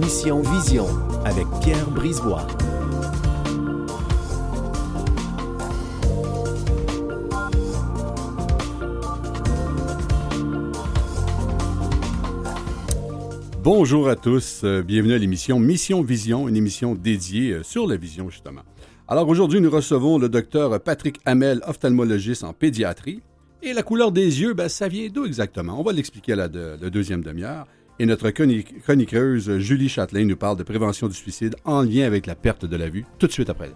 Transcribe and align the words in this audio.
Mission 0.00 0.42
Vision 0.42 0.86
avec 1.24 1.46
Pierre 1.62 1.88
Brisebois. 1.90 2.46
Bonjour 13.62 14.08
à 14.08 14.16
tous, 14.16 14.60
euh, 14.64 14.82
bienvenue 14.82 15.14
à 15.14 15.18
l'émission 15.18 15.58
Mission 15.58 16.02
Vision, 16.02 16.48
une 16.48 16.56
émission 16.56 16.94
dédiée 16.94 17.52
euh, 17.52 17.62
sur 17.62 17.86
la 17.86 17.96
vision 17.96 18.28
justement. 18.28 18.60
Alors 19.08 19.28
aujourd'hui, 19.28 19.60
nous 19.60 19.70
recevons 19.70 20.18
le 20.18 20.28
docteur 20.28 20.80
Patrick 20.82 21.20
Hamel, 21.24 21.60
ophtalmologiste 21.66 22.44
en 22.44 22.52
pédiatrie. 22.52 23.22
Et 23.62 23.72
la 23.72 23.82
couleur 23.82 24.12
des 24.12 24.42
yeux, 24.42 24.52
ben, 24.52 24.68
ça 24.68 24.88
vient 24.88 25.08
d'où 25.08 25.24
exactement? 25.24 25.80
On 25.80 25.82
va 25.82 25.92
l'expliquer 25.92 26.34
à 26.34 26.36
la, 26.36 26.48
de- 26.48 26.76
la 26.80 26.90
deuxième 26.90 27.22
demi-heure. 27.22 27.66
Et 27.98 28.06
notre 28.06 28.30
chronique- 28.30 28.82
chroniqueuse 28.82 29.58
Julie 29.58 29.88
Châtelain 29.88 30.24
nous 30.24 30.36
parle 30.36 30.56
de 30.56 30.62
prévention 30.64 31.06
du 31.08 31.14
suicide 31.14 31.54
en 31.64 31.82
lien 31.82 32.06
avec 32.06 32.26
la 32.26 32.34
perte 32.34 32.64
de 32.66 32.76
la 32.76 32.88
vue 32.88 33.04
tout 33.18 33.26
de 33.26 33.32
suite 33.32 33.50
après. 33.50 33.70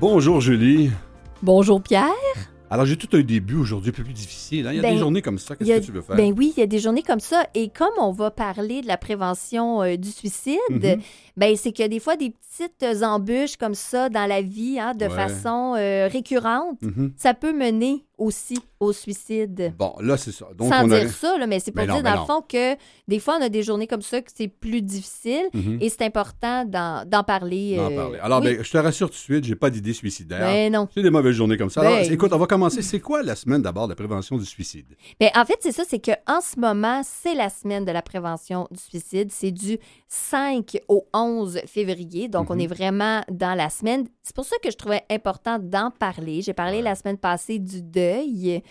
Bonjour 0.00 0.40
Julie. 0.40 0.90
Bonjour 1.42 1.80
Pierre. 1.82 2.10
Alors 2.68 2.84
j'ai 2.84 2.96
tout 2.96 3.08
un 3.16 3.20
début 3.22 3.54
aujourd'hui 3.56 3.90
un 3.90 3.92
peu 3.92 4.02
plus 4.02 4.12
difficile. 4.12 4.66
hein. 4.66 4.72
Il 4.72 4.76
y 4.76 4.78
a 4.80 4.82
Ben, 4.82 4.92
des 4.94 4.98
journées 4.98 5.22
comme 5.22 5.38
ça, 5.38 5.54
qu'est-ce 5.54 5.70
que 5.70 5.84
tu 5.86 5.92
veux 5.92 6.00
faire? 6.02 6.16
Ben 6.16 6.34
oui, 6.36 6.52
il 6.56 6.60
y 6.60 6.62
a 6.64 6.66
des 6.66 6.80
journées 6.80 7.02
comme 7.02 7.20
ça. 7.20 7.46
Et 7.54 7.68
comme 7.68 7.92
on 7.98 8.10
va 8.10 8.30
parler 8.32 8.80
de 8.82 8.88
la 8.88 8.96
prévention 8.96 9.82
euh, 9.82 9.96
du 9.96 10.10
suicide, 10.10 10.58
Mhm. 10.70 11.00
ben 11.36 11.56
c'est 11.56 11.70
qu'il 11.72 11.84
y 11.84 11.86
a 11.86 11.88
des 11.88 12.00
fois 12.00 12.16
des 12.16 12.30
petites 12.30 13.02
embûches 13.04 13.56
comme 13.56 13.74
ça 13.74 14.08
dans 14.08 14.26
la 14.26 14.42
vie, 14.42 14.80
hein, 14.80 14.94
de 14.94 15.04
Ouais. 15.04 15.10
façon 15.10 15.74
euh, 15.76 16.08
récurrente. 16.10 16.80
Mhm. 16.82 17.12
Ça 17.16 17.34
peut 17.34 17.52
mener 17.52 18.04
aussi 18.18 18.58
au 18.80 18.92
suicide. 18.92 19.74
Bon, 19.78 19.94
là 20.00 20.16
c'est 20.16 20.32
ça. 20.32 20.46
Donc 20.56 20.72
Sans 20.72 20.84
on 20.84 20.88
dire 20.88 21.08
ça, 21.10 21.36
là, 21.38 21.46
mais 21.46 21.60
c'est 21.60 21.70
pour 21.72 21.84
dire 21.84 22.02
dans 22.02 22.14
non. 22.14 22.20
le 22.20 22.26
fond 22.26 22.42
que 22.46 22.74
des 23.08 23.18
fois 23.18 23.36
on 23.38 23.42
a 23.42 23.48
des 23.48 23.62
journées 23.62 23.86
comme 23.86 24.02
ça 24.02 24.20
que 24.22 24.30
c'est 24.34 24.48
plus 24.48 24.82
difficile 24.82 25.44
Mhm. 25.52 25.78
et 25.80 25.88
c'est 25.88 26.02
important 26.02 26.64
d'en 26.64 27.24
parler. 27.24 27.76
euh, 27.78 27.90
parler. 27.96 28.18
Alors, 28.20 28.40
oui. 28.40 28.56
ben, 28.56 28.64
je 28.64 28.70
te 28.70 28.78
rassure 28.78 29.08
tout 29.08 29.14
de 29.14 29.18
suite, 29.18 29.44
j'ai 29.44 29.54
pas 29.56 29.70
d'idée 29.70 29.92
suicidaire. 29.92 30.40
Ben 30.40 30.72
non. 30.72 30.88
C'est 30.94 31.02
des 31.02 31.10
mauvaises 31.10 31.34
journées 31.34 31.56
comme 31.56 31.70
ça. 31.70 31.80
Alors, 31.82 31.94
Ben 31.94 32.12
écoute, 32.12 32.32
on 32.32 32.38
va 32.38 32.46
commencer. 32.46 32.82
C'est 32.82 33.00
quoi 33.00 33.22
la 33.22 33.36
semaine 33.36 33.62
d'abord 33.62 33.86
de 33.86 33.92
la 33.92 33.96
prévention 33.96 34.36
du 34.36 34.44
suicide? 34.44 34.86
Ben, 35.20 35.30
en 35.34 35.44
fait, 35.44 35.56
c'est 35.60 35.72
ça, 35.72 35.82
c'est 35.88 35.98
qu'en 36.00 36.40
ce 36.40 36.58
moment, 36.58 37.02
c'est 37.04 37.34
la 37.34 37.48
semaine 37.50 37.84
de 37.84 37.92
la 37.92 38.02
prévention 38.02 38.66
du 38.70 38.78
suicide. 38.80 39.28
C'est 39.30 39.50
du 39.52 39.78
5 40.08 40.78
au 40.88 41.06
11 41.12 41.60
février. 41.66 42.28
Donc, 42.28 42.50
on 42.50 42.54
Mhm. 42.54 42.60
est 42.60 42.66
vraiment 42.66 43.20
dans 43.30 43.54
la 43.54 43.68
semaine. 43.70 44.06
C'est 44.22 44.34
pour 44.34 44.44
ça 44.44 44.56
que 44.62 44.70
je 44.70 44.76
trouvais 44.76 45.02
important 45.10 45.58
d'en 45.58 45.90
parler. 45.90 46.42
J'ai 46.42 46.54
parlé 46.54 46.76
Ouais. 46.78 46.82
la 46.82 46.94
semaine 46.94 47.18
passée 47.18 47.58
du 47.58 47.82
deuil 47.82 48.62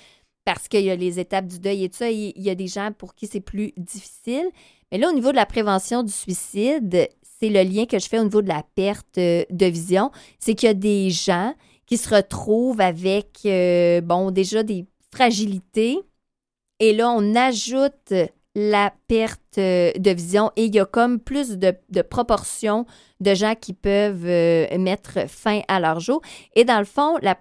parce 0.46 0.68
qu'il 0.68 0.82
y 0.86 0.90
a 0.92 0.96
les 0.96 1.20
étapes 1.20 1.48
du 1.48 1.60
deuil 1.60 1.84
et 1.86 1.90
tout 1.90 1.98
ça. 1.98 2.10
Il 2.10 2.32
il 2.36 2.44
y 2.44 2.50
a 2.50 2.56
des 2.56 2.68
gens 2.68 2.92
pour 2.98 3.16
qui 3.16 3.28
c'est 3.28 3.42
plus 3.42 3.74
difficile. 3.78 4.48
Mais 4.92 4.98
là, 4.98 5.10
au 5.10 5.14
niveau 5.14 5.32
de 5.32 5.36
la 5.36 5.46
prévention 5.46 6.04
du 6.04 6.12
suicide, 6.12 7.10
c'est 7.40 7.50
le 7.50 7.64
lien 7.64 7.86
que 7.86 8.00
je 8.00 8.08
fais 8.08 8.20
au 8.20 8.24
niveau 8.24 8.42
de 8.42 8.48
la 8.48 8.64
perte 8.76 9.18
euh, 9.18 9.44
de 9.50 9.66
vision. 9.66 10.12
C'est 10.40 10.54
qu'il 10.56 10.68
y 10.68 10.70
a 10.70 10.74
des 10.74 11.10
gens 11.10 11.54
qui 11.86 11.98
se 11.98 12.14
retrouvent 12.14 12.80
avec, 12.82 13.40
euh, 13.46 14.00
bon, 14.02 14.32
déjà 14.32 14.64
des 14.64 14.86
fragilités. 15.12 16.00
Et 16.80 16.94
là, 16.94 17.10
on 17.12 17.36
ajoute 17.36 18.14
la 18.58 18.94
perte 19.10 19.42
euh, 19.58 19.92
de 19.98 20.12
vision 20.12 20.50
et 20.56 20.66
il 20.66 20.74
y 20.76 20.80
a 20.80 20.86
comme 20.86 21.20
plus 21.20 21.58
de, 21.58 21.74
de 21.90 22.02
proportions 22.02 22.86
de 23.20 23.34
gens 23.34 23.54
qui 23.60 23.74
peuvent 23.74 24.26
euh, 24.26 24.66
mettre 24.78 25.30
fin 25.30 25.62
à 25.68 25.80
leur 25.82 26.00
jour. 26.00 26.22
Et 26.56 26.64
dans 26.66 26.80
le 26.80 26.86
fond, 26.86 27.18
la, 27.22 27.36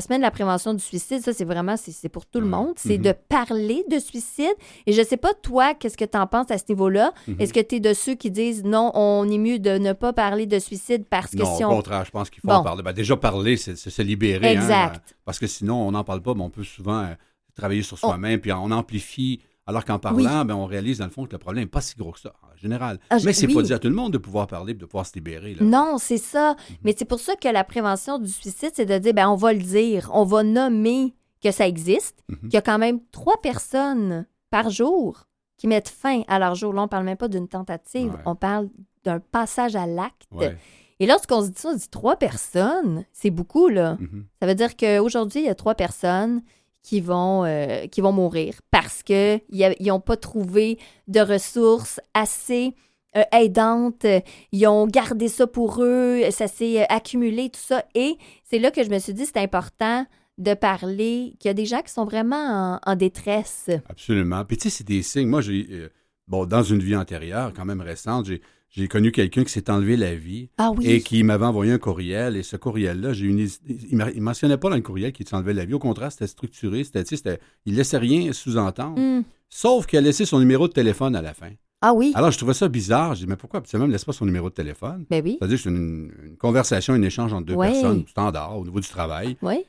semaine 0.00 0.18
de 0.18 0.22
la 0.24 0.30
prévention 0.30 0.74
du 0.74 0.82
suicide, 0.82 1.20
ça, 1.22 1.32
c'est 1.32 1.44
vraiment, 1.44 1.76
c'est 1.76 2.08
pour 2.08 2.26
tout 2.26 2.38
le 2.40 2.46
Ouais. 2.46 2.50
monde. 2.50 2.72
C'est 2.76 2.98
Mhm. 2.98 3.04
de 3.04 3.12
parler 3.28 3.84
de 3.90 3.98
suicide. 3.98 4.54
Et 4.86 4.92
je 4.92 5.02
sais 5.02 5.16
pas, 5.16 5.34
toi, 5.34 5.74
qu'est-ce 5.74 5.96
que 5.96 6.04
tu 6.04 6.18
en 6.18 6.26
penses 6.26 6.50
à 6.50 6.58
ce 6.58 6.64
niveau-là? 6.68 7.12
Mhm. 7.28 7.36
Est-ce 7.40 7.52
que 7.52 7.60
tu 7.60 7.76
es 7.76 7.80
de 7.80 7.92
ceux 7.94 8.14
qui 8.14 8.30
disent 8.30 8.64
non, 8.64 8.90
on 8.94 9.28
est 9.28 9.38
mieux 9.38 9.58
de 9.58 9.78
ne 9.78 9.92
pas 9.92 10.12
parler 10.12 10.46
de 10.46 10.58
suicide 10.58 11.04
parce 11.08 11.30
que 11.32 11.38
non, 11.42 11.56
si 11.56 11.64
au 11.64 11.68
on. 11.68 11.76
contraire, 11.76 12.04
je 12.04 12.10
pense 12.10 12.28
qu'il 12.30 12.40
faut 12.40 12.48
Bon. 12.48 12.54
en 12.54 12.62
parler. 12.64 12.82
Ben, 12.82 12.92
déjà, 12.92 13.16
parler, 13.16 13.56
c'est 13.56 13.76
se 13.76 14.02
libérer. 14.02 14.48
hein, 14.48 14.60
Exact. 14.60 15.16
parce 15.24 15.38
que 15.38 15.46
sinon, 15.46 15.76
on 15.86 15.92
n'en 15.92 16.04
parle 16.04 16.22
pas, 16.22 16.34
mais 16.34 16.42
on 16.42 16.50
peut 16.50 16.64
souvent 16.64 17.02
euh, 17.02 17.14
travailler 17.56 17.82
sur 17.82 17.96
On- 18.02 18.08
soi-même, 18.08 18.40
puis 18.40 18.52
on 18.52 18.70
amplifie. 18.70 19.40
Alors 19.66 19.84
qu'en 19.84 19.98
parlant, 19.98 20.44
ben, 20.44 20.54
on 20.54 20.66
réalise 20.66 20.98
dans 20.98 21.06
le 21.06 21.10
fond 21.10 21.26
que 21.26 21.32
le 21.32 21.38
problème 21.38 21.64
n'est 21.64 21.68
pas 21.70 21.80
si 21.80 21.96
gros 21.96 22.12
que 22.12 22.20
ça, 22.20 22.32
en 22.42 22.56
général. 22.56 23.00
Ah, 23.10 23.18
je- 23.18 23.26
mais 23.26 23.32
c'est 23.32 23.46
oui. 23.48 23.54
pas 23.54 23.62
dit 23.62 23.72
à 23.72 23.78
tout 23.80 23.88
le 23.88 23.94
monde 23.94 24.12
de 24.12 24.18
pouvoir 24.18 24.46
parler 24.46 24.72
et 24.72 24.74
de 24.74 24.84
pouvoir 24.86 25.04
se 25.06 25.12
libérer. 25.14 25.54
Là. 25.54 25.64
Non, 25.64 25.98
c'est 25.98 26.18
ça. 26.18 26.52
Mhm. 26.70 26.76
Mais 26.84 26.94
c'est 26.96 27.04
pour 27.04 27.18
ça 27.20 27.34
que 27.34 27.48
la 27.48 27.64
prévention 27.64 28.18
du 28.18 28.30
suicide, 28.30 28.70
c'est 28.74 28.86
de 28.86 28.96
dire, 28.98 29.12
ben, 29.12 29.28
on 29.28 29.34
va 29.36 29.52
le 29.52 29.58
dire, 29.60 30.08
on 30.14 30.22
va 30.24 30.42
nommer 30.44 31.14
que 31.42 31.50
ça 31.50 31.66
existe, 31.66 32.22
Mhm. 32.28 32.36
qu'il 32.42 32.54
y 32.54 32.56
a 32.58 32.62
quand 32.62 32.78
même 32.78 33.00
trois 33.10 33.40
personnes 33.42 34.26
par 34.50 34.70
jour 34.70 35.24
qui 35.58 35.66
mettent 35.66 35.88
fin 35.88 36.22
à 36.28 36.38
leur 36.38 36.54
jour. 36.54 36.72
Là, 36.72 36.82
on 36.82 36.88
parle 36.88 37.04
même 37.04 37.16
pas 37.16 37.28
d'une 37.28 37.48
tentative, 37.48 38.12
Ouais. 38.12 38.20
on 38.26 38.36
parle 38.36 38.68
d'un 39.04 39.18
passage 39.20 39.74
à 39.74 39.86
l'acte. 39.86 40.26
Ouais. 40.30 40.56
Et 41.00 41.06
lorsqu'on 41.06 41.42
se 41.42 41.48
dit 41.48 41.58
ça, 41.60 41.70
on 41.70 41.72
se 41.74 41.78
dit 41.78 41.90
trois 41.90 42.16
personnes, 42.16 43.04
c'est 43.12 43.30
beaucoup, 43.30 43.68
là. 43.68 43.96
Mhm. 44.00 44.26
Ça 44.40 44.46
veut 44.46 44.54
dire 44.54 44.76
qu'aujourd'hui, 44.76 45.40
il 45.40 45.46
y 45.46 45.48
a 45.50 45.54
trois 45.54 45.74
personnes 45.74 46.40
qui 46.86 47.00
vont, 47.00 47.44
euh, 47.44 47.88
qui 47.88 48.00
vont 48.00 48.12
mourir 48.12 48.54
parce 48.70 49.02
qu'ils 49.02 49.40
n'ont 49.80 50.00
pas 50.00 50.16
trouvé 50.16 50.78
de 51.08 51.18
ressources 51.18 52.00
assez 52.14 52.76
euh, 53.16 53.24
aidantes. 53.32 54.06
Ils 54.52 54.68
ont 54.68 54.86
gardé 54.86 55.26
ça 55.26 55.48
pour 55.48 55.82
eux, 55.82 56.22
ça 56.30 56.46
s'est 56.46 56.82
euh, 56.82 56.86
accumulé, 56.88 57.50
tout 57.50 57.60
ça. 57.60 57.84
Et 57.96 58.16
c'est 58.44 58.60
là 58.60 58.70
que 58.70 58.84
je 58.84 58.90
me 58.90 59.00
suis 59.00 59.14
dit, 59.14 59.26
c'est 59.26 59.38
important 59.38 60.06
de 60.38 60.54
parler 60.54 61.34
qu'il 61.40 61.48
y 61.48 61.50
a 61.50 61.54
des 61.54 61.66
gens 61.66 61.82
qui 61.82 61.92
sont 61.92 62.04
vraiment 62.04 62.78
en, 62.86 62.94
détresse. 62.94 63.68
Absolument. 63.88 64.44
Puis 64.44 64.56
tu 64.56 64.70
sais, 64.70 64.78
c'est 64.78 64.86
des 64.86 65.02
signes. 65.02 65.28
Moi, 65.28 65.40
j'ai, 65.40 65.88
bon, 66.28 66.46
dans 66.46 66.62
une 66.62 66.78
vie 66.78 66.94
antérieure, 66.94 67.52
quand 67.52 67.64
même 67.64 67.80
récente, 67.80 68.26
j'ai, 68.26 68.42
j'ai 68.76 68.88
connu 68.88 69.10
quelqu'un 69.10 69.42
qui 69.42 69.50
s'est 69.50 69.70
enlevé 69.70 69.96
la 69.96 70.14
vie 70.14 70.50
Ah 70.58 70.70
oui? 70.76 70.86
et 70.86 71.00
qui 71.00 71.22
m'avait 71.22 71.46
envoyé 71.46 71.72
un 71.72 71.78
courriel. 71.78 72.36
Et 72.36 72.42
ce 72.42 72.56
courriel-là, 72.56 73.14
j'ai 73.14 73.26
une, 73.26 73.38
il 73.66 73.96
ne 73.96 74.20
mentionnait 74.20 74.58
pas 74.58 74.68
dans 74.68 74.76
le 74.76 74.82
courriel 74.82 75.12
qu'il 75.12 75.26
s'enlevait 75.26 75.54
la 75.54 75.64
vie. 75.64 75.72
Au 75.74 75.78
contraire, 75.78 76.12
c'était 76.12 76.26
structuré. 76.26 76.84
C'était, 76.84 77.38
il 77.64 77.74
laissait 77.74 77.96
rien 77.96 78.32
sous-entendre. 78.34 78.98
Hmm. 79.00 79.22
Sauf 79.48 79.86
qu'il 79.86 79.98
a 79.98 80.02
laissé 80.02 80.26
son 80.26 80.38
numéro 80.40 80.68
de 80.68 80.72
téléphone 80.74 81.16
à 81.16 81.22
la 81.22 81.32
fin. 81.32 81.50
Ah 81.80 81.94
oui? 81.94 82.12
Alors, 82.14 82.30
je 82.30 82.36
trouvais 82.38 82.54
ça 82.54 82.68
bizarre. 82.68 83.14
Je 83.14 83.20
dis, 83.20 83.26
mais 83.26 83.36
pourquoi? 83.36 83.60
Absolument, 83.60 83.86
ne 83.86 83.92
laisse 83.92 84.04
pas 84.04 84.12
son 84.12 84.26
numéro 84.26 84.50
de 84.50 84.54
téléphone. 84.54 85.06
Ben 85.08 85.22
oui. 85.24 85.36
C'est-à-dire 85.38 85.56
que 85.56 85.62
c'est 85.62 85.70
une, 85.70 86.10
une 86.24 86.36
conversation, 86.36 86.94
un 86.94 87.02
échange 87.02 87.32
entre 87.32 87.46
deux 87.46 87.56
personnes, 87.56 88.04
standard, 88.08 88.58
au 88.58 88.64
niveau 88.64 88.80
du 88.80 88.88
travail. 88.88 89.36
Oui. 89.42 89.64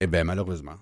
Eh 0.00 0.06
bien, 0.06 0.24
malheureusement. 0.24 0.74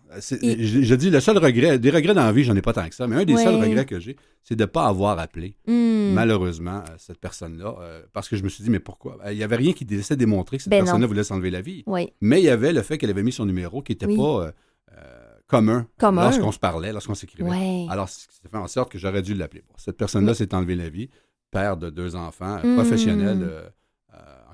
Et- 0.43 0.65
Je, 0.67 0.83
je 0.83 0.95
dis, 0.97 1.09
le 1.09 1.21
seul 1.21 1.39
regret, 1.39 1.79
des 1.79 1.91
regrets 1.91 2.15
dans 2.15 2.25
la 2.25 2.33
vie, 2.33 2.43
j'en 2.43 2.57
ai 2.57 2.63
pas 2.63 2.73
tant 2.73 2.89
que 2.89 2.95
ça, 2.97 3.07
mais 3.07 3.15
un 3.15 3.25
des 3.25 3.35
Ouais. 3.35 3.45
seuls 3.45 3.55
regrets 3.55 3.87
que 3.87 4.01
j'ai, 4.01 4.17
c'est 4.43 4.57
de 4.57 4.63
ne 4.63 4.67
pas 4.67 4.87
avoir 4.87 5.21
appelé, 5.21 5.57
Hmm. 5.69 6.13
malheureusement, 6.15 6.79
euh, 6.89 6.95
cette 6.99 7.19
personne-là, 7.21 7.77
euh, 7.81 8.03
parce 8.13 8.29
que 8.29 8.35
je 8.37 8.43
me 8.43 8.49
suis 8.49 8.65
dit, 8.65 8.71
mais 8.71 8.81
pourquoi? 8.81 9.19
Euh, 9.25 9.33
Il 9.33 9.37
n'y 9.39 9.45
avait 9.45 9.55
rien 9.57 9.73
qui 9.73 9.85
laissait 9.85 10.17
démontrer 10.17 10.57
que 10.57 10.65
cette 10.65 10.71
Ben 10.73 10.83
personne-là 10.83 11.07
voulait 11.07 11.23
s'enlever 11.23 11.51
la 11.51 11.61
vie. 11.61 11.85
Oui. 11.87 12.13
Mais 12.21 12.41
il 12.41 12.45
y 12.45 12.49
avait 12.49 12.73
le 12.73 12.83
fait 12.83 12.99
qu'elle 12.99 13.11
avait 13.11 13.23
mis 13.23 13.31
son 13.33 13.47
numéro 13.47 13.83
qui 13.83 13.93
n'était 13.93 14.07
Oui. 14.07 14.17
pas 14.17 14.23
euh, 14.47 14.53
euh, 14.97 15.01
commun, 15.47 15.87
Commun. 15.97 16.25
lorsqu'on 16.25 16.51
se 16.51 16.59
parlait, 16.59 16.93
lorsqu'on 16.93 17.15
s'écrivait. 17.15 17.49
Ouais. 17.49 17.87
Alors, 17.91 18.09
ça 18.09 18.27
fait 18.51 18.57
en 18.57 18.67
sorte 18.67 18.91
que 18.91 18.99
j'aurais 18.99 19.23
dû 19.23 19.35
l'appeler. 19.35 19.63
Bon, 19.69 19.75
cette 19.77 19.97
personne-là 19.97 20.35
s'est 20.35 20.53
enlevée 20.57 20.75
la 20.75 20.89
vie, 20.89 21.09
père 21.53 21.77
de 21.77 21.89
deux 21.89 22.17
enfants, 22.17 22.59
euh, 22.65 22.73
Mm. 22.73 22.75
professionnel 22.75 23.39
euh, 23.43 23.47
euh, 23.61 23.69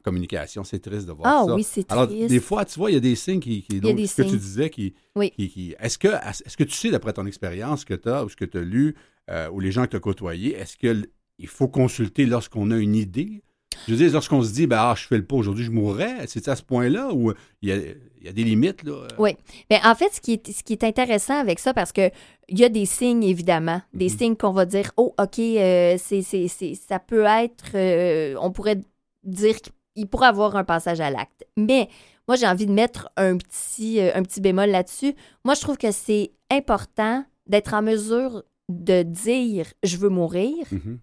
en 0.00 0.02
communication. 0.02 0.64
C'est 0.64 0.78
triste 0.80 1.06
de 1.06 1.12
voir 1.12 1.28
Ah 1.42 1.44
ça. 1.46 1.54
oui, 1.54 1.62
c'est 1.62 1.90
Alors, 1.92 2.06
triste. 2.08 2.28
des 2.28 2.40
fois, 2.40 2.64
tu 2.64 2.78
vois, 2.78 2.90
il 2.90 2.94
y 2.94 2.96
a 2.96 3.00
des 3.00 3.14
signes 3.16 3.40
qui. 3.40 3.62
qui 3.62 3.74
y 3.74 3.78
a 3.78 3.80
donc, 3.80 3.96
des 3.96 4.06
ce 4.06 4.16
que 4.16 4.22
tu 4.22 4.28
signes. 4.30 4.38
disais 4.38 4.70
qui. 4.70 4.94
Oui. 5.16 5.30
qui, 5.30 5.48
qui- 5.48 5.74
est-ce, 5.78 5.98
que, 5.98 6.08
est-ce 6.08 6.56
que 6.56 6.64
tu 6.64 6.74
sais, 6.74 6.90
d'après 6.90 7.12
ton 7.12 7.26
expérience 7.26 7.84
que 7.84 7.94
tu 7.94 8.08
as 8.08 8.24
ou 8.24 8.28
ce 8.28 8.36
que 8.36 8.44
tu 8.44 8.58
as 8.58 8.62
lu 8.62 8.94
euh, 9.30 9.48
ou 9.50 9.60
les 9.60 9.70
gens 9.72 9.84
que 9.84 9.90
tu 9.90 9.96
as 9.96 10.00
côtoyés, 10.00 10.54
est-ce 10.56 10.76
qu'il 10.76 11.06
faut 11.48 11.68
consulter 11.68 12.26
lorsqu'on 12.26 12.70
a 12.70 12.76
une 12.76 12.96
idée? 12.96 13.42
Je 13.86 13.92
veux 13.92 13.98
dire, 13.98 14.12
lorsqu'on 14.12 14.42
se 14.42 14.52
dit, 14.52 14.66
ben, 14.66 14.76
ah, 14.78 14.94
je 14.96 15.06
fais 15.06 15.16
le 15.16 15.24
pas 15.24 15.36
aujourd'hui, 15.36 15.64
je 15.64 15.70
mourrais, 15.70 16.26
c'est 16.26 16.48
à 16.48 16.56
ce 16.56 16.62
point-là 16.62 17.14
où 17.14 17.32
il 17.62 17.68
y 17.68 17.72
a, 17.72 17.76
il 17.76 18.26
y 18.26 18.28
a 18.28 18.32
des 18.32 18.42
limites? 18.44 18.82
Là? 18.82 19.06
Oui. 19.16 19.30
Mais 19.70 19.78
en 19.84 19.94
fait, 19.94 20.12
ce 20.12 20.20
qui 20.20 20.32
est, 20.34 20.50
ce 20.52 20.62
qui 20.64 20.72
est 20.72 20.84
intéressant 20.84 21.38
avec 21.38 21.60
ça, 21.60 21.72
parce 21.72 21.92
que 21.92 22.10
il 22.48 22.58
y 22.58 22.64
a 22.64 22.68
des 22.68 22.84
signes, 22.84 23.22
évidemment, 23.22 23.80
des 23.94 24.08
Mhm. 24.10 24.18
signes 24.18 24.36
qu'on 24.36 24.52
va 24.52 24.66
dire, 24.66 24.90
oh, 24.96 25.14
OK, 25.18 25.38
euh, 25.38 25.96
c'est, 25.98 26.20
c'est, 26.22 26.48
c'est- 26.48 26.74
ça 26.74 26.98
peut 26.98 27.24
être, 27.24 27.70
euh, 27.74 28.34
on 28.40 28.50
pourrait 28.50 28.80
dire 29.24 29.54
qu'il 30.00 30.08
pourrait 30.08 30.28
avoir 30.28 30.56
un 30.56 30.64
passage 30.64 31.00
à 31.00 31.10
l'acte. 31.10 31.44
Mais 31.56 31.88
moi, 32.26 32.36
j'ai 32.36 32.46
envie 32.46 32.66
de 32.66 32.72
mettre 32.72 33.08
un 33.16 33.36
petit, 33.36 34.00
euh, 34.00 34.12
un 34.14 34.22
petit 34.22 34.40
bémol 34.40 34.70
là-dessus. 34.70 35.14
Moi, 35.44 35.54
je 35.54 35.60
trouve 35.60 35.76
que 35.78 35.90
c'est 35.92 36.32
important 36.50 37.24
d'être 37.46 37.74
en 37.74 37.82
mesure 37.82 38.42
de 38.68 39.02
dire, 39.02 39.66
je 39.82 39.96
veux 39.96 40.08
mourir, 40.08 40.66
Mhm. 40.70 40.98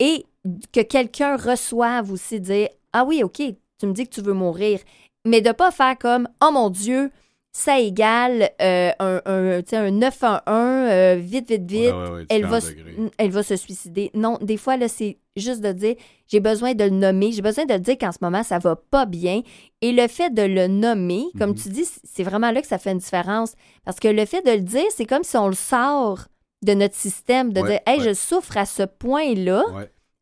et 0.00 0.24
que 0.72 0.80
quelqu'un 0.80 1.36
reçoive 1.36 2.12
aussi 2.12 2.40
dire 2.40 2.68
Ah 2.92 3.04
oui, 3.04 3.22
OK, 3.22 3.42
tu 3.78 3.86
me 3.86 3.92
dis 3.92 4.04
que 4.08 4.14
tu 4.14 4.22
veux 4.22 4.32
mourir, 4.32 4.80
mais 5.26 5.40
de 5.40 5.52
pas 5.52 5.70
faire 5.70 5.98
comme 5.98 6.28
Oh 6.42 6.50
mon 6.52 6.70
Dieu, 6.70 7.10
ça 7.58 7.80
égale 7.80 8.50
euh, 8.62 8.90
un, 9.00 9.20
un, 9.26 9.60
un 9.72 9.90
911, 9.90 10.40
euh, 10.46 11.16
vite, 11.20 11.48
vite, 11.50 11.68
vite, 11.70 11.80
Ouais, 11.80 11.92
ouais, 11.92 12.10
ouais, 12.10 12.26
elle, 12.28 12.46
va, 12.46 12.60
degrés. 12.60 13.10
elle 13.18 13.30
va 13.30 13.42
se 13.42 13.56
suicider. 13.56 14.10
Non, 14.14 14.38
des 14.40 14.56
fois, 14.56 14.76
là, 14.76 14.86
c'est 14.86 15.18
juste 15.34 15.60
de 15.60 15.72
dire, 15.72 15.96
j'ai 16.28 16.38
besoin 16.40 16.74
de 16.74 16.84
le 16.84 16.90
nommer, 16.90 17.32
j'ai 17.32 17.42
besoin 17.42 17.64
de 17.64 17.72
le 17.74 17.80
dire 17.80 17.98
qu'en 17.98 18.12
ce 18.12 18.18
moment, 18.22 18.42
ça 18.44 18.58
va 18.58 18.76
pas 18.76 19.06
bien. 19.06 19.42
Et 19.82 19.92
le 19.92 20.06
fait 20.08 20.30
de 20.32 20.42
le 20.42 20.68
nommer, 20.68 21.24
comme 21.36 21.50
Mhm. 21.50 21.56
tu 21.56 21.68
dis, 21.70 21.84
c'est 22.04 22.22
vraiment 22.22 22.50
là 22.52 22.60
que 22.62 22.66
ça 22.68 22.78
fait 22.78 22.92
une 22.92 22.98
différence. 22.98 23.54
Parce 23.84 23.98
que 23.98 24.08
le 24.08 24.24
fait 24.24 24.42
de 24.46 24.52
le 24.52 24.60
dire, 24.60 24.84
c'est 24.94 25.06
comme 25.06 25.24
si 25.24 25.36
on 25.36 25.48
le 25.48 25.54
sort 25.54 26.28
de 26.62 26.74
notre 26.74 26.94
système, 26.94 27.52
de 27.52 27.60
dire, 27.62 27.80
hey, 27.86 28.00
je 28.00 28.14
souffre 28.14 28.56
à 28.56 28.66
ce 28.66 28.82
point-là, 28.84 29.64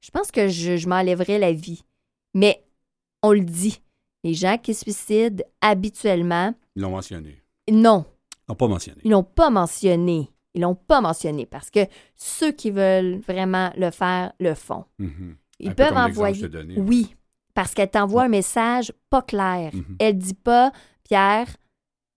je 0.00 0.10
pense 0.10 0.30
que 0.30 0.48
je, 0.48 0.76
je 0.76 0.88
m'enlèverais 0.88 1.38
la 1.38 1.52
vie. 1.52 1.82
Mais 2.34 2.62
on 3.22 3.32
le 3.32 3.40
dit. 3.40 3.80
Les 4.24 4.34
gens 4.34 4.56
qui 4.58 4.74
se 4.74 4.80
suicident 4.82 5.44
habituellement, 5.60 6.52
Ils 6.76 6.82
l'ont 6.82 6.90
mentionné. 6.90 7.42
non, 7.70 8.04
Ils 8.46 8.50
l'ont 8.50 8.54
pas 8.56 8.68
mentionné. 8.68 9.00
ils 9.04 9.10
l'ont 9.10 9.22
pas 9.24 9.50
mentionné. 9.50 10.30
Ils 10.54 10.62
l'ont 10.62 10.74
pas 10.74 11.00
mentionné 11.00 11.44
parce 11.46 11.70
que 11.70 11.80
ceux 12.14 12.52
qui 12.52 12.70
veulent 12.70 13.18
vraiment 13.26 13.72
le 13.76 13.90
faire 13.90 14.32
le 14.40 14.54
font. 14.54 14.84
Mhm. 14.98 15.36
Ils 15.58 15.68
Un 15.68 15.70
peu 15.70 15.76
peuvent 15.84 15.94
comme 15.94 16.06
l'exemple 16.06 16.14
que 16.14 16.32
envoyer. 16.36 16.48
donné. 16.48 16.78
Oui, 16.80 17.16
parce 17.54 17.74
qu'elle 17.74 17.90
t'envoie 17.90 18.22
un 18.24 18.28
message 18.28 18.92
pas 19.10 19.22
clair. 19.22 19.70
Mhm. 19.74 19.96
Elle 19.98 20.16
dit 20.18 20.34
pas, 20.34 20.70
Pierre, 21.04 21.48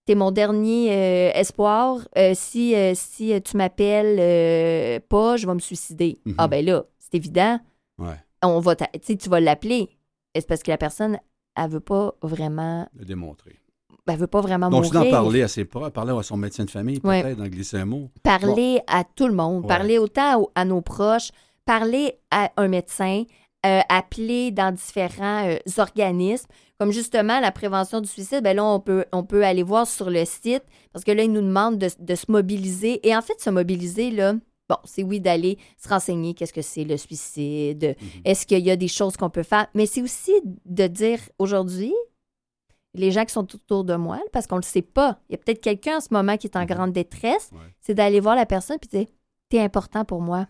t'es 0.06 0.14
mon 0.14 0.30
dernier 0.30 0.90
euh, 0.92 1.30
espoir. 1.34 2.06
Euh, 2.16 2.32
si 2.34 2.74
euh, 2.74 2.92
si 2.94 3.32
euh, 3.32 3.40
tu 3.40 3.56
m'appelles 3.58 5.00
pas, 5.08 5.36
je 5.36 5.46
vais 5.46 5.54
me 5.54 5.58
suicider. 5.60 6.18
Mhm. 6.24 6.34
Ah 6.38 6.48
ben 6.48 6.64
là, 6.64 6.84
c'est 6.98 7.14
évident. 7.14 7.58
Ouais, 7.98 8.16
On 8.42 8.60
va, 8.60 8.74
tu 8.76 9.28
vas 9.28 9.40
l'appeler. 9.40 9.88
C'est 10.34 10.46
parce 10.46 10.62
que 10.62 10.70
la 10.70 10.78
personne, 10.78 11.18
elle 11.56 11.68
veut 11.70 11.80
pas 11.80 12.14
vraiment, 12.22 12.88
le 12.94 13.04
démontrer. 13.04 13.58
Elle 14.06 14.16
veut 14.18 14.26
pas 14.26 14.40
vraiment 14.40 14.68
Donc, 14.70 14.84
mourir. 14.84 15.04
d'en 15.04 15.10
parler 15.10 15.42
à 15.42 15.48
ses 15.48 15.64
proches, 15.64 15.90
parler 15.92 16.12
à 16.18 16.22
son 16.22 16.36
médecin 16.36 16.64
de 16.64 16.70
famille, 16.70 17.00
Ouais. 17.04 17.22
peut-être, 17.22 17.38
d'en 17.38 17.46
glisser 17.48 17.78
un 17.78 17.84
mot. 17.86 18.10
Parler 18.22 18.80
à 18.86 19.04
tout 19.04 19.26
le 19.26 19.34
monde, 19.34 19.62
Ouais. 19.62 19.68
parler 19.68 19.98
autant 19.98 20.40
au- 20.42 20.50
à 20.54 20.64
nos 20.64 20.80
proches, 20.80 21.30
parler 21.64 22.14
à 22.30 22.50
un 22.56 22.68
médecin, 22.68 23.24
euh, 23.66 23.80
appeler 23.88 24.50
dans 24.50 24.72
différents 24.74 25.46
euh, 25.48 25.56
organismes, 25.78 26.46
comme 26.78 26.92
justement 26.92 27.40
la 27.40 27.52
prévention 27.52 28.00
du 28.00 28.08
suicide. 28.08 28.42
Ben 28.42 28.56
là, 28.56 28.64
on 28.64 28.80
peut, 28.80 29.04
on 29.12 29.22
peut 29.22 29.44
aller 29.44 29.62
voir 29.62 29.86
sur 29.86 30.08
le 30.10 30.24
site 30.24 30.62
parce 30.92 31.04
que 31.04 31.12
là, 31.12 31.22
ils 31.24 31.30
nous 31.32 31.42
demandent 31.42 31.76
de, 31.78 31.88
de 31.98 32.14
se 32.14 32.24
mobiliser. 32.30 33.06
Et 33.06 33.14
en 33.14 33.20
fait, 33.20 33.38
se 33.38 33.50
mobiliser, 33.50 34.10
là, 34.10 34.32
bon, 34.68 34.76
c'est 34.84 35.02
oui 35.02 35.20
d'aller 35.20 35.58
se 35.76 35.88
renseigner 35.90 36.32
qu'est-ce 36.32 36.54
que 36.54 36.62
c'est 36.62 36.84
le 36.84 36.96
suicide, 36.96 37.96
Mhm. 38.00 38.08
est-ce 38.24 38.46
qu'il 38.46 38.64
y 38.64 38.70
a 38.70 38.76
des 38.76 38.88
choses 38.88 39.16
qu'on 39.18 39.28
peut 39.30 39.42
faire, 39.42 39.66
mais 39.74 39.84
c'est 39.84 40.00
aussi 40.00 40.32
de 40.64 40.86
dire 40.86 41.18
aujourd'hui, 41.38 41.92
les 42.94 43.10
gens 43.12 43.24
qui 43.24 43.32
sont 43.32 43.46
autour 43.54 43.84
de 43.84 43.94
moi, 43.94 44.20
parce 44.32 44.46
qu'on 44.46 44.56
ne 44.56 44.60
le 44.62 44.66
sait 44.66 44.82
pas, 44.82 45.20
il 45.28 45.32
y 45.32 45.34
a 45.34 45.38
peut-être 45.38 45.60
quelqu'un 45.60 45.98
en 45.98 46.00
ce 46.00 46.08
moment 46.12 46.36
qui 46.36 46.46
est 46.48 46.56
en 46.56 46.60
Mhm. 46.60 46.66
grande 46.66 46.92
détresse, 46.92 47.50
Ouais. 47.52 47.58
c'est 47.80 47.94
d'aller 47.94 48.20
voir 48.20 48.34
la 48.36 48.46
personne 48.46 48.78
puis 48.80 48.88
dire 48.88 49.06
T'es 49.48 49.60
important 49.60 50.04
pour 50.04 50.20
moi. 50.20 50.46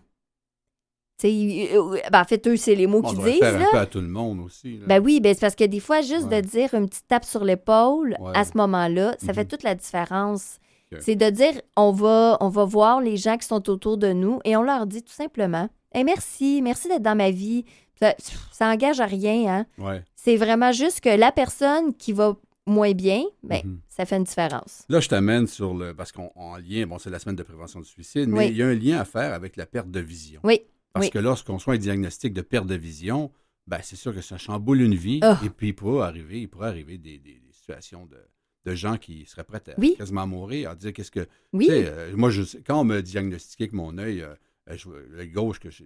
Ben, 1.23 1.99
en 2.13 2.23
fait, 2.23 2.47
eux, 2.47 2.57
c'est 2.57 2.73
les 2.73 2.87
mots 2.87 3.01
qu'ils 3.03 3.19
disent. 3.19 3.39
faire 3.39 3.59
là. 3.59 3.65
un 3.67 3.71
peu 3.71 3.77
à 3.77 3.85
tout 3.85 4.01
le 4.01 4.07
monde 4.07 4.39
aussi. 4.39 4.77
là. 4.79 4.85
Ben 4.87 4.99
oui, 5.03 5.19
ben 5.19 5.33
c'est 5.35 5.41
parce 5.41 5.55
que 5.55 5.63
des 5.65 5.79
fois, 5.79 6.01
juste 6.01 6.27
Ouais. 6.29 6.41
de 6.41 6.47
dire 6.47 6.73
une 6.73 6.87
petite 6.89 7.07
tape 7.07 7.25
sur 7.25 7.43
l'épaule 7.43 8.15
Ouais. 8.19 8.31
à 8.35 8.43
ce 8.43 8.57
moment-là, 8.57 9.15
ça 9.19 9.33
fait 9.33 9.43
Mhm. 9.43 9.47
toute 9.47 9.63
la 9.63 9.75
différence. 9.75 10.57
C'est 10.99 11.15
de 11.15 11.29
dire 11.29 11.53
on 11.77 11.91
va, 11.91 12.37
on 12.41 12.49
va 12.49 12.65
voir 12.65 12.99
les 13.01 13.15
gens 13.17 13.37
qui 13.37 13.47
sont 13.47 13.69
autour 13.69 13.97
de 13.97 14.11
nous 14.11 14.39
et 14.43 14.57
on 14.57 14.61
leur 14.61 14.85
dit 14.87 15.01
tout 15.03 15.13
simplement 15.13 15.69
Hey, 15.93 16.03
merci, 16.05 16.61
merci 16.63 16.87
d'être 16.87 17.01
dans 17.03 17.15
ma 17.17 17.31
vie. 17.31 17.65
Ça, 18.01 18.15
ça 18.51 18.69
engage 18.69 18.99
à 18.99 19.05
rien, 19.05 19.47
hein. 19.59 19.65
Ouais. 19.77 20.03
C'est 20.15 20.37
vraiment 20.37 20.71
juste 20.71 21.01
que 21.01 21.09
la 21.15 21.31
personne 21.31 21.93
qui 21.95 22.13
va 22.13 22.35
moins 22.65 22.93
bien, 22.93 23.23
ben, 23.43 23.61
Mhm. 23.63 23.79
ça 23.89 24.05
fait 24.05 24.17
une 24.17 24.23
différence. 24.23 24.85
Là, 24.89 24.99
je 24.99 25.07
t'amène 25.09 25.47
sur 25.47 25.73
le. 25.73 25.93
Parce 25.93 26.11
qu'en 26.11 26.31
lien, 26.57 26.85
bon, 26.87 26.97
c'est 26.99 27.09
la 27.09 27.19
semaine 27.19 27.35
de 27.35 27.43
prévention 27.43 27.79
du 27.79 27.85
suicide, 27.87 28.27
mais 28.29 28.39
Oui. 28.39 28.47
il 28.49 28.57
y 28.57 28.63
a 28.63 28.67
un 28.67 28.73
lien 28.75 28.99
à 28.99 29.05
faire 29.05 29.33
avec 29.33 29.55
la 29.55 29.65
perte 29.65 29.89
de 29.91 29.99
vision. 29.99 30.41
Oui. 30.43 30.61
Parce 30.93 31.05
oui. 31.07 31.11
que 31.11 31.19
lorsqu'on 31.19 31.59
soit 31.59 31.75
un 31.75 31.77
diagnostic 31.77 32.33
de 32.33 32.41
perte 32.41 32.67
de 32.67 32.75
vision, 32.75 33.31
ben, 33.67 33.79
c'est 33.83 33.95
sûr 33.95 34.13
que 34.13 34.21
ça 34.21 34.37
chamboule 34.37 34.81
une 34.81 34.95
vie. 34.95 35.19
Ah. 35.21 35.39
Et 35.45 35.49
puis, 35.49 35.69
il 35.69 35.73
pourrait 35.75 36.05
arriver, 36.07 36.41
il 36.41 36.47
pourrait 36.49 36.67
arriver 36.69 36.97
des, 36.97 37.17
des- 37.19 37.39
des 37.39 37.51
situations 37.51 38.05
de, 38.07 38.17
de 38.65 38.75
gens 38.75 38.97
qui 38.97 39.25
seraient 39.25 39.43
prêts 39.43 39.61
à 39.69 39.79
Oui. 39.79 39.95
quasiment 39.97 40.25
mourir, 40.27 40.71
à 40.71 40.75
dire 40.75 40.91
qu'est-ce 40.93 41.11
que. 41.11 41.27
Oui, 41.53 41.67
euh, 41.69 42.13
moi, 42.15 42.29
je, 42.29 42.43
quand 42.65 42.79
on 42.81 42.83
me 42.83 43.01
diagnostiquait 43.01 43.65
avec 43.65 43.73
mon 43.73 43.97
œil, 43.97 44.21
euh, 44.21 44.33
euh, 44.69 45.25
gauche, 45.27 45.59
que 45.59 45.69
j'ai. 45.69 45.85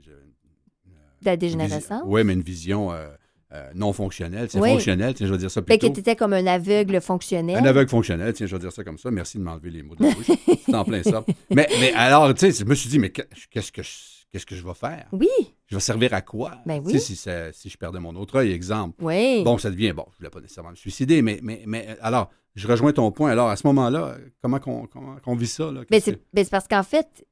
De 1.25 1.29
la 1.31 1.37
dégénérescence? 1.37 2.03
Oui, 2.05 2.23
mais 2.23 2.33
une 2.33 2.41
vision 2.41 2.91
euh, 2.91 3.07
euh, 3.53 3.69
non 3.75 3.91
fonctionnelle. 3.93 4.47
C'est 4.49 4.59
Oui. 4.59 4.69
fonctionnel, 4.71 5.13
tiens, 5.13 5.27
je 5.27 5.31
vais 5.31 5.37
dire 5.37 5.51
ça 5.51 5.61
Fait 5.61 5.77
que 5.77 5.85
plutôt. 5.85 5.93
tu 5.93 5.99
étais 5.99 6.15
comme 6.15 6.33
un 6.33 6.45
aveugle 6.47 6.99
fonctionnel. 7.01 7.57
Un 7.57 7.65
aveugle 7.65 7.89
fonctionnel, 7.89 8.33
tiens, 8.33 8.47
je 8.47 8.55
vais 8.55 8.59
dire 8.61 8.71
ça 8.71 8.83
comme 8.83 8.97
ça. 8.97 9.11
Merci 9.11 9.37
de 9.37 9.43
m'enlever 9.43 9.69
les 9.71 9.83
mots 9.83 9.95
de 9.95 10.03
la 10.03 10.13
bouche. 10.13 10.27
C'est 10.65 10.75
en 10.75 10.83
plein 10.85 11.03
ça. 11.03 11.23
Mais, 11.53 11.67
mais 11.79 11.91
alors, 11.93 12.33
tu 12.33 12.39
sais, 12.51 12.63
je 12.63 12.65
me 12.65 12.75
suis 12.75 12.89
dit, 12.89 12.99
mais 12.99 13.09
que- 13.09 13.21
qu'est-ce 13.49 13.71
que 13.71 13.83
je, 13.83 13.89
qu'est-ce 14.31 14.45
que 14.45 14.55
je 14.55 14.65
vais 14.65 14.73
faire? 14.73 15.05
Oui, 15.11 15.27
Je 15.67 15.75
vais 15.75 15.81
servir 15.81 16.13
à 16.13 16.21
quoi? 16.21 16.53
Ben 16.65 16.79
Tu 16.81 16.87
oui. 16.87 16.91
sais, 16.93 16.99
si, 16.99 17.15
ça- 17.15 17.51
si 17.53 17.69
je 17.69 17.77
perdais 17.77 17.99
mon 17.99 18.15
autre 18.15 18.35
œil, 18.37 18.51
exemple. 18.51 19.03
oui. 19.03 19.41
Bon, 19.43 19.57
ça 19.57 19.69
devient, 19.71 19.93
bon, 19.93 20.05
je 20.09 20.13
ne 20.13 20.17
voulais 20.17 20.29
pas 20.29 20.41
nécessairement 20.41 20.71
me 20.71 20.75
suicider, 20.75 21.21
mais, 21.21 21.39
mais, 21.41 21.63
mais 21.65 21.97
alors, 22.01 22.29
je 22.55 22.67
rejoins 22.67 22.93
ton 22.93 23.11
point. 23.11 23.29
Alors, 23.31 23.49
à 23.49 23.55
ce 23.55 23.67
moment-là, 23.67 24.15
comment 24.41 24.59
qu'on 24.59 24.87
comment 24.87 25.17
qu'on 25.23 25.35
vit 25.35 25.47
ça? 25.47 25.71
Là? 25.71 25.81
Mais 25.91 25.99
c'est 25.99 26.19
ben, 26.33 26.43
c'est 26.43 26.49
parce 26.51 26.67
qu'en 26.67 26.83
fait, 26.83 27.25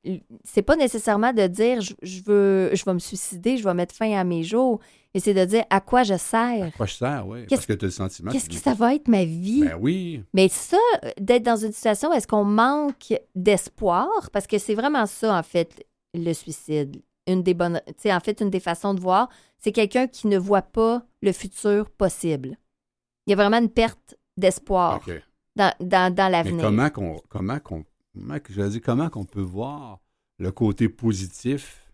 c'est 0.43 0.61
pas 0.61 0.75
nécessairement 0.75 1.33
de 1.33 1.47
dire 1.47 1.81
je, 1.81 1.93
je 2.01 2.21
veux 2.23 2.69
je 2.75 2.83
vais 2.85 2.93
me 2.93 2.99
suicider, 2.99 3.57
je 3.57 3.63
vais 3.63 3.73
mettre 3.73 3.95
fin 3.95 4.11
à 4.17 4.23
mes 4.23 4.43
jours, 4.43 4.79
mais 5.13 5.19
c'est 5.21 5.33
de 5.33 5.45
dire 5.45 5.63
à 5.69 5.79
quoi 5.81 6.03
je 6.03 6.09
que- 6.09 6.13
à 6.15 6.17
sers. 6.17 6.71
quoi 6.75 6.85
je 6.85 6.93
sers, 6.95 7.27
oui? 7.27 7.39
Qu'est-ce- 7.47 7.55
Parce 7.61 7.65
que 7.67 7.73
tu 7.73 7.85
as 7.85 7.87
le 7.87 7.91
sentiment. 7.91 8.31
Qu'est-ce 8.31 8.49
que 8.49 8.55
ça 8.55 8.73
va 8.73 8.95
être 8.95 9.07
ma 9.07 9.23
vie? 9.25 9.61
Ben 9.63 9.77
oui. 9.79 10.23
Mais 10.33 10.49
ça, 10.49 10.77
d'être 11.19 11.43
dans 11.43 11.55
une 11.57 11.71
situation 11.71 12.09
où 12.09 12.13
est-ce 12.13 12.27
qu'on 12.27 12.43
manque 12.43 13.13
d'espoir, 13.35 14.09
parce 14.31 14.47
que 14.47 14.57
c'est 14.57 14.75
vraiment 14.75 15.05
ça, 15.05 15.37
en 15.37 15.43
fait, 15.43 15.85
le 16.13 16.33
suicide. 16.33 17.01
Une 17.27 17.41
des 17.43 17.53
bonnes, 17.53 17.79
tu 17.87 17.93
sais, 17.99 18.13
en 18.13 18.19
fait, 18.19 18.41
une 18.41 18.49
des 18.49 18.59
façons 18.59 18.93
de 18.93 18.99
voir, 18.99 19.29
c'est 19.59 19.71
quelqu'un 19.71 20.07
qui 20.07 20.27
ne 20.27 20.37
voit 20.37 20.61
pas 20.61 21.03
le 21.21 21.31
futur 21.31 21.89
possible. 21.89 22.57
Il 23.25 23.29
y 23.29 23.33
a 23.33 23.37
vraiment 23.37 23.59
une 23.59 23.69
perte 23.69 24.15
d'espoir 24.37 25.01
dans, 25.55 25.73
dans, 25.79 26.13
dans 26.13 26.29
l'avenir. 26.31 26.61
comment 26.63 26.89
qu'on 26.89 27.21
comment 27.29 27.59
qu'on 27.59 27.85
comment 28.13 28.39
que 28.39 28.53
je 28.53 28.61
vais 28.61 28.69
dire, 28.69 28.81
comment 28.83 29.09
qu'on 29.09 29.25
peut 29.25 29.41
voir 29.41 29.99
le 30.39 30.51
côté 30.51 30.89
positif 30.89 31.87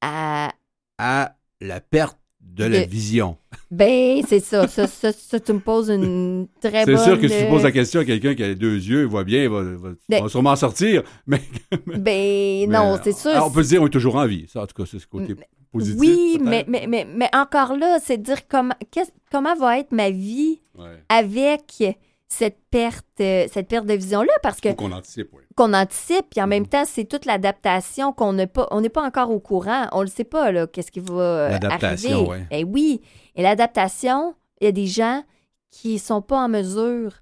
À- 0.00 0.52
à 0.98 1.36
la 1.60 1.80
perte 1.80 2.18
de 2.40 2.64
la 2.64 2.84
De- 2.84 2.90
vision? 2.90 3.36
Ben, 3.70 4.22
c'est 4.26 4.40
ça. 4.40 4.66
Ça, 4.68 4.86
ça, 4.86 5.12
ça, 5.12 5.38
tu 5.38 5.52
me 5.52 5.60
poses 5.60 5.90
une 5.90 6.48
très 6.60 6.84
bonne... 6.86 6.96
C'est 6.96 7.04
sûr 7.04 7.20
que 7.20 7.28
si 7.28 7.38
tu 7.44 7.48
poses 7.48 7.62
la 7.62 7.68
euh, 7.68 7.72
question 7.72 8.00
à 8.00 8.04
quelqu'un 8.04 8.34
qui 8.34 8.42
a 8.42 8.48
les 8.48 8.54
deux 8.56 8.74
yeux, 8.76 9.02
il 9.02 9.06
voit 9.06 9.24
bien, 9.24 9.44
il 9.44 9.48
va, 9.48 9.62
va- 9.62 9.90
il 9.90 9.96
Ben- 10.08 10.22
va 10.22 10.28
sûrement 10.28 10.56
sortir. 10.56 11.02
Mais, 11.26 11.40
Ben, 11.86 12.70
non, 12.70 12.98
c'est 13.04 13.12
sûr. 13.12 13.30
alors, 13.30 13.48
on 13.48 13.50
peut 13.50 13.62
se 13.62 13.68
dire 13.68 13.82
on 13.82 13.86
est 13.86 13.90
toujours 13.90 14.16
en 14.16 14.26
vie. 14.26 14.46
Ça, 14.48 14.62
en 14.62 14.66
tout 14.66 14.74
cas, 14.74 14.88
c'est 14.90 14.98
ce 14.98 15.06
côté 15.06 15.36
positif. 15.70 16.00
oui, 16.00 16.38
mais, 16.40 16.64
mais, 16.66 16.86
mais, 16.88 17.04
mais 17.04 17.28
encore 17.34 17.76
là, 17.76 17.98
c'est 18.02 18.18
de 18.18 18.22
dire 18.24 18.48
comment, 18.48 18.74
qu'est-ce- 18.90 19.12
comment 19.30 19.54
va 19.54 19.78
être 19.78 19.92
ma 19.92 20.10
vie 20.10 20.59
Ouais. 20.78 21.02
avec 21.08 21.82
cette 22.32 22.58
perte, 22.70 23.04
euh, 23.20 23.46
cette 23.52 23.66
perte 23.66 23.86
de 23.86 23.94
vision-là, 23.94 24.32
parce 24.42 24.60
que 24.60 24.68
qu'on 24.72 24.92
anticipe, 24.92 25.30
oui. 25.32 25.42
qu'on 25.56 25.72
anticipe, 25.74 26.26
puis 26.30 26.40
en 26.40 26.46
même 26.46 26.62
Mhm. 26.62 26.68
temps, 26.68 26.84
c'est 26.86 27.04
toute 27.04 27.24
l'adaptation 27.24 28.12
qu'on 28.12 28.32
n'a 28.32 28.46
pas, 28.46 28.68
on 28.70 28.80
n'est 28.80 28.88
pas 28.88 29.02
encore 29.04 29.30
au 29.32 29.40
courant, 29.40 29.88
on 29.92 30.00
ne 30.00 30.04
le 30.04 30.10
sait 30.10 30.22
pas, 30.24 30.52
là, 30.52 30.66
qu'est-ce 30.68 30.92
qui 30.92 31.00
va 31.00 31.12
euh, 31.20 31.48
L'adaptation, 31.50 32.10
arriver. 32.10 32.30
ouais. 32.30 32.46
Ben 32.50 32.64
oui, 32.72 33.00
et 33.34 33.42
l'adaptation, 33.42 34.34
il 34.60 34.66
y 34.66 34.68
a 34.68 34.72
des 34.72 34.86
gens 34.86 35.24
qui 35.70 35.98
sont 35.98 36.22
pas 36.22 36.38
en 36.38 36.48
mesure 36.48 37.14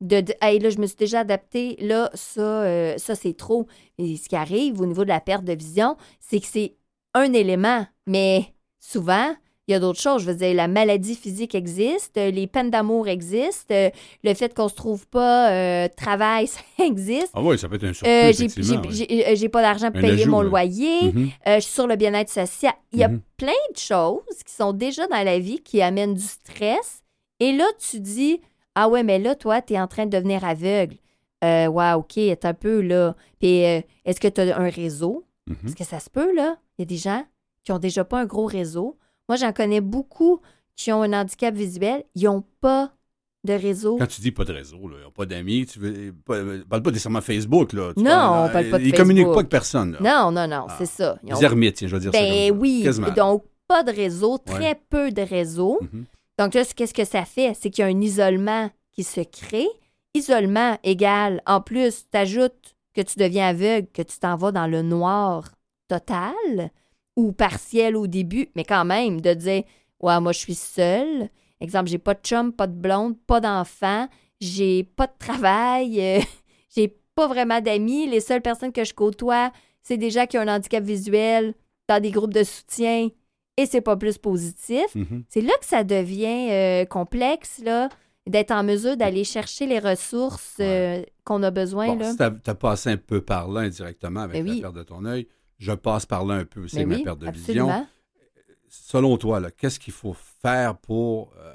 de, 0.00 0.20
de 0.22 0.34
hey, 0.40 0.58
là, 0.58 0.70
je 0.70 0.78
me 0.78 0.86
suis 0.86 0.96
déjà 0.96 1.20
adapté, 1.20 1.76
là, 1.80 2.10
ça, 2.14 2.40
euh, 2.40 2.96
ça 2.96 3.14
c'est 3.14 3.34
trop. 3.36 3.66
Et 3.98 4.16
ce 4.16 4.28
qui 4.30 4.36
arrive 4.36 4.80
au 4.80 4.86
niveau 4.86 5.04
de 5.04 5.08
la 5.10 5.20
perte 5.20 5.44
de 5.44 5.52
vision, 5.52 5.96
c'est 6.20 6.40
que 6.40 6.46
c'est 6.46 6.74
un 7.14 7.32
élément, 7.34 7.86
mais 8.06 8.46
souvent, 8.80 9.34
il 9.66 9.72
y 9.72 9.74
a 9.74 9.80
d'autres 9.80 10.00
choses. 10.00 10.22
Je 10.22 10.26
veux 10.30 10.36
dire, 10.36 10.54
la 10.54 10.68
maladie 10.68 11.14
physique 11.14 11.54
existe, 11.54 12.16
euh, 12.18 12.30
les 12.30 12.46
peines 12.46 12.70
d'amour 12.70 13.08
existent, 13.08 13.74
euh, 13.74 13.90
le 14.22 14.34
fait 14.34 14.54
qu'on 14.54 14.68
se 14.68 14.74
trouve 14.74 15.06
pas 15.06 15.50
euh, 15.50 15.88
travail, 15.96 16.46
ça 16.48 16.60
existe. 16.84 17.30
Ah 17.34 17.42
oui, 17.42 17.58
ça 17.58 17.68
peut 17.68 17.76
être 17.76 17.84
un 17.84 17.92
surplus, 17.92 18.08
Euh, 18.10 19.34
j'ai- 19.34 19.48
pas 19.48 19.62
d'argent 19.62 19.90
pour 19.90 19.98
Un 19.98 20.02
payer 20.02 20.22
ajout, 20.22 20.30
mon 20.30 20.42
là. 20.42 20.48
loyer, 20.48 21.12
Mhm. 21.12 21.30
euh, 21.46 21.54
je 21.56 21.60
suis 21.60 21.72
sur 21.72 21.86
le 21.86 21.96
bien-être 21.96 22.30
social. 22.30 22.72
Il 22.92 22.98
y 22.98 23.04
a 23.04 23.08
Mhm. 23.08 23.20
plein 23.36 23.52
de 23.72 23.78
choses 23.78 24.22
qui 24.46 24.52
sont 24.54 24.72
déjà 24.72 25.06
dans 25.06 25.22
la 25.24 25.38
vie 25.38 25.60
qui 25.60 25.80
amènent 25.82 26.14
du 26.14 26.22
stress. 26.24 27.02
Et 27.40 27.52
là, 27.52 27.64
tu 27.78 28.00
dis 28.00 28.40
Ah 28.76 28.88
ouais, 28.88 29.04
mais 29.04 29.20
là, 29.20 29.36
toi, 29.36 29.62
tu 29.62 29.74
es 29.74 29.80
en 29.80 29.86
train 29.86 30.04
de 30.06 30.10
devenir 30.10 30.44
aveugle. 30.44 30.96
Euh, 31.44 31.66
ouais, 31.68 31.92
OK, 31.92 32.18
est 32.18 32.44
un 32.44 32.54
peu 32.54 32.80
là. 32.80 33.14
Puis 33.38 33.64
euh, 33.64 33.80
est-ce 34.04 34.18
que 34.20 34.26
tu 34.28 34.40
as 34.40 34.58
un 34.58 34.68
réseau? 34.68 35.24
Mhm. 35.46 35.56
Est-ce 35.66 35.76
que 35.76 35.84
ça 35.84 36.00
se 36.00 36.10
peut, 36.10 36.34
là? 36.34 36.56
Il 36.76 36.82
y 36.82 36.84
a 36.84 36.86
des 36.86 36.96
gens 36.96 37.24
qui 37.62 37.70
ont 37.70 37.78
déjà 37.78 38.02
pas 38.04 38.18
un 38.18 38.24
gros 38.24 38.46
réseau. 38.46 38.96
Moi, 39.28 39.36
j'en 39.36 39.52
connais 39.52 39.80
beaucoup 39.80 40.40
qui 40.76 40.92
ont 40.92 41.02
un 41.02 41.12
handicap 41.12 41.54
visuel. 41.54 42.04
Ils 42.14 42.24
n'ont 42.24 42.44
pas 42.60 42.92
de 43.44 43.52
réseau. 43.52 43.96
Quand 43.98 44.06
tu 44.06 44.20
dis 44.22 44.32
pas 44.32 44.44
de 44.44 44.52
réseau, 44.52 44.88
là, 44.88 44.96
ils 45.00 45.04
n'ont 45.04 45.10
pas 45.10 45.26
d'amis, 45.26 45.66
tu 45.66 45.78
veux, 45.78 46.12
pas, 46.24 46.36
parle 46.68 46.82
pas 46.82 46.90
nécessairement 46.90 47.20
Facebook. 47.20 47.72
Là, 47.74 47.92
Tu 47.94 48.02
Non, 48.02 48.10
parles- 48.10 48.48
on 48.48 48.52
parle 48.52 48.70
pas 48.70 48.78
de 48.78 48.84
Ils 48.84 48.92
communiquent 48.94 49.24
Facebook. 49.24 49.34
pas 49.34 49.40
avec 49.40 49.50
personne. 49.50 49.92
Là. 49.92 50.00
Non, 50.00 50.30
non, 50.32 50.48
non, 50.48 50.66
Ah. 50.68 50.74
c'est 50.78 50.86
ça. 50.86 51.18
Ils 51.26 51.34
ont- 51.34 51.38
Des 51.38 51.44
ermites, 51.44 51.76
tiens, 51.76 51.88
je 51.88 51.94
vais 51.96 52.00
dire 52.00 52.12
ça. 52.12 52.18
Ben 52.18 52.48
ça. 52.48 52.54
oui. 52.54 52.80
Quasiment. 52.84 53.10
Donc, 53.10 53.44
pas 53.68 53.82
de 53.82 53.92
réseau, 53.92 54.38
très 54.38 54.68
Ouais. 54.70 54.80
peu 54.88 55.10
de 55.12 55.22
réseau. 55.22 55.78
Mhm. 55.82 56.04
Donc 56.38 56.54
là, 56.54 56.64
qu'est-ce 56.64 56.94
que 56.94 57.04
ça 57.04 57.24
fait? 57.24 57.52
C'est 57.54 57.70
qu'il 57.70 57.82
y 57.82 57.86
a 57.86 57.90
un 57.90 58.00
isolement 58.00 58.70
qui 58.92 59.04
se 59.04 59.20
crée 59.20 59.68
isolement 60.14 60.78
égale, 60.84 61.42
en 61.46 61.60
plus, 61.60 62.08
t'ajoutes 62.10 62.74
que 62.94 63.00
tu 63.02 63.18
deviens 63.18 63.48
aveugle, 63.48 63.88
que 63.92 64.02
tu 64.02 64.18
t'en 64.18 64.36
vas 64.36 64.52
dans 64.52 64.66
le 64.68 64.82
noir 64.82 65.50
total 65.88 66.70
ou 67.16 67.32
partiel 67.32 67.96
au 67.96 68.06
début, 68.06 68.48
mais 68.54 68.64
quand 68.64 68.84
même, 68.84 69.20
de 69.20 69.34
dire, 69.34 69.62
ouais, 70.00 70.20
moi, 70.20 70.32
je 70.32 70.38
suis 70.38 70.54
seule. 70.54 71.28
Exemple, 71.60 71.88
j'ai 71.88 71.98
pas 71.98 72.14
de 72.14 72.20
chum, 72.22 72.52
pas 72.52 72.66
de 72.66 72.74
blonde, 72.74 73.16
pas 73.26 73.40
d'enfant, 73.40 74.08
j'ai 74.40 74.84
pas 74.84 75.06
de 75.06 75.12
travail, 75.18 76.00
euh, 76.00 76.20
j'ai 76.76 76.96
pas 77.14 77.28
vraiment 77.28 77.60
d'amis. 77.60 78.06
Les 78.06 78.20
seules 78.20 78.42
personnes 78.42 78.72
que 78.72 78.84
je 78.84 78.92
côtoie, 78.92 79.52
c'est 79.82 79.96
des 79.96 80.10
gens 80.10 80.26
qui 80.26 80.36
ont 80.38 80.42
un 80.42 80.56
handicap 80.56 80.82
visuel 80.82 81.54
dans 81.88 82.00
des 82.02 82.10
groupes 82.10 82.34
de 82.34 82.42
soutien 82.42 83.08
et 83.56 83.66
c'est 83.66 83.80
pas 83.80 83.96
plus 83.96 84.18
positif. 84.18 84.94
Mhm. 84.94 85.24
C'est 85.28 85.40
là 85.40 85.52
que 85.60 85.66
ça 85.66 85.84
devient 85.84 86.50
euh, 86.50 86.84
complexe, 86.84 87.60
là, 87.64 87.88
d'être 88.26 88.50
en 88.50 88.64
mesure 88.64 88.96
d'aller 88.96 89.24
chercher 89.24 89.66
les 89.66 89.78
ressources 89.78 90.56
euh, 90.60 91.02
qu'on 91.24 91.42
a 91.42 91.50
besoin. 91.50 91.88
Bon, 91.88 91.98
là. 91.98 92.10
si 92.10 92.16
t'as 92.16 92.32
as 92.46 92.54
passé 92.54 92.90
un 92.90 92.96
peu 92.96 93.20
par 93.20 93.48
là 93.48 93.60
indirectement 93.60 94.20
avec 94.20 94.42
Ben 94.42 94.46
la 94.46 94.52
oui. 94.52 94.60
perte 94.60 94.74
de 94.74 94.82
ton 94.82 95.04
œil, 95.04 95.28
je 95.64 95.72
passe 95.72 96.04
par 96.06 96.24
là 96.26 96.34
un 96.34 96.44
peu 96.44 96.66
Mais 96.74 96.82
avec 96.82 96.98
ma 96.98 97.04
perte 97.04 97.18
de 97.20 97.30
vision. 97.30 97.68
absolument. 97.68 97.88
Selon 98.68 99.16
toi, 99.18 99.50
qu'est-ce 99.50 99.78
qu'il 99.80 99.92
faut 99.92 100.14
faire 100.42 100.76
pour 100.76 101.32
euh, 101.38 101.54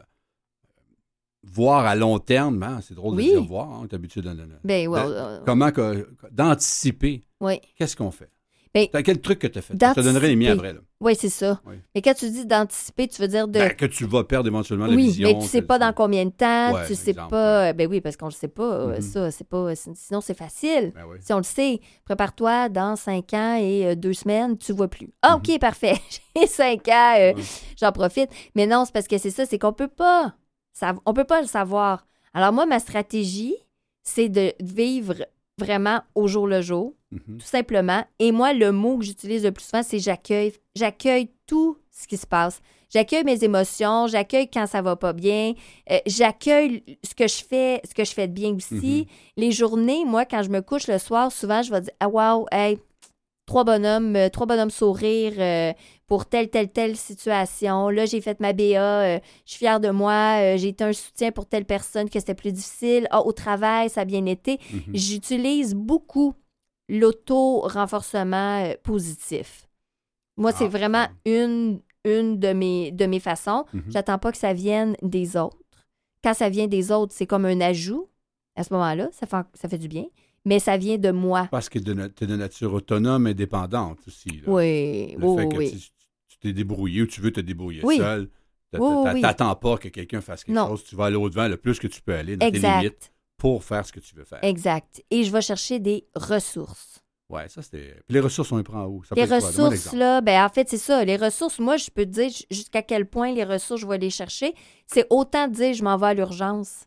voir 1.43 1.85
à 1.85 1.95
long 1.95 2.17
terme? 2.19 2.61
hein? 2.63 2.79
C'est 2.81 2.93
drôle 2.95 3.15
Oui. 3.15 3.25
de 3.27 3.31
dire 3.39 3.43
voir, 3.43 3.69
hein, 3.69 3.79
on 3.81 3.87
est 3.87 3.93
habitué 3.93 4.21
de, 4.21 4.29
de- 4.29 4.45
de- 4.45 4.59
Ben, 4.63 4.89
euh, 4.93 5.39
comment 5.45 5.69
d'anticiper. 6.31 7.23
oui. 7.41 7.59
Qu'est-ce 7.75 7.95
qu'on 7.95 8.11
fait? 8.11 8.31
Ben, 8.73 8.87
T'as 8.91 9.01
quel 9.01 9.19
truc 9.19 9.39
que 9.39 9.47
tu 9.47 9.57
as 9.57 9.61
fait? 9.63 9.73
Je 9.73 9.93
te 9.93 9.99
donnerai 10.01 10.27
les 10.27 10.35
miens 10.35 10.53
après. 10.53 10.73
Là. 10.73 10.79
Oui, 11.01 11.15
c'est 11.15 11.29
ça. 11.29 11.59
Oui. 11.65 11.75
Mais 11.95 12.01
quand 12.01 12.13
tu 12.13 12.29
dis 12.29 12.45
d'anticiper, 12.45 13.07
tu 13.07 13.21
veux 13.21 13.27
dire 13.27 13.47
de. 13.47 13.53
Ben, 13.53 13.73
que 13.73 13.85
tu 13.85 14.05
vas 14.05 14.23
perdre 14.23 14.47
éventuellement 14.47 14.85
la 14.85 14.95
oui, 14.95 15.05
vision. 15.07 15.27
mais 15.27 15.39
tu 15.39 15.47
sais 15.47 15.61
pas 15.61 15.79
dans 15.79 15.91
combien 15.93 16.25
de 16.25 16.29
temps, 16.31 16.73
Ouais, 16.73 16.85
tu 16.85 16.93
sais 16.93 17.11
exemple, 17.11 17.31
pas. 17.31 17.73
Ben 17.73 17.87
oui, 17.89 17.99
parce 18.01 18.15
qu'on 18.15 18.27
le 18.27 18.31
sait 18.31 18.47
pas. 18.47 18.87
Mhm. 18.87 19.01
Ça, 19.01 19.31
c'est 19.31 19.47
pas. 19.47 19.73
Sinon, 19.75 20.21
c'est 20.21 20.37
facile. 20.37 20.91
Ben 20.93 21.05
oui. 21.09 21.17
Si 21.21 21.33
on 21.33 21.37
le 21.37 21.43
sait, 21.43 21.79
prépare-toi 22.05 22.69
dans 22.69 22.95
cinq 22.95 23.33
ans 23.33 23.57
et 23.59 23.87
euh, 23.87 23.95
deux 23.95 24.13
semaines, 24.13 24.57
tu 24.57 24.73
vois 24.73 24.87
plus. 24.87 25.09
Ah, 25.21 25.37
OK, 25.37 25.57
parfait. 25.59 25.95
J'ai 26.35 26.45
cinq 26.47 26.87
ans, 26.89 27.15
euh. 27.17 27.33
Ouais. 27.33 27.43
j'en 27.79 27.91
profite. 27.91 28.29
Mais 28.55 28.67
non, 28.67 28.85
c'est 28.85 28.93
parce 28.93 29.07
que 29.07 29.17
c'est 29.17 29.31
ça, 29.31 29.45
c'est 29.45 29.57
qu'on 29.57 29.73
peut 29.73 29.87
pas. 29.87 30.35
on 31.05 31.13
peut 31.13 31.23
pas 31.23 31.41
le 31.41 31.47
savoir. 31.47 32.05
Alors, 32.33 32.53
moi, 32.53 32.65
ma 32.65 32.79
stratégie, 32.79 33.55
c'est 34.03 34.29
de 34.29 34.53
vivre 34.59 35.25
vraiment 35.59 36.01
au 36.15 36.27
jour 36.27 36.47
le 36.47 36.61
jour, 36.61 36.93
Mhm. 37.11 37.37
tout 37.39 37.45
simplement. 37.45 38.03
Et 38.19 38.31
moi, 38.31 38.53
le 38.53 38.71
mot 38.71 38.97
que 38.97 39.05
j'utilise 39.05 39.43
le 39.43 39.51
plus 39.51 39.63
souvent, 39.65 39.83
c'est 39.83 39.99
j'accueille. 39.99 40.53
J'accueille 40.75 41.29
tout 41.47 41.77
ce 41.91 42.07
qui 42.07 42.17
se 42.17 42.27
passe. 42.27 42.61
J'accueille 42.91 43.23
mes 43.23 43.43
émotions, 43.43 44.07
j'accueille 44.07 44.49
quand 44.49 44.65
ça 44.65 44.81
va 44.81 44.95
pas 44.95 45.13
bien, 45.13 45.53
euh, 45.91 45.97
j'accueille 46.07 46.83
ce 47.03 47.13
que 47.13 47.27
je 47.27 47.43
fais, 47.43 47.81
ce 47.87 47.93
que 47.93 48.03
je 48.03 48.11
fais 48.11 48.27
de 48.27 48.33
bien 48.33 48.55
aussi. 48.55 49.07
Les 49.37 49.51
journées, 49.51 50.05
moi, 50.05 50.25
quand 50.25 50.41
je 50.43 50.49
me 50.49 50.61
couche 50.61 50.87
le 50.87 50.97
soir, 50.97 51.31
souvent, 51.31 51.61
je 51.61 51.71
vais 51.71 51.81
dire 51.81 51.93
Ah, 51.99 52.09
wow, 52.09 52.45
hey, 52.51 52.79
trois 53.49 53.63
bonhommes, 53.63 54.15
euh, 54.15 54.29
trois 54.29 54.45
bonhommes 54.45 54.69
sourire 54.69 55.33
euh, 55.39 55.73
pour 56.05 56.27
telle, 56.27 56.51
telle, 56.51 56.69
telle 56.71 56.95
situation. 56.95 57.89
Là, 57.89 58.05
j'ai 58.05 58.21
fait 58.21 58.39
ma 58.39 58.53
BA, 58.53 58.63
euh, 58.63 59.19
je 59.43 59.49
suis 59.51 59.57
fière 59.57 59.79
de 59.79 59.89
moi, 59.89 60.55
j'ai 60.57 60.67
été 60.67 60.83
un 60.83 60.93
soutien 60.93 61.31
pour 61.31 61.47
telle 61.47 61.65
personne 61.65 62.11
que 62.11 62.19
c'était 62.19 62.35
plus 62.35 62.51
difficile. 62.51 63.07
Ah, 63.09 63.21
au 63.25 63.31
travail, 63.31 63.89
ça 63.89 64.01
a 64.01 64.05
bien 64.05 64.25
été. 64.27 64.59
Mhm. 64.71 64.83
J'utilise 64.93 65.73
beaucoup 65.73 66.35
l'auto-renforcement 66.89 68.71
positif. 68.83 69.67
Moi, 70.37 70.51
c'est 70.51 70.65
Ah, 70.65 70.69
vraiment 70.69 71.07
une, 71.25 71.81
une 72.05 72.39
de, 72.39 72.53
mes, 72.53 72.91
de 72.91 73.05
mes 73.07 73.19
façons. 73.19 73.65
Mhm. 73.73 73.83
J'attends 73.89 74.19
pas 74.19 74.31
que 74.31 74.37
ça 74.37 74.53
vienne 74.53 74.95
des 75.01 75.35
autres. 75.37 75.57
Quand 76.23 76.35
ça 76.35 76.49
vient 76.49 76.67
des 76.67 76.91
autres, 76.91 77.13
c'est 77.15 77.27
comme 77.27 77.45
un 77.45 77.61
ajout. 77.61 78.09
À 78.55 78.63
ce 78.63 78.73
moment-là, 78.73 79.09
ça 79.11 79.25
fait, 79.25 79.37
ça 79.55 79.67
fait 79.69 79.77
du 79.79 79.87
bien. 79.87 80.05
Mais 80.49 80.59
ça 80.59 80.75
vient 80.77 80.97
de 80.97 81.11
moi. 81.11 81.47
Parce 81.51 81.69
que 81.69 81.79
tu 81.79 81.91
es 81.91 82.27
de 82.27 82.35
nature 82.35 82.73
autonome 82.73 83.27
et 83.27 83.33
dépendante 83.33 83.99
aussi. 84.07 84.29
là. 84.29 84.41
Oui, 84.47 85.15
Le 85.17 85.25
oui, 85.25 85.41
fait 85.43 85.49
que 85.49 85.55
oui. 85.57 85.91
tu 86.27 86.37
t'es 86.39 86.51
débrouillé 86.53 87.03
ou 87.03 87.07
tu 87.07 87.21
veux 87.21 87.31
te 87.31 87.39
débrouiller 87.39 87.81
Oui. 87.83 87.97
seul. 87.97 88.29
t'a- 88.71 88.79
Oui, 88.81 88.87
oui, 89.05 89.09
oui. 89.15 89.21
T'attends 89.21 89.55
pas 89.55 89.77
que 89.77 89.87
quelqu'un 89.89 90.21
fasse 90.21 90.43
quelque 90.43 90.55
Non. 90.55 90.67
chose. 90.67 90.83
Tu 90.83 90.95
vas 90.95 91.05
aller 91.05 91.15
au-devant 91.15 91.47
le 91.47 91.57
plus 91.57 91.79
que 91.79 91.87
tu 91.87 92.01
peux 92.01 92.13
aller 92.15 92.35
dans 92.35 92.45
tes 92.49 92.57
limites 92.59 92.65
Exact. 92.83 93.11
pour 93.37 93.63
faire 93.63 93.85
ce 93.85 93.91
que 93.93 93.99
tu 93.99 94.13
veux 94.15 94.25
faire. 94.25 94.39
Exact. 94.43 95.03
Et 95.11 95.23
je 95.23 95.31
vais 95.31 95.41
chercher 95.41 95.79
des 95.79 96.05
ressources. 96.15 96.99
Ouais, 97.29 97.47
ça 97.47 97.61
c'était. 97.61 97.95
Les 98.09 98.19
ressources, 98.19 98.51
on 98.51 98.57
les 98.57 98.63
prend 98.63 98.85
où? 98.85 99.03
Ça 99.03 99.13
Les 99.15 99.25
ressources, 99.25 99.93
là, 99.93 100.21
ben 100.21 100.43
en 100.43 100.49
fait, 100.49 100.67
c'est 100.67 100.77
ça. 100.79 101.05
Les 101.05 101.15
ressources, 101.15 101.59
moi, 101.59 101.77
je 101.77 101.91
peux 101.91 102.05
te 102.05 102.09
dire 102.09 102.31
jusqu'à 102.49 102.81
quel 102.81 103.05
point 103.05 103.31
les 103.33 103.43
ressources, 103.43 103.81
je 103.81 103.87
vais 103.87 103.99
les 103.99 104.09
chercher. 104.09 104.53
C'est 104.87 105.05
autant 105.11 105.47
dire 105.47 105.73
je 105.75 105.83
m'en 105.83 105.95
vais 105.97 106.07
à 106.07 106.13
l'urgence. 106.15 106.85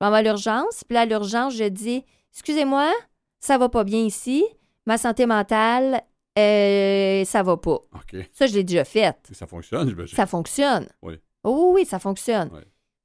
Je 0.00 0.06
m'en 0.06 0.10
vais 0.10 0.18
à 0.18 0.22
l'urgence, 0.22 0.82
puis 0.88 0.94
là, 0.94 1.02
à 1.02 1.04
l'urgence, 1.06 1.54
je 1.56 1.64
dis 1.64 2.04
Excusez-moi, 2.32 2.92
ça 3.40 3.58
va 3.58 3.68
pas 3.68 3.84
bien 3.84 4.00
ici. 4.00 4.44
Ma 4.86 4.98
santé 4.98 5.26
mentale, 5.26 6.02
euh, 6.38 7.24
ça 7.24 7.42
va 7.42 7.56
pas. 7.56 7.74
OK. 7.94 8.16
Ça, 8.32 8.46
je 8.46 8.54
l'ai 8.54 8.64
déjà 8.64 8.84
fait. 8.84 9.16
Ça 9.32 9.46
fonctionne, 9.46 9.88
j'imagine. 9.88 10.16
Ça 10.16 10.26
fonctionne. 10.26 10.88
Oui. 11.02 11.14
Oh 11.44 11.72
oui, 11.74 11.84
ça 11.84 11.98
fonctionne. 11.98 12.50
Oui. 12.52 12.60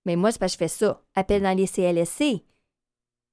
Mais 0.05 0.15
moi, 0.15 0.31
c'est 0.31 0.39
parce 0.39 0.53
que 0.55 0.63
je 0.65 0.69
fais 0.69 0.85
ça. 0.85 1.01
Appel 1.15 1.41
dans 1.43 1.55
les 1.55 1.67
CLSC. 1.67 2.43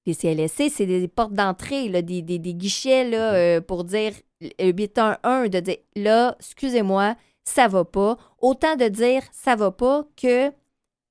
Les 0.06 0.14
CLSC, 0.14 0.68
c'est 0.70 0.86
des 0.86 1.08
portes 1.08 1.32
d'entrée, 1.32 1.88
des, 2.02 2.20
des- 2.22 2.38
des 2.38 2.54
guichets 2.54 3.08
là, 3.08 3.30
Mhm. 3.30 3.36
euh, 3.36 3.60
pour 3.62 3.84
dire 3.84 4.12
euh, 4.60 4.72
811, 4.72 5.48
de 5.50 5.60
dire 5.60 5.76
là, 5.96 6.36
excusez-moi, 6.40 7.14
ça 7.44 7.68
va 7.68 7.84
pas. 7.84 8.18
Autant 8.40 8.76
de 8.76 8.88
dire 8.88 9.22
ça 9.32 9.56
va 9.56 9.70
pas 9.70 10.04
que 10.20 10.50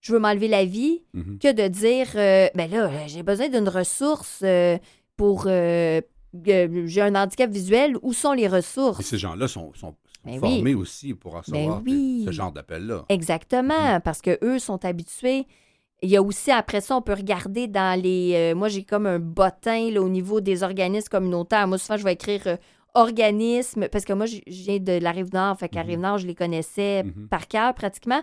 je 0.04 0.14
veux 0.14 0.20
m'enlever 0.20 0.48
la 0.48 0.66
vie 0.66 1.02
Mhm. 1.14 1.40
que 1.40 1.52
de 1.52 1.68
dire 1.68 2.08
euh, 2.16 2.48
ben 2.54 2.70
là, 2.70 2.86
euh, 2.86 2.98
j'ai 3.08 3.24
besoin 3.24 3.50
d'une 3.50 3.68
ressource 3.70 4.42
euh, 4.44 4.78
pour. 5.18 5.46
euh, 5.48 6.02
j'ai 6.46 7.02
un 7.02 7.14
handicap 7.16 7.50
visuel, 7.52 7.96
où 8.02 8.12
sont 8.14 8.34
les 8.34 8.48
ressources? 8.48 9.00
Et 9.00 9.04
ces 9.04 9.18
gens-là 9.20 9.48
sont, 9.48 9.72
Ben 10.26 10.40
formés 10.40 10.74
aussi 10.76 11.14
pour 11.14 11.34
recevoir 11.34 11.82
Ben 11.82 11.92
oui. 11.92 12.24
ce 12.26 12.32
genre 12.32 12.52
d'appel-là. 12.52 13.06
Exactement, 13.10 14.00
parce 14.04 14.22
que 14.22 14.38
eux 14.44 14.58
sont 14.60 14.84
habitués. 14.84 15.46
Il 16.02 16.10
y 16.10 16.18
a 16.18 16.22
aussi, 16.24 16.50
après 16.52 16.82
ça, 16.82 16.98
on 16.98 17.02
peut 17.02 17.14
regarder 17.14 17.68
dans 17.68 17.98
les... 18.02 18.54
moi, 18.56 18.68
j'ai 18.68 18.84
comme 18.84 19.06
un 19.06 19.20
bottin 19.20 19.90
là, 19.92 20.02
au 20.02 20.10
niveau 20.10 20.42
des 20.42 20.64
organismes 20.64 21.08
communautaires. 21.10 21.68
Moi, 21.68 21.78
souvent, 21.78 21.98
je 21.98 22.04
vais 22.04 22.14
écrire 22.14 22.58
organisme, 22.96 23.88
parce 23.90 24.06
que 24.06 24.14
moi, 24.14 24.26
je 24.26 24.40
viens 24.48 24.80
de 24.80 24.94
la 24.94 25.12
Rive-Nord, 25.12 25.58
fait 25.60 25.70
qu'à 25.70 25.84
Mhm. 25.84 25.90
Rive-Nord, 25.90 26.18
je 26.20 26.28
les 26.28 26.36
connaissais 26.36 27.04
Mhm. 27.04 27.28
par 27.30 27.48
cœur 27.48 27.74
pratiquement. 27.74 28.22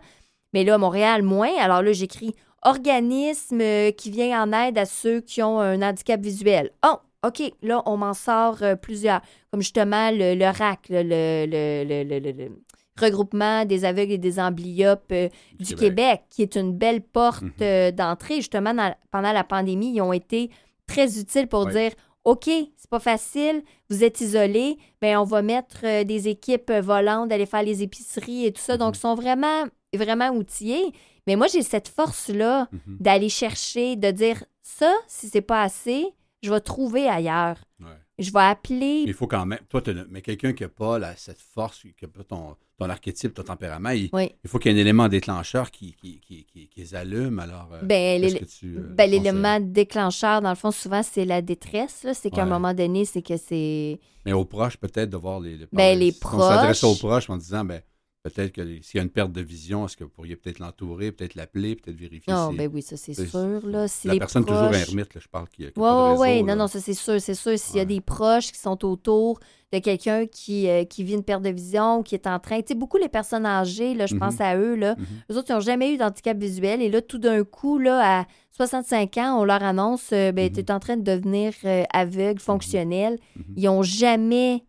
Mais 0.53 0.65
là, 0.65 0.75
à 0.75 0.79
Montréal, 0.79 1.23
moins. 1.23 1.55
Alors 1.59 1.83
là, 1.83 1.93
j'écris 1.93 2.35
organisme 2.63 3.93
qui 3.97 4.11
vient 4.11 4.43
en 4.43 4.53
aide 4.53 4.79
à 4.79 4.85
ceux 4.85 5.21
qui 5.21 5.43
ont 5.43 5.61
un 5.61 5.81
handicap 5.83 6.21
visuel. 6.21 6.71
Oh, 6.87 6.97
OK, 7.27 7.43
là, 7.63 7.83
on 7.87 7.97
m'en 7.97 8.15
sort 8.15 8.59
euh, 8.63 8.77
plusieurs. 8.77 9.21
Comme 9.51 9.61
justement 9.63 10.11
le, 10.11 10.35
le 10.35 10.47
RAC, 10.47 10.87
le, 10.89 11.03
le- 11.03 11.47
le- 11.47 12.05
le- 12.05 12.19
le- 12.21 12.33
le 12.33 12.51
regroupement 12.99 13.65
des 13.65 13.85
aveugles 13.85 14.13
et 14.13 14.19
des 14.19 14.39
amblyopes 14.41 15.11
euh, 15.13 15.29
du 15.59 15.75
Québec. 15.75 16.23
qui 16.31 16.43
est 16.43 16.57
une 16.57 16.73
belle 16.73 17.01
porte 17.03 17.43
Mhm. 17.43 17.53
euh, 17.63 17.91
d'entrée. 17.93 18.37
Justement, 18.37 18.75
dans- 18.75 18.95
pendant 19.11 19.33
la 19.33 19.45
pandémie, 19.45 19.93
ils 19.95 20.01
ont 20.03 20.13
été 20.13 20.51
très 20.87 21.19
utiles 21.19 21.47
pour 21.47 21.67
Ouais. 21.67 21.73
dire 21.73 21.93
OK, 22.25 22.45
c'est 22.77 22.91
pas 22.91 22.99
facile, 23.01 23.63
vous 23.89 24.05
êtes 24.05 24.21
isolés, 24.21 24.77
ben 25.01 25.17
on 25.19 25.25
va 25.25 25.41
mettre 25.41 25.79
euh, 25.85 26.05
des 26.05 26.29
équipes 26.29 26.71
volantes 26.71 27.31
d'aller 27.31 27.47
faire 27.47 27.63
les 27.63 27.83
épiceries 27.83 28.45
et 28.47 28.53
tout 28.53 28.61
ça. 28.61 28.77
Donc, 28.77 28.89
Mhm. 28.91 28.95
ils 28.97 29.01
sont 29.01 29.15
vraiment, 29.15 29.65
vraiment 29.99 30.31
outillés. 30.31 30.93
Mais 31.27 31.37
moi, 31.37 31.47
j'ai 31.47 31.63
cette 31.63 31.89
force-là 31.89 32.69
Mhm. 32.73 32.97
d'aller 33.01 33.29
chercher, 33.29 33.97
de 33.97 34.11
dire 34.11 34.43
ça, 34.63 34.93
si 35.07 35.29
c'est 35.29 35.41
pas 35.43 35.63
assez, 35.63 36.07
je 36.43 36.51
vais 36.51 36.61
trouver 36.61 37.09
ailleurs. 37.09 37.57
Ouais. 37.81 37.87
Je 38.19 38.31
vais 38.33 38.41
appeler. 38.41 39.05
Il 39.07 39.15
faut 39.15 39.27
quand 39.27 39.47
même. 39.47 39.59
Toi, 39.69 39.83
mais 40.11 40.21
quelqu'un 40.21 40.53
qui 40.53 40.63
n'a 40.63 40.69
pas 40.69 40.99
la- 40.99 41.17
cette 41.17 41.41
force, 41.41 41.81
qui 41.81 41.95
n'a 42.03 42.09
pas 42.09 42.23
ton, 42.23 42.55
ton 42.79 42.89
archétype, 42.91 43.33
ton 43.35 43.43
tempérament, 43.43 43.91
il, 43.91 44.11
Oui. 44.13 44.31
il 44.45 44.49
faut 44.51 44.59
qu'il 44.59 44.71
y 44.73 44.75
ait 44.75 44.79
un 44.79 44.81
élément 44.81 45.09
déclencheur 45.09 45.71
qui, 45.71 45.95
qui, 45.95 46.21
qui, 46.21 46.45
qui- 46.45 46.69
qui 46.69 46.81
les 46.81 46.95
allume. 46.95 47.39
Alors, 47.39 47.69
euh, 47.73 47.81
Ben, 47.83 48.23
euh, 48.23 48.95
ben, 48.95 49.11
l'élément 49.11 49.59
déclencheur, 49.61 50.43
dans 50.43 50.51
le 50.51 50.55
fond, 50.55 50.71
souvent, 50.71 51.03
c'est 51.03 51.25
la 51.25 51.41
détresse. 51.41 52.03
là. 52.05 52.13
C'est 52.15 52.31
qu'à 52.31 52.43
un 52.43 52.47
moment 52.47 52.75
donné, 52.75 53.05
c'est 53.07 53.23
que 53.23 53.37
c'est. 53.39 53.99
Mais 54.27 54.33
aux 54.35 54.45
proches, 54.45 54.77
peut-être, 54.77 55.09
de 55.11 55.17
voir 55.17 55.41
les, 55.41 55.57
les 55.57 55.67
Ben, 55.73 55.99
les 55.99 56.15
On 56.25 56.39
s'adresse 56.41 56.85
aux 56.85 56.89
proches. 56.95 56.99
proches 57.27 57.31
en 57.31 57.37
disant, 57.39 57.65
ben, 57.65 57.81
peut-être 58.23 58.53
que 58.53 58.63
s'il 58.83 58.99
y 58.99 59.01
a 59.01 59.03
une 59.03 59.11
perte 59.11 59.33
de 59.33 59.41
vision, 59.41 59.87
est-ce 59.87 59.97
que 59.97 60.05
vous 60.05 60.11
pourriez 60.11 60.37
peut-être 60.37 60.59
l'entourer, 60.59 61.11
peut-être 61.13 61.35
l'appeler, 61.35 61.75
peut-être 61.77 61.97
vérifier 61.97 62.33
Non, 62.33 62.51
si 62.51 62.57
ben 62.57 62.71
oui, 62.73 62.83
ça, 62.83 62.97
c'est 62.97 63.15
sûr. 63.15 63.67
Là. 63.67 63.89
Si 63.89 64.07
la 64.09 64.15
les 64.15 64.19
personne 64.19 64.45
proches... 64.45 64.59
toujours 64.59 64.75
ermite, 64.75 65.15
là, 65.15 65.21
je 65.23 65.29
parle, 65.29 65.49
qui, 65.49 65.65
Oui, 65.77 65.91
oui. 66.19 66.43
Non, 66.43 66.57
non, 66.57 66.67
ça, 66.67 66.81
c'est 66.81 66.95
sûr, 66.95 67.21
c'est 67.21 67.35
sûr. 67.35 67.59
S'il 67.59 67.77
y 67.77 67.81
a 67.81 67.85
des 67.85 68.01
proches 68.01 68.53
qui 68.53 68.59
sont 68.59 68.85
autour 68.85 69.41
de 69.73 69.79
quelqu'un 69.79 70.27
qui, 70.27 70.69
euh, 70.69 70.85
qui 70.85 71.05
vit 71.05 71.15
une 71.15 71.23
perte 71.23 71.43
de 71.43 71.51
vision, 71.51 72.03
qui 72.03 72.15
est 72.17 72.27
en 72.27 72.39
train... 72.41 72.59
Tu 72.61 72.69
sais, 72.69 72.75
beaucoup 72.75 72.97
les 72.99 73.09
personnes 73.09 73.47
âgées, 73.47 73.95
là, 73.95 74.07
je 74.07 74.15
Mhm. 74.15 74.21
pense 74.21 74.41
à 74.41 74.57
eux, 74.57 74.75
là. 74.75 74.97
Mhm. 74.99 75.05
Eux 75.31 75.37
autres, 75.39 75.51
ils 75.51 75.53
n'ont 75.55 75.61
jamais 75.61 75.95
eu 75.95 75.97
d'handicap 75.97 76.37
visuel. 76.37 76.83
Et 76.83 76.91
là, 76.91 77.01
tout 77.01 77.19
d'un 77.19 77.45
coup, 77.45 77.79
là, 77.79 78.21
à 78.23 78.27
65 78.51 79.17
ans, 79.19 79.39
on 79.41 79.45
leur 79.45 79.63
annonce, 79.63 80.11
euh, 80.13 80.33
ben, 80.33 80.49
Mhm. 80.49 80.53
tu 80.55 80.61
es 80.61 80.71
en 80.73 80.81
train 80.81 80.97
de 80.97 81.03
devenir 81.05 81.53
euh, 81.65 81.85
aveugle, 81.93 82.41
fonctionnel. 82.41 83.19
Ils 83.57 83.65
n'ont 83.65 83.83
jamais 83.83 84.65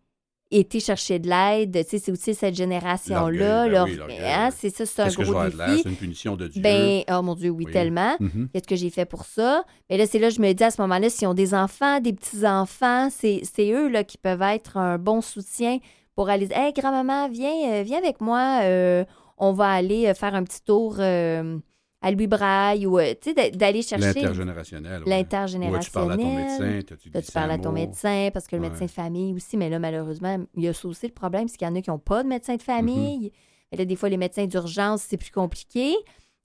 été 0.51 0.79
chercher 0.79 1.19
de 1.19 1.29
l'aide. 1.29 1.71
Tu 1.85 1.89
sais, 1.91 1.97
c'est 1.99 2.11
aussi 2.11 2.35
cette 2.35 2.55
génération-là. 2.55 3.69
Ben 3.69 3.83
oui, 3.85 3.99
hein, 4.23 4.49
c'est 4.55 4.69
ça, 4.69 4.85
c'est 4.85 5.01
un 5.01 5.09
je 5.09 5.21
gros 5.21 5.43
défi. 5.45 5.81
C'est 5.83 5.89
une 5.89 5.95
punition 5.95 6.35
de 6.35 6.47
Dieu? 6.47 6.61
Ben, 6.61 7.03
oh 7.11 7.21
mon 7.21 7.35
Dieu, 7.35 7.49
oui, 7.49 7.63
Oui. 7.67 7.71
tellement. 7.71 8.15
Mhm. 8.19 8.49
Qu'est-ce 8.53 8.67
que 8.67 8.75
j'ai 8.75 8.89
fait 8.89 9.05
pour 9.05 9.25
ça? 9.25 9.63
Mais 9.89 9.97
là, 9.97 10.05
c'est 10.05 10.19
là 10.19 10.29
que 10.29 10.35
je 10.35 10.41
me 10.41 10.51
dis 10.53 10.63
à 10.63 10.71
ce 10.71 10.81
moment-là, 10.81 11.09
s'ils 11.09 11.27
ont 11.27 11.33
des 11.33 11.53
enfants, 11.53 11.99
des 11.99 12.13
petits-enfants, 12.13 13.09
c'est 13.11 13.41
c'est 13.43 13.71
eux 13.71 13.87
là, 13.87 14.03
qui 14.03 14.17
peuvent 14.17 14.41
être 14.41 14.77
un 14.77 14.97
bon 14.97 15.21
soutien 15.21 15.79
pour 16.15 16.29
aller 16.29 16.47
dire 16.47 16.57
Hey, 16.57 16.73
grand-maman, 16.73 17.29
viens, 17.29 17.71
euh, 17.73 17.83
viens 17.83 17.97
avec 17.99 18.19
moi, 18.21 18.59
euh, 18.63 19.05
on 19.37 19.53
va 19.53 19.69
aller 19.71 20.07
euh, 20.07 20.13
faire 20.13 20.35
un 20.35 20.43
petit 20.43 20.61
tour 20.63 20.97
euh, 20.99 21.57
à 22.01 22.11
Louis 22.11 22.27
Braille 22.27 22.85
ou 22.87 22.97
euh, 22.99 23.13
tu 23.21 23.33
d'aller 23.33 23.81
chercher 23.83 24.13
L'intergénérationnel. 24.13 24.91
ouais. 24.91 24.97
Ouais, 24.99 25.03
tu 25.03 25.09
l'intergénérationnel. 25.09 25.91
parles 25.93 26.11
à 26.11 26.17
ton 26.17 26.35
médecin, 26.35 26.65
Là, 26.65 26.81
dit 26.81 27.25
tu 27.27 27.31
parles 27.31 27.51
à 27.51 27.57
ton 27.59 27.71
médecin? 27.71 28.29
Parce 28.33 28.47
que 28.47 28.55
le 28.55 28.61
Ouais. 28.63 28.69
médecin 28.69 28.85
de 28.85 28.91
famille 28.91 29.33
aussi, 29.35 29.55
mais 29.57 29.69
là, 29.69 29.77
malheureusement, 29.79 30.37
il 30.55 30.63
y 30.63 30.67
a 30.67 30.73
ça 30.73 30.87
aussi 30.87 31.05
le 31.07 31.13
problème, 31.13 31.47
c'est 31.47 31.57
qu'il 31.57 31.67
y 31.67 31.71
en 31.71 31.75
a 31.75 31.81
qui 31.81 31.89
n'ont 31.89 31.99
pas 31.99 32.23
de 32.23 32.27
médecin 32.27 32.55
de 32.55 32.61
famille. 32.63 33.27
Mm-hmm. 33.27 33.31
Mais 33.71 33.77
là, 33.77 33.85
des 33.85 33.95
fois, 33.95 34.09
les 34.09 34.17
médecins 34.17 34.45
d'urgence, 34.47 35.03
c'est 35.03 35.17
plus 35.17 35.31
compliqué. 35.31 35.93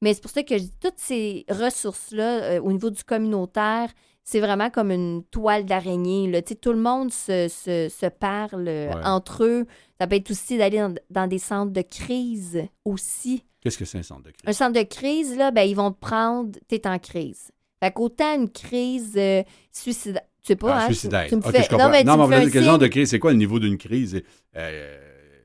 Mais 0.02 0.12
c'est 0.12 0.20
pour 0.20 0.30
ça 0.30 0.42
que 0.42 0.58
je 0.58 0.64
dis 0.64 0.76
toutes 0.78 0.98
ces 0.98 1.44
ressources-là, 1.48 2.42
euh, 2.42 2.60
au 2.60 2.70
niveau 2.72 2.90
du 2.90 3.02
communautaire, 3.02 3.88
c'est 4.25 4.40
vraiment 4.40 4.68
comme 4.70 4.90
une 4.90 5.22
toile 5.30 5.64
d'araignée. 5.64 6.42
Tu 6.46 6.54
tout 6.56 6.72
le 6.72 6.78
monde 6.80 7.10
se, 7.12 7.48
se- 7.48 7.88
se 7.88 8.06
parle 8.06 8.66
euh, 8.68 8.88
Ouais. 8.90 9.00
entre 9.04 9.44
eux. 9.44 9.66
Ça 10.00 10.06
peut 10.06 10.16
être 10.16 10.30
aussi 10.30 10.58
d'aller 10.58 10.78
dans, 10.78 10.94
dans 11.10 11.26
des 11.26 11.38
centres 11.38 11.72
de 11.72 11.80
crise 11.82 12.62
aussi. 12.84 13.44
Qu'est-ce 13.66 13.78
que 13.78 13.85
c'est 13.85 13.99
un 13.99 14.02
centre 14.04 14.23
de 14.23 14.28
Un 14.28 14.32
crise? 14.44 14.56
centre 14.56 14.78
de 14.78 14.82
crise, 14.85 15.37
là, 15.37 15.50
ben, 15.50 15.62
ils 15.62 15.75
vont 15.75 15.90
te 15.90 15.99
prendre, 15.99 16.56
tu 16.68 16.76
es 16.76 16.87
en 16.87 17.00
crise. 17.00 17.50
Fait 17.82 17.90
qu'autant 17.92 18.37
une 18.37 18.49
crise 18.49 19.14
euh, 19.16 19.42
suicidaire. 19.73 20.23
Tu 20.40 20.52
sais 20.52 20.56
pas, 20.56 20.68
Ah, 20.73 20.76
hein, 20.76 20.87
tu- 20.87 20.94
suicidaire. 20.94 21.26
tu 21.28 21.35
me 21.35 21.40
Ok, 21.40 21.50
fais- 21.50 21.62
je 21.64 21.68
comprends. 21.68 21.87
Non, 21.87 21.90
mais 21.90 22.00
tu 22.02 22.06
non, 22.06 22.16
me 22.16 22.26
mais 22.28 22.37
un 22.37 22.49
quel 22.49 22.62
genre 22.62 22.78
de 22.78 22.87
crise? 22.87 23.11
C'est 23.11 23.18
quoi 23.18 23.32
le 23.32 23.38
niveau 23.38 23.58
d'une 23.58 23.76
crise? 23.76 24.23
Euh, 24.56 24.96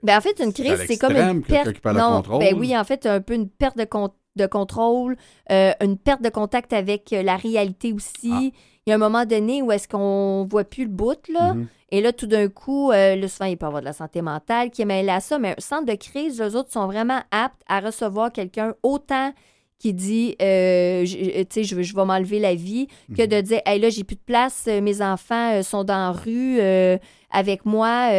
Ben, 0.04 0.18
en 0.18 0.22
fait, 0.22 0.40
une 0.40 0.54
crise, 0.54 0.80
c'est 0.88 0.98
comme 1.00 1.16
une 1.16 1.42
perte. 1.42 1.74
qui 1.74 1.80
le 1.84 1.94
non, 1.94 2.18
contrôle. 2.18 2.40
ben 2.44 2.56
oui, 2.60 2.78
en 2.78 2.84
fait, 2.84 3.08
un 3.08 3.22
peu 3.22 3.34
une 3.34 3.50
perte 3.50 3.78
de, 3.78 3.86
con- 3.86 4.14
de 4.36 4.46
contrôle, 4.46 5.18
euh, 5.52 5.72
une 5.82 5.98
perte 5.98 6.22
de 6.22 6.30
contact 6.30 6.74
avec 6.74 7.12
euh, 7.14 7.24
la 7.24 7.38
réalité 7.38 7.92
aussi. 7.94 8.32
Ah. 8.54 8.58
Il 8.88 8.90
y 8.90 8.94
a 8.94 8.96
un 8.96 9.00
moment 9.00 9.26
donné 9.26 9.62
où 9.62 9.72
est-ce 9.72 9.88
qu'on 9.88 10.48
voit 10.50 10.64
plus 10.64 10.86
le 10.86 10.90
bout, 10.90 11.28
là. 11.30 11.54
mhm. 11.54 11.68
Et 11.92 12.02
là, 12.02 12.14
tout 12.14 12.26
d'un 12.26 12.48
coup, 12.48 12.90
euh, 12.92 13.16
là, 13.16 13.28
souvent, 13.28 13.46
il 13.46 13.58
peut 13.58 13.66
avoir 13.66 13.82
de 13.82 13.86
la 13.86 13.94
santé 13.94 14.22
mentale 14.22 14.72
qui 14.72 14.82
est 14.82 14.86
mêlée 14.86 15.10
à 15.10 15.20
ça, 15.20 15.38
mais 15.40 15.52
un 15.58 15.62
centre 15.62 15.86
de 15.86 15.94
crise, 15.96 16.42
eux 16.42 16.56
autres 16.56 16.72
sont 16.72 16.88
vraiment 16.88 17.20
aptes 17.32 17.62
à 17.68 17.80
recevoir 17.82 18.32
quelqu'un 18.32 18.74
autant 18.82 19.34
qui 19.78 19.94
dit, 19.94 20.36
euh, 20.42 21.04
euh, 21.04 21.06
tu 21.06 21.46
sais, 21.50 21.64
je, 21.64 21.76
veux- 21.76 21.82
je 21.84 21.96
vais 21.96 22.06
m'enlever 22.06 22.40
la 22.40 22.56
vie, 22.56 22.88
que 23.16 23.22
Mhm. 23.24 23.28
de 23.28 23.42
dire, 23.42 23.62
hey, 23.66 23.80
là, 23.80 23.90
j'ai 23.90 24.04
plus 24.04 24.16
de 24.16 24.22
place, 24.26 24.66
euh, 24.68 24.80
mes 24.82 25.02
enfants 25.02 25.62
sont 25.64 25.84
dans 25.84 25.98
la 25.98 26.12
rue 26.12 26.60
euh, 26.60 26.98
avec 27.30 27.66
moi, 27.66 28.10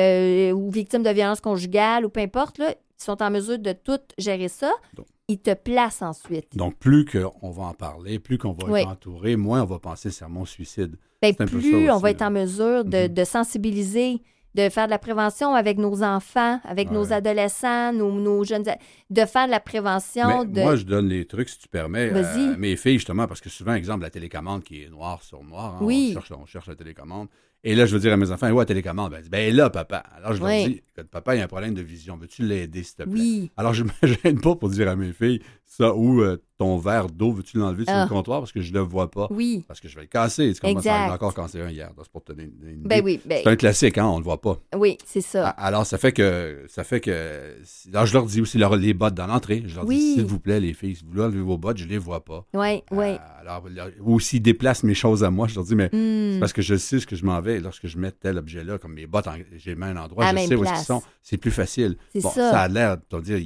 ou 0.54 0.70
victimes 0.70 1.02
de 1.02 1.10
violences 1.10 1.40
conjugales, 1.40 2.04
ou 2.04 2.08
peu 2.08 2.20
importe, 2.20 2.58
là, 2.58 2.70
ils 2.70 3.02
sont 3.04 3.20
en 3.22 3.30
mesure 3.30 3.58
de 3.58 3.72
tout 3.72 3.98
gérer 4.18 4.48
ça. 4.48 4.70
Donc. 4.94 5.06
Ils 5.28 5.38
te 5.38 5.54
placent 5.54 6.02
ensuite. 6.02 6.56
Donc, 6.56 6.76
plus 6.78 7.04
qu'on 7.04 7.50
va 7.50 7.62
en 7.64 7.74
parler, 7.74 8.18
plus 8.18 8.38
qu'on 8.38 8.52
va 8.52 8.68
Oui. 8.68 8.80
être 8.80 8.88
entouré, 8.88 9.36
moins 9.36 9.62
on 9.62 9.66
va 9.66 9.78
penser 9.78 10.10
c'est 10.10 10.26
mon 10.28 10.44
suicide. 10.44 10.96
Peu 11.20 11.32
plus 11.46 11.90
on 11.90 11.98
va 11.98 12.10
être 12.10 12.22
en 12.22 12.30
mesure 12.32 12.84
de, 12.84 13.02
Mhm. 13.06 13.08
de 13.14 13.24
sensibiliser, 13.24 14.20
de 14.56 14.68
faire 14.68 14.86
de 14.86 14.90
la 14.90 14.98
prévention 14.98 15.54
avec 15.54 15.78
nos 15.78 16.02
enfants, 16.02 16.60
avec 16.64 16.90
nos 16.90 17.12
adolescents, 17.12 17.92
nos, 17.92 18.10
nos 18.12 18.42
jeunes, 18.44 18.64
de 18.64 19.24
faire 19.24 19.46
de 19.46 19.52
la 19.52 19.60
prévention. 19.60 20.44
Mais 20.44 20.46
de... 20.46 20.60
moi, 20.60 20.76
je 20.76 20.82
donne 20.82 21.08
les 21.08 21.24
trucs, 21.24 21.48
si 21.48 21.58
tu 21.58 21.68
permets, 21.68 22.08
Vas-y. 22.08 22.52
à 22.54 22.56
mes 22.58 22.76
filles, 22.76 22.94
justement, 22.98 23.26
parce 23.28 23.40
que 23.40 23.48
souvent, 23.48 23.74
exemple, 23.74 24.02
la 24.02 24.10
télécommande 24.10 24.64
qui 24.64 24.82
est 24.82 24.90
noir 24.90 25.22
sur 25.22 25.42
noir, 25.44 25.76
hein, 25.76 25.84
Oui. 25.84 26.08
on, 26.10 26.20
cherche, 26.20 26.32
on 26.32 26.46
cherche 26.46 26.66
la 26.66 26.74
télécommande. 26.74 27.28
Et 27.64 27.76
là, 27.76 27.86
je 27.86 27.94
veux 27.94 28.00
dire 28.00 28.12
à 28.12 28.16
mes 28.16 28.30
enfants, 28.32 28.50
ouais, 28.50 28.64
télécommande, 28.64 29.12
ben, 29.12 29.22
ben 29.30 29.54
là, 29.54 29.70
papa. 29.70 30.02
Alors, 30.16 30.32
je 30.34 30.40
leur 30.40 30.48
dis, 30.68 30.82
papa, 31.12 31.36
il 31.36 31.38
y 31.38 31.40
a 31.42 31.44
un 31.44 31.48
problème 31.48 31.74
de 31.74 31.82
vision, 31.82 32.16
veux-tu 32.16 32.42
l'aider, 32.42 32.82
s'il 32.82 32.96
te 32.96 33.02
plaît? 33.04 33.12
Oui, 33.12 33.50
Alors, 33.56 33.72
je 33.72 33.84
me 34.02 34.14
gêne 34.24 34.40
pas 34.40 34.56
pour 34.56 34.68
dire 34.68 34.88
à 34.88 34.96
mes 34.96 35.12
filles, 35.12 35.40
ça, 35.64 35.94
ou 35.94 36.20
euh, 36.22 36.38
ton 36.58 36.76
verre 36.78 37.06
d'eau, 37.06 37.32
veux-tu 37.32 37.58
l'enlever 37.58 37.84
sur 37.84 37.94
Ah. 37.94 38.02
le 38.02 38.08
comptoir? 38.08 38.40
Parce 38.40 38.50
que 38.52 38.60
je 38.60 38.72
le 38.72 38.80
vois 38.80 39.10
pas? 39.12 39.28
oui. 39.30 39.64
Parce 39.68 39.80
que 39.80 39.86
je 39.88 39.94
vais 39.94 40.02
le 40.02 40.06
casser. 40.08 40.52
C'est 40.54 40.60
comme 40.60 40.72
ça, 40.72 40.78
Exact. 40.80 41.08
ai 41.08 41.10
encore 41.12 41.34
un 41.38 41.70
hier. 41.70 41.90
C'est 42.02 42.10
pour 42.12 42.24
te 42.24 42.32
donner 42.32 42.50
une 42.64 42.80
idée. 42.80 42.88
Ben 42.88 43.00
oui, 43.04 43.20
ben, 43.24 43.40
C'est 43.44 43.48
un 43.50 43.56
classique, 43.56 43.96
hein, 43.96 44.06
on 44.06 44.18
le 44.18 44.24
voit 44.24 44.40
pas. 44.40 44.58
oui, 44.76 44.98
c'est 45.06 45.20
ça. 45.20 45.48
Alors, 45.50 45.86
ça 45.86 45.98
fait 45.98 46.12
que. 46.12 46.64
Ça 46.68 46.82
fait 46.84 47.00
que. 47.00 47.54
Alors, 47.92 48.06
je 48.06 48.12
leur 48.12 48.26
dis 48.26 48.40
aussi 48.40 48.58
leur- 48.58 48.74
les 48.76 48.92
bottes 48.92 49.14
dans 49.14 49.28
l'entrée. 49.28 49.62
Je 49.66 49.76
leur 49.76 49.86
Oui. 49.86 49.96
dis, 49.98 50.14
s'il 50.14 50.24
vous 50.24 50.40
plaît, 50.40 50.58
les 50.60 50.72
filles, 50.74 50.96
si 50.96 51.04
vous 51.04 51.10
voulez 51.12 51.22
enlever 51.22 51.40
vos 51.40 51.56
bottes, 51.58 51.78
je 51.78 51.86
les 51.86 51.98
vois 51.98 52.24
pas. 52.24 52.44
Oui, 52.54 52.82
oui. 52.90 53.04
Euh, 53.12 53.16
alors, 53.40 53.64
ou 54.00 54.18
s'ils 54.20 54.42
déplacent 54.42 54.82
mes 54.82 54.94
choses 54.94 55.22
à 55.24 55.30
moi, 55.30 55.46
je 55.48 55.54
leur 55.54 55.64
dis, 55.64 55.76
mais 55.76 55.88
Hmm. 55.92 56.34
c'est 56.34 56.40
parce 56.40 56.52
que 56.52 56.62
je 56.62 56.74
sais 56.76 56.98
ce 56.98 57.06
que 57.06 57.14
je 57.16 57.24
m'en 57.24 57.40
vais. 57.40 57.51
Lorsque 57.60 57.86
je 57.86 57.98
mets 57.98 58.10
tel 58.12 58.38
objet-là, 58.38 58.78
comme 58.78 58.94
mes 58.94 59.06
bottes, 59.06 59.26
j'ai 59.56 59.74
mis 59.74 59.84
un 59.84 59.96
endroit, 59.96 60.26
À 60.26 60.34
je 60.34 60.46
sais 60.46 60.54
où 60.54 60.60
place. 60.62 60.86
sont. 60.86 61.02
C'est 61.22 61.36
plus 61.36 61.50
facile. 61.50 61.96
Bon, 62.14 62.30
ça. 62.30 62.60
a 62.60 62.68
l'air, 62.68 62.96
dire, 63.22 63.38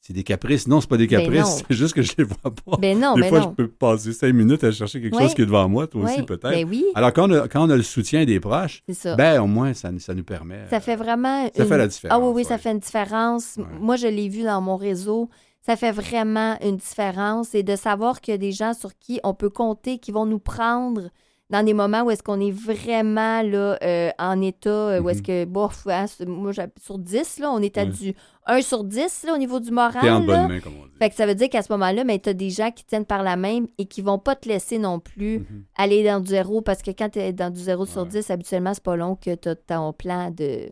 c'est 0.00 0.12
des 0.12 0.22
caprices. 0.22 0.68
Non, 0.68 0.82
c'est 0.82 0.88
pas 0.90 0.98
des 0.98 1.06
Ben 1.06 1.22
caprices, 1.22 1.62
c'est 1.68 1.74
juste 1.74 1.94
que 1.94 2.02
je 2.02 2.12
les 2.18 2.24
vois 2.24 2.36
pas. 2.54 2.76
Ben 2.78 2.98
non, 2.98 3.14
des 3.14 3.22
ben 3.22 3.28
fois, 3.30 3.40
non. 3.40 3.54
je 3.58 3.62
peux 3.64 3.68
passer 3.68 4.12
cinq 4.12 4.34
minutes 4.34 4.62
à 4.62 4.70
chercher 4.70 5.00
quelque 5.00 5.18
chose 5.18 5.32
qui 5.34 5.40
est 5.42 5.46
devant 5.46 5.66
moi, 5.68 5.86
toi 5.86 6.04
aussi, 6.04 6.22
peut-être. 6.22 6.50
Ben 6.50 6.68
oui, 6.68 6.84
Alors, 6.94 7.12
quand 7.12 7.30
on, 7.30 7.34
a, 7.34 7.48
quand 7.48 7.66
on 7.66 7.70
a 7.70 7.76
le 7.76 7.82
soutien 7.82 8.24
des 8.26 8.38
proches, 8.38 8.82
ben, 9.16 9.40
au 9.40 9.46
moins, 9.46 9.72
ça, 9.72 9.90
ça 9.98 10.12
nous 10.14 10.24
permet. 10.24 10.66
Ça 10.68 10.80
fait 10.80 10.96
vraiment. 10.96 11.46
ça 11.54 11.62
une- 11.62 11.68
fait 11.68 11.78
la 11.78 11.86
différence, 11.88 12.18
Ah 12.18 12.20
oui, 12.24 12.32
oui, 12.34 12.44
ça 12.44 12.58
fait 12.58 12.72
une 12.72 12.80
différence. 12.80 13.54
Ouais. 13.56 13.64
Moi, 13.80 13.96
je 13.96 14.06
l'ai 14.06 14.28
vu 14.28 14.42
dans 14.42 14.60
mon 14.60 14.76
réseau. 14.76 15.30
Ça 15.64 15.76
fait 15.76 15.92
vraiment 15.92 16.58
une 16.62 16.76
différence. 16.76 17.54
Et 17.54 17.62
de 17.62 17.74
savoir 17.74 18.20
qu'il 18.20 18.32
y 18.32 18.34
a 18.34 18.38
des 18.38 18.52
gens 18.52 18.74
sur 18.74 18.98
qui 18.98 19.18
on 19.24 19.32
peut 19.32 19.48
compter, 19.48 19.96
qui 19.98 20.12
vont 20.12 20.26
nous 20.26 20.38
prendre 20.38 21.08
dans 21.50 21.62
des 21.62 21.74
moments 21.74 22.02
où 22.02 22.10
est-ce 22.10 22.22
qu'on 22.22 22.40
est 22.40 22.50
vraiment 22.50 23.42
là, 23.42 23.78
euh, 23.82 24.10
en 24.18 24.40
état, 24.40 24.70
euh, 24.70 25.00
où 25.00 25.10
est-ce 25.10 25.22
que, 25.22 25.44
bof, 25.44 25.86
hein, 25.86 26.06
moi, 26.26 26.52
sur 26.80 26.98
10, 26.98 27.38
là, 27.38 27.50
on 27.52 27.60
est 27.60 27.76
à 27.78 27.82
Ouais. 27.84 27.90
du 27.90 28.14
1 28.46 28.62
sur 28.62 28.82
10 28.82 29.24
là, 29.26 29.34
au 29.34 29.38
niveau 29.38 29.60
du 29.60 29.70
moral. 29.70 30.00
T'es 30.00 30.10
en 30.10 30.20
là. 30.20 30.26
bonne 30.26 30.48
main, 30.48 30.60
comme 30.60 30.72
on 30.82 30.86
dit. 30.86 30.92
Fait 30.98 31.10
que 31.10 31.16
ça 31.16 31.26
veut 31.26 31.34
dire 31.34 31.48
qu'à 31.50 31.62
ce 31.62 31.70
moment-là, 31.72 32.02
mais 32.04 32.18
tu 32.18 32.30
as 32.30 32.34
des 32.34 32.50
gens 32.50 32.70
qui 32.70 32.84
tiennent 32.84 33.04
par 33.04 33.22
la 33.22 33.36
main 33.36 33.64
et 33.78 33.86
qui 33.86 34.00
vont 34.02 34.18
pas 34.18 34.34
te 34.36 34.48
laisser 34.48 34.78
non 34.78 35.00
plus 35.00 35.40
Mhm. 35.40 35.64
aller 35.76 36.02
dans 36.04 36.20
du 36.20 36.28
zéro 36.28 36.60
parce 36.62 36.82
que 36.82 36.90
quand 36.90 37.10
tu 37.10 37.18
es 37.18 37.32
dans 37.32 37.50
du 37.50 37.60
0 37.60 37.84
sur 37.86 38.02
Ouais. 38.02 38.08
10, 38.08 38.30
habituellement, 38.30 38.72
c'est 38.74 38.82
pas 38.82 38.96
long 38.96 39.14
que 39.14 39.34
tu 39.34 39.48
as 39.48 39.54
ton 39.54 39.92
plan 39.92 40.30
de, 40.30 40.70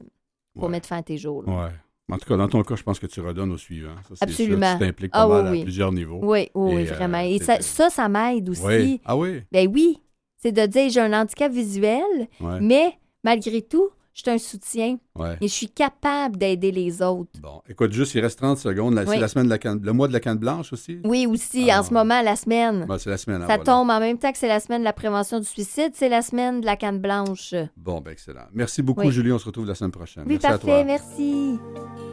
pour 0.54 0.64
Ouais. 0.64 0.70
mettre 0.70 0.88
fin 0.88 0.98
à 0.98 1.02
tes 1.02 1.18
jours. 1.18 1.42
là. 1.46 1.52
Ouais. 1.52 1.70
En 2.11 2.18
tout 2.18 2.28
cas, 2.28 2.37
dans 2.37 2.48
ton 2.48 2.62
cas, 2.62 2.74
je 2.76 2.82
pense 2.82 2.98
que 2.98 3.06
tu 3.06 3.20
redonnes 3.20 3.52
au 3.52 3.56
suivant. 3.58 3.94
Ça, 4.08 4.14
c'est 4.16 4.24
Absolument. 4.24 4.70
sûr. 4.70 4.78
Tu 4.80 4.85
t'impliques 4.87 5.11
Ah 5.14 5.26
pas 5.26 5.28
mal 5.28 5.42
oui, 5.44 5.48
à 5.48 5.52
oui. 5.52 5.62
plusieurs 5.64 5.92
niveaux. 5.92 6.18
Oui, 6.22 6.50
oui, 6.54 6.74
oui, 6.74 6.82
Et, 6.82 6.90
euh, 6.90 6.94
vraiment. 6.94 7.18
Et 7.20 7.38
ça, 7.38 7.61
ça, 7.61 7.88
ça 7.90 8.08
m'aide 8.08 8.48
aussi. 8.50 8.62
Oui. 8.64 9.00
Ah 9.04 9.16
oui? 9.16 9.42
Ben 9.50 9.66
oui, 9.72 9.98
c'est 10.42 10.52
de 10.52 10.66
dire 10.66 10.90
j'ai 10.90 11.00
un 11.00 11.12
handicap 11.12 11.52
visuel, 11.52 12.02
Ouais. 12.40 12.61
mais 12.61 12.98
malgré 13.24 13.62
tout, 13.62 13.88
je 14.14 14.20
suis 14.20 14.31
un 14.31 14.37
soutien 14.37 14.98
ouais. 15.18 15.38
et 15.40 15.48
je 15.48 15.52
suis 15.52 15.68
capable 15.70 16.37
d'aider 16.37 16.70
les 16.70 17.00
autres. 17.00 17.31
Bon, 17.40 17.62
écoute, 17.66 17.92
juste, 17.92 18.14
il 18.14 18.20
reste 18.20 18.38
30 18.40 18.59
secondes. 18.59 18.92
La- 18.92 19.05
Oui. 19.05 19.09
C'est 19.12 19.18
la 19.20 19.28
semaine 19.28 19.46
de 19.46 19.50
la 19.50 19.57
canne, 19.59 19.81
le 19.83 19.92
mois 19.94 20.07
de 20.07 20.12
la 20.12 20.20
canne 20.20 20.37
blanche 20.37 20.70
aussi? 20.74 21.00
Oui, 21.05 21.24
aussi, 21.26 21.70
Ah. 21.70 21.81
en 21.81 21.83
ce 21.83 21.94
moment, 21.94 22.20
la 22.20 22.37
semaine. 22.37 22.85
Ben, 22.87 22.98
c'est 22.98 23.09
la 23.09 23.16
semaine. 23.16 23.38
hein, 23.42 23.46
ça 23.46 23.57
voilà. 23.57 23.64
tombe 23.64 23.88
en 23.88 24.00
même 24.00 24.18
temps 24.18 24.31
que 24.31 24.37
c'est 24.37 24.48
la 24.48 24.61
semaine 24.61 24.81
de 24.81 24.85
la 24.85 24.92
prévention 24.92 25.38
du 25.40 25.46
suicide, 25.46 25.92
c'est 25.94 26.11
la 26.11 26.20
semaine 26.20 26.61
de 26.61 26.66
la 26.66 26.76
canne 26.76 26.98
blanche. 26.98 27.55
Bon, 27.78 28.02
ben 28.02 28.11
excellent. 28.11 28.44
Merci 28.52 28.83
beaucoup, 28.83 29.00
Oui. 29.00 29.12
Julie. 29.12 29.33
On 29.33 29.38
se 29.38 29.46
retrouve 29.46 29.66
la 29.66 29.74
semaine 29.74 29.92
prochaine. 29.92 30.24
Oui, 30.26 30.33
Merci 30.35 30.46
à 30.46 30.50
parfait, 30.50 30.66
toi. 30.66 30.85
merci. 30.85 32.12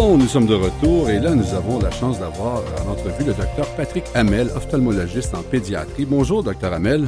Bon, 0.00 0.16
nous 0.16 0.28
sommes 0.28 0.46
de 0.46 0.54
retour 0.54 1.10
et 1.10 1.20
là, 1.20 1.34
nous 1.34 1.52
avons 1.52 1.78
la 1.78 1.90
chance 1.90 2.18
d'avoir 2.18 2.62
en 2.82 2.92
entrevue 2.92 3.22
le 3.22 3.34
docteur 3.34 3.66
Patrick 3.76 4.04
Hamel, 4.14 4.48
ophtalmologiste 4.56 5.34
en 5.34 5.42
pédiatrie. 5.42 6.06
Bonjour, 6.06 6.42
docteur 6.42 6.72
Hamel. 6.72 7.04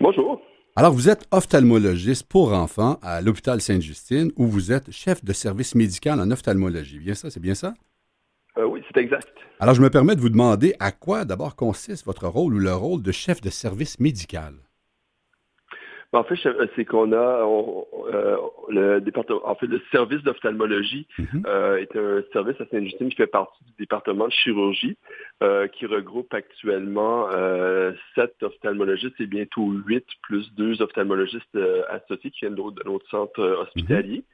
Bonjour. 0.00 0.40
Alors, 0.76 0.92
vous 0.92 1.08
êtes 1.08 1.26
ophtalmologiste 1.32 2.24
pour 2.28 2.52
enfants 2.52 3.00
à 3.02 3.20
l'hôpital 3.20 3.60
Sainte-Justine 3.60 4.30
où 4.36 4.46
vous 4.46 4.70
êtes 4.70 4.92
chef 4.92 5.24
de 5.24 5.32
service 5.32 5.74
médical 5.74 6.20
en 6.20 6.30
ophtalmologie. 6.30 7.00
Bien 7.00 7.14
ça, 7.14 7.30
c'est 7.30 7.40
bien 7.40 7.56
ça? 7.56 7.74
Euh, 8.58 8.64
oui, 8.64 8.80
c'est 8.94 9.00
exact. 9.00 9.26
Alors, 9.58 9.74
je 9.74 9.82
me 9.82 9.90
permets 9.90 10.14
de 10.14 10.20
vous 10.20 10.28
demander 10.28 10.76
à 10.78 10.92
quoi 10.92 11.24
d'abord 11.24 11.56
consiste 11.56 12.06
votre 12.06 12.28
rôle 12.28 12.54
ou 12.54 12.58
le 12.60 12.74
rôle 12.74 13.02
de 13.02 13.10
chef 13.10 13.40
de 13.40 13.50
service 13.50 13.98
médical? 13.98 14.54
En 16.12 16.24
fait, 16.24 16.36
je- 16.36 16.68
c'est 16.74 16.86
qu'on 16.86 17.12
a 17.12 17.44
on- 17.44 17.86
euh, 18.12 18.36
le 18.70 19.00
département, 19.00 19.40
en 19.46 19.54
fait, 19.56 19.66
le 19.66 19.80
service 19.92 20.22
d'ophtalmologie 20.22 21.06
Mhm. 21.18 21.42
euh, 21.46 21.76
est 21.76 21.94
un 21.96 22.22
service 22.32 22.58
à 22.60 22.66
Sainte-Justine 22.70 23.10
qui 23.10 23.16
fait 23.16 23.26
partie 23.26 23.62
du 23.64 23.72
département 23.78 24.26
de 24.26 24.32
chirurgie, 24.32 24.96
euh, 25.42 25.66
qui 25.68 25.84
regroupe 25.84 26.32
actuellement 26.32 27.28
euh, 27.30 27.92
sept 28.14 28.34
ophtalmologistes 28.42 29.20
et 29.20 29.26
bientôt 29.26 29.66
huit, 29.86 30.06
plus 30.22 30.50
deux 30.54 30.80
ophtalmologistes 30.80 31.54
euh, 31.56 31.82
associés 31.90 32.30
qui 32.30 32.40
viennent 32.40 32.54
de 32.54 32.62
notre 32.86 33.08
centre 33.10 33.40
euh, 33.40 33.56
hospitalier. 33.62 34.24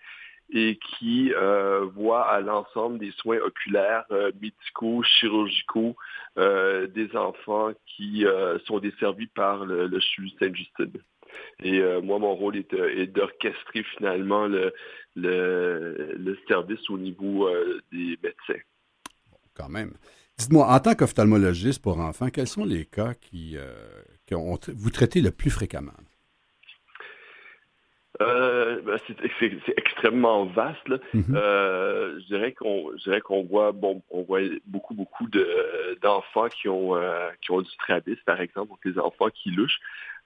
et 0.53 0.79
qui 0.99 1.33
euh, 1.35 1.87
voit 1.97 2.27
à 2.29 2.41
l'ensemble 2.43 2.99
des 2.99 3.11
soins 3.13 3.39
oculaires, 3.39 4.05
euh, 4.13 4.31
médicaux, 4.43 5.03
chirurgicaux 5.03 5.97
euh, 6.39 6.87
des 6.87 7.17
enfants 7.17 7.71
qui 7.87 8.27
euh, 8.27 8.59
sont 8.67 8.79
desservis 8.79 9.27
par 9.29 9.65
le, 9.65 9.87
le 9.87 10.01
CHU 10.01 10.29
Sainte-Justine. 10.39 10.93
Et 11.63 11.81
moi, 12.03 12.19
mon 12.19 12.35
rôle 12.35 12.57
est, 12.57 13.07
d'orchestrer 13.07 13.83
finalement 13.97 14.47
le, 14.47 14.73
le, 15.17 16.39
service 16.49 16.89
au 16.91 16.99
niveau 16.99 17.49
des 17.93 18.19
médecins. 18.23 18.63
Quand 19.55 19.69
même. 19.69 19.93
Dites-moi, 20.39 20.67
en 20.67 20.81
tant 20.81 20.95
qu'ophtalmologiste 20.95 21.81
pour 21.83 22.01
enfants, 22.01 22.29
quels 22.29 22.49
sont 22.49 22.65
les 22.65 22.87
cas 22.87 23.15
qui, 23.15 23.57
que 24.27 24.35
vous 24.35 24.91
traitez 24.91 25.21
le 25.21 25.31
plus 25.31 25.51
fréquemment? 25.51 25.93
Euh, 28.21 28.81
ben, 28.83 28.97
c'est 29.41 29.75
extrêmement 29.77 30.47
vaste. 30.47 30.89
Mm-hmm. 31.15 31.35
euh, 31.35 32.21
je 32.21 32.27
dirais 32.27 32.53
qu'on 33.21 33.43
voit 33.43 33.73
bon 33.73 34.03
on 34.11 34.23
voit 34.23 34.41
beaucoup 34.67 34.95
beaucoup 34.95 35.27
d'enfants 36.01 36.49
qui 36.49 36.69
ont 36.69 36.95
euh, 36.95 37.31
qui 37.41 37.51
ont 37.51 37.61
du 37.61 37.71
strabisme 37.71 38.23
par 38.25 38.41
exemple 38.41 38.69
donc 38.69 38.79
des 38.85 39.01
enfants 39.01 39.31
qui 39.31 39.51
louchent 39.51 39.81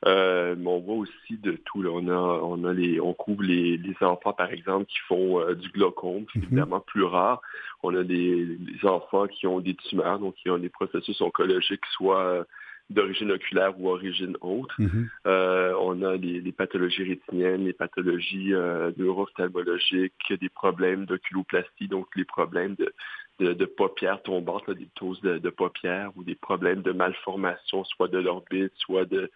euh, 0.06 0.54
mais 0.56 0.68
on 0.68 0.80
voit 0.80 0.94
aussi 0.96 1.38
de 1.38 1.52
tout 1.64 1.82
là. 1.82 1.90
on 1.92 2.08
a 2.08 2.40
on 2.42 2.64
a 2.64 2.72
les 2.72 3.00
on 3.00 3.14
couvre 3.14 3.42
les, 3.42 3.76
les 3.76 3.96
enfants 4.00 4.32
par 4.32 4.52
exemple 4.52 4.86
qui 4.86 4.98
font 5.08 5.40
euh, 5.40 5.54
du 5.54 5.68
glaucome 5.70 6.24
c'est 6.32 6.38
mm-hmm. 6.38 6.44
évidemment 6.44 6.80
plus 6.80 7.02
rare 7.02 7.40
on 7.82 7.94
a 7.96 8.04
des, 8.04 8.46
des, 8.46 8.86
enfants 8.86 9.26
qui 9.26 9.46
ont 9.48 9.58
des 9.58 9.74
tumeurs 9.74 10.20
donc 10.20 10.34
qui 10.36 10.50
ont 10.50 10.58
des 10.58 10.68
processus 10.68 11.20
oncologiques 11.20 11.84
soit 11.90 12.46
d'origine 12.90 13.32
oculaire 13.32 13.78
ou 13.78 13.88
origine 13.88 14.36
autre. 14.40 14.74
Mhm. 14.78 15.08
euh, 15.26 15.74
on 15.80 16.02
a 16.02 16.16
les, 16.16 16.52
pathologies 16.52 17.04
rétiniennes, 17.04 17.64
les 17.64 17.72
pathologies 17.72 18.54
euh, 18.54 18.90
neuro-ophtalmologiques, 18.96 20.32
des 20.40 20.48
problèmes 20.48 21.04
d'oculoplastie, 21.04 21.88
donc 21.88 22.06
les 22.16 22.24
problèmes 22.24 22.76
de, 22.76 23.52
de, 23.52 23.64
paupières 23.66 24.22
tombantes, 24.22 24.70
des 24.70 24.86
ptoses 24.86 25.20
de, 25.20 25.38
de, 25.38 25.50
paupières 25.50 26.10
ou 26.16 26.24
des 26.24 26.34
problèmes 26.34 26.82
de 26.82 26.92
malformation, 26.92 27.84
soit 27.84 28.08
de 28.08 28.18
l'orbite, 28.18 28.72
soit 28.76 29.04
de 29.04 29.30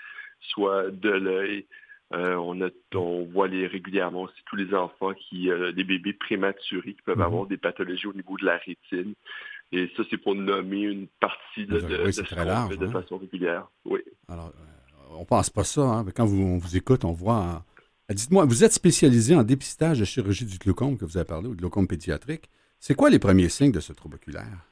soit 0.48 0.90
de 0.90 1.10
l'œil. 1.10 1.66
Euh, 2.14 2.34
on, 2.34 2.60
a, 2.60 2.68
on 2.94 3.24
voit 3.24 3.48
les 3.48 3.66
régulièrement 3.66 4.22
aussi 4.22 4.42
tous 4.46 4.56
les 4.56 4.74
enfants 4.74 5.14
qui, 5.14 5.50
euh, 5.50 5.72
des 5.72 5.84
bébés 5.84 6.12
prématurés 6.12 6.92
qui 6.92 7.02
peuvent 7.02 7.16
mhm. 7.16 7.22
avoir 7.22 7.46
des 7.46 7.56
pathologies 7.56 8.06
au 8.06 8.12
niveau 8.12 8.36
de 8.36 8.44
la 8.44 8.58
rétine. 8.58 9.14
Et 9.72 9.90
ça, 9.96 10.02
c'est 10.10 10.18
pour 10.18 10.34
nommer 10.34 10.82
une 10.82 11.06
partie 11.20 11.64
de, 11.64 11.80
de, 11.80 12.04
oui, 12.04 12.12
ce 12.12 12.20
qu'on 12.22 12.44
large, 12.44 12.76
de 12.76 12.86
hein. 12.86 12.90
façon 12.92 13.16
régulière. 13.16 13.66
Oui. 13.86 14.00
Alors, 14.28 14.48
euh, 14.48 15.14
on 15.16 15.24
pense 15.24 15.48
pas 15.48 15.64
ça. 15.64 15.80
Hein, 15.80 16.04
quand 16.14 16.26
vous, 16.26 16.42
on 16.42 16.58
vous 16.58 16.76
écoute, 16.76 17.06
on 17.06 17.12
voit. 17.12 17.64
Dites-moi, 18.10 18.44
vous 18.44 18.62
êtes 18.62 18.72
spécialisé 18.72 19.34
en 19.34 19.42
dépistage 19.42 20.00
de 20.00 20.04
chirurgie 20.04 20.44
du 20.44 20.58
glaucome 20.58 20.98
que 20.98 21.06
vous 21.06 21.16
avez 21.16 21.24
parlé, 21.24 21.48
ou 21.48 21.54
de 21.54 21.60
glaucome 21.60 21.88
pédiatrique. 21.88 22.50
C'est 22.78 22.94
quoi 22.94 23.08
les 23.08 23.18
premiers 23.18 23.48
signes 23.48 23.72
de 23.72 23.80
ce 23.80 23.94
trouble 23.94 24.16
oculaire? 24.16 24.66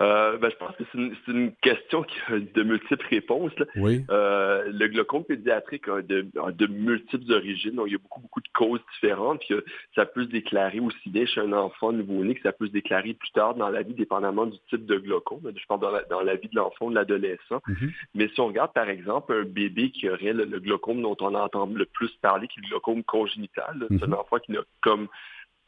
Euh, 0.00 0.36
ben, 0.38 0.50
je 0.50 0.56
pense 0.56 0.76
que 0.76 0.84
c'est 0.92 1.32
une, 1.32 1.52
question 1.60 2.02
qui 2.02 2.16
a 2.28 2.38
de 2.38 2.62
multiples 2.62 3.06
réponses. 3.10 3.52
Oui. 3.76 4.04
Euh, 4.10 4.70
le 4.72 4.86
glaucome 4.88 5.24
pédiatrique 5.24 5.88
a 5.88 6.02
de, 6.02 6.66
multiples 6.66 7.32
origines. 7.32 7.74
Donc, 7.74 7.86
il 7.88 7.92
y 7.92 7.96
a 7.96 7.98
beaucoup, 7.98 8.20
beaucoup 8.20 8.40
de 8.40 8.48
causes 8.54 8.80
différentes. 8.94 9.40
Puis, 9.40 9.54
euh, 9.54 9.64
ça 9.94 10.06
peut 10.06 10.24
se 10.24 10.30
déclarer 10.30 10.80
aussi 10.80 11.10
bien 11.10 11.26
chez 11.26 11.40
un 11.40 11.52
enfant 11.52 11.92
nouveau-né 11.92 12.34
que 12.34 12.42
ça 12.42 12.52
peut 12.52 12.66
se 12.66 12.72
déclarer 12.72 13.14
plus 13.14 13.30
tard 13.32 13.54
dans 13.54 13.70
la 13.70 13.82
vie, 13.82 13.94
dépendamment 13.94 14.46
du 14.46 14.58
type 14.70 14.86
de 14.86 14.98
glaucome. 14.98 15.52
Je 15.54 15.66
parle 15.66 15.80
dans 16.08 16.20
la, 16.20 16.36
vie 16.36 16.48
de 16.48 16.56
l'enfant 16.56 16.86
ou 16.86 16.90
de 16.90 16.94
l'adolescent. 16.94 17.60
Mm-hmm. 17.66 17.92
Mais 18.14 18.28
si 18.28 18.40
on 18.40 18.46
regarde, 18.46 18.72
par 18.72 18.88
exemple, 18.88 19.32
un 19.32 19.44
bébé 19.44 19.90
qui 19.90 20.08
aurait 20.08 20.32
le, 20.32 20.46
glaucome 20.60 21.02
dont 21.02 21.16
on 21.20 21.34
entend 21.34 21.66
le 21.66 21.86
plus 21.86 22.10
parler, 22.22 22.46
qui 22.46 22.60
est 22.60 22.62
le 22.62 22.68
glaucome 22.68 23.02
congénital, 23.02 23.86
c'est 23.88 24.02
un 24.02 24.06
mm-hmm. 24.06 24.14
enfant 24.14 24.38
qui 24.38 24.52
n'a 24.52 24.60
comme 24.80 25.08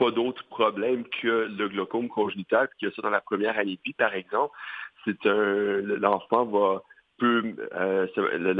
pas 0.01 0.11
d'autres 0.11 0.45
problèmes 0.47 1.05
que 1.21 1.47
le 1.59 1.69
glaucome 1.69 2.09
congénital, 2.09 2.71
puis 2.79 2.87
a 2.87 2.91
ça 2.93 3.03
dans 3.03 3.11
la 3.11 3.21
première 3.21 3.59
année 3.59 3.79
de 3.87 3.93
par 3.93 4.15
exemple, 4.15 4.57
c'est 5.05 5.27
un 5.27 5.83
l'enfant 5.83 6.47
va 6.47 6.83
euh, 7.23 8.07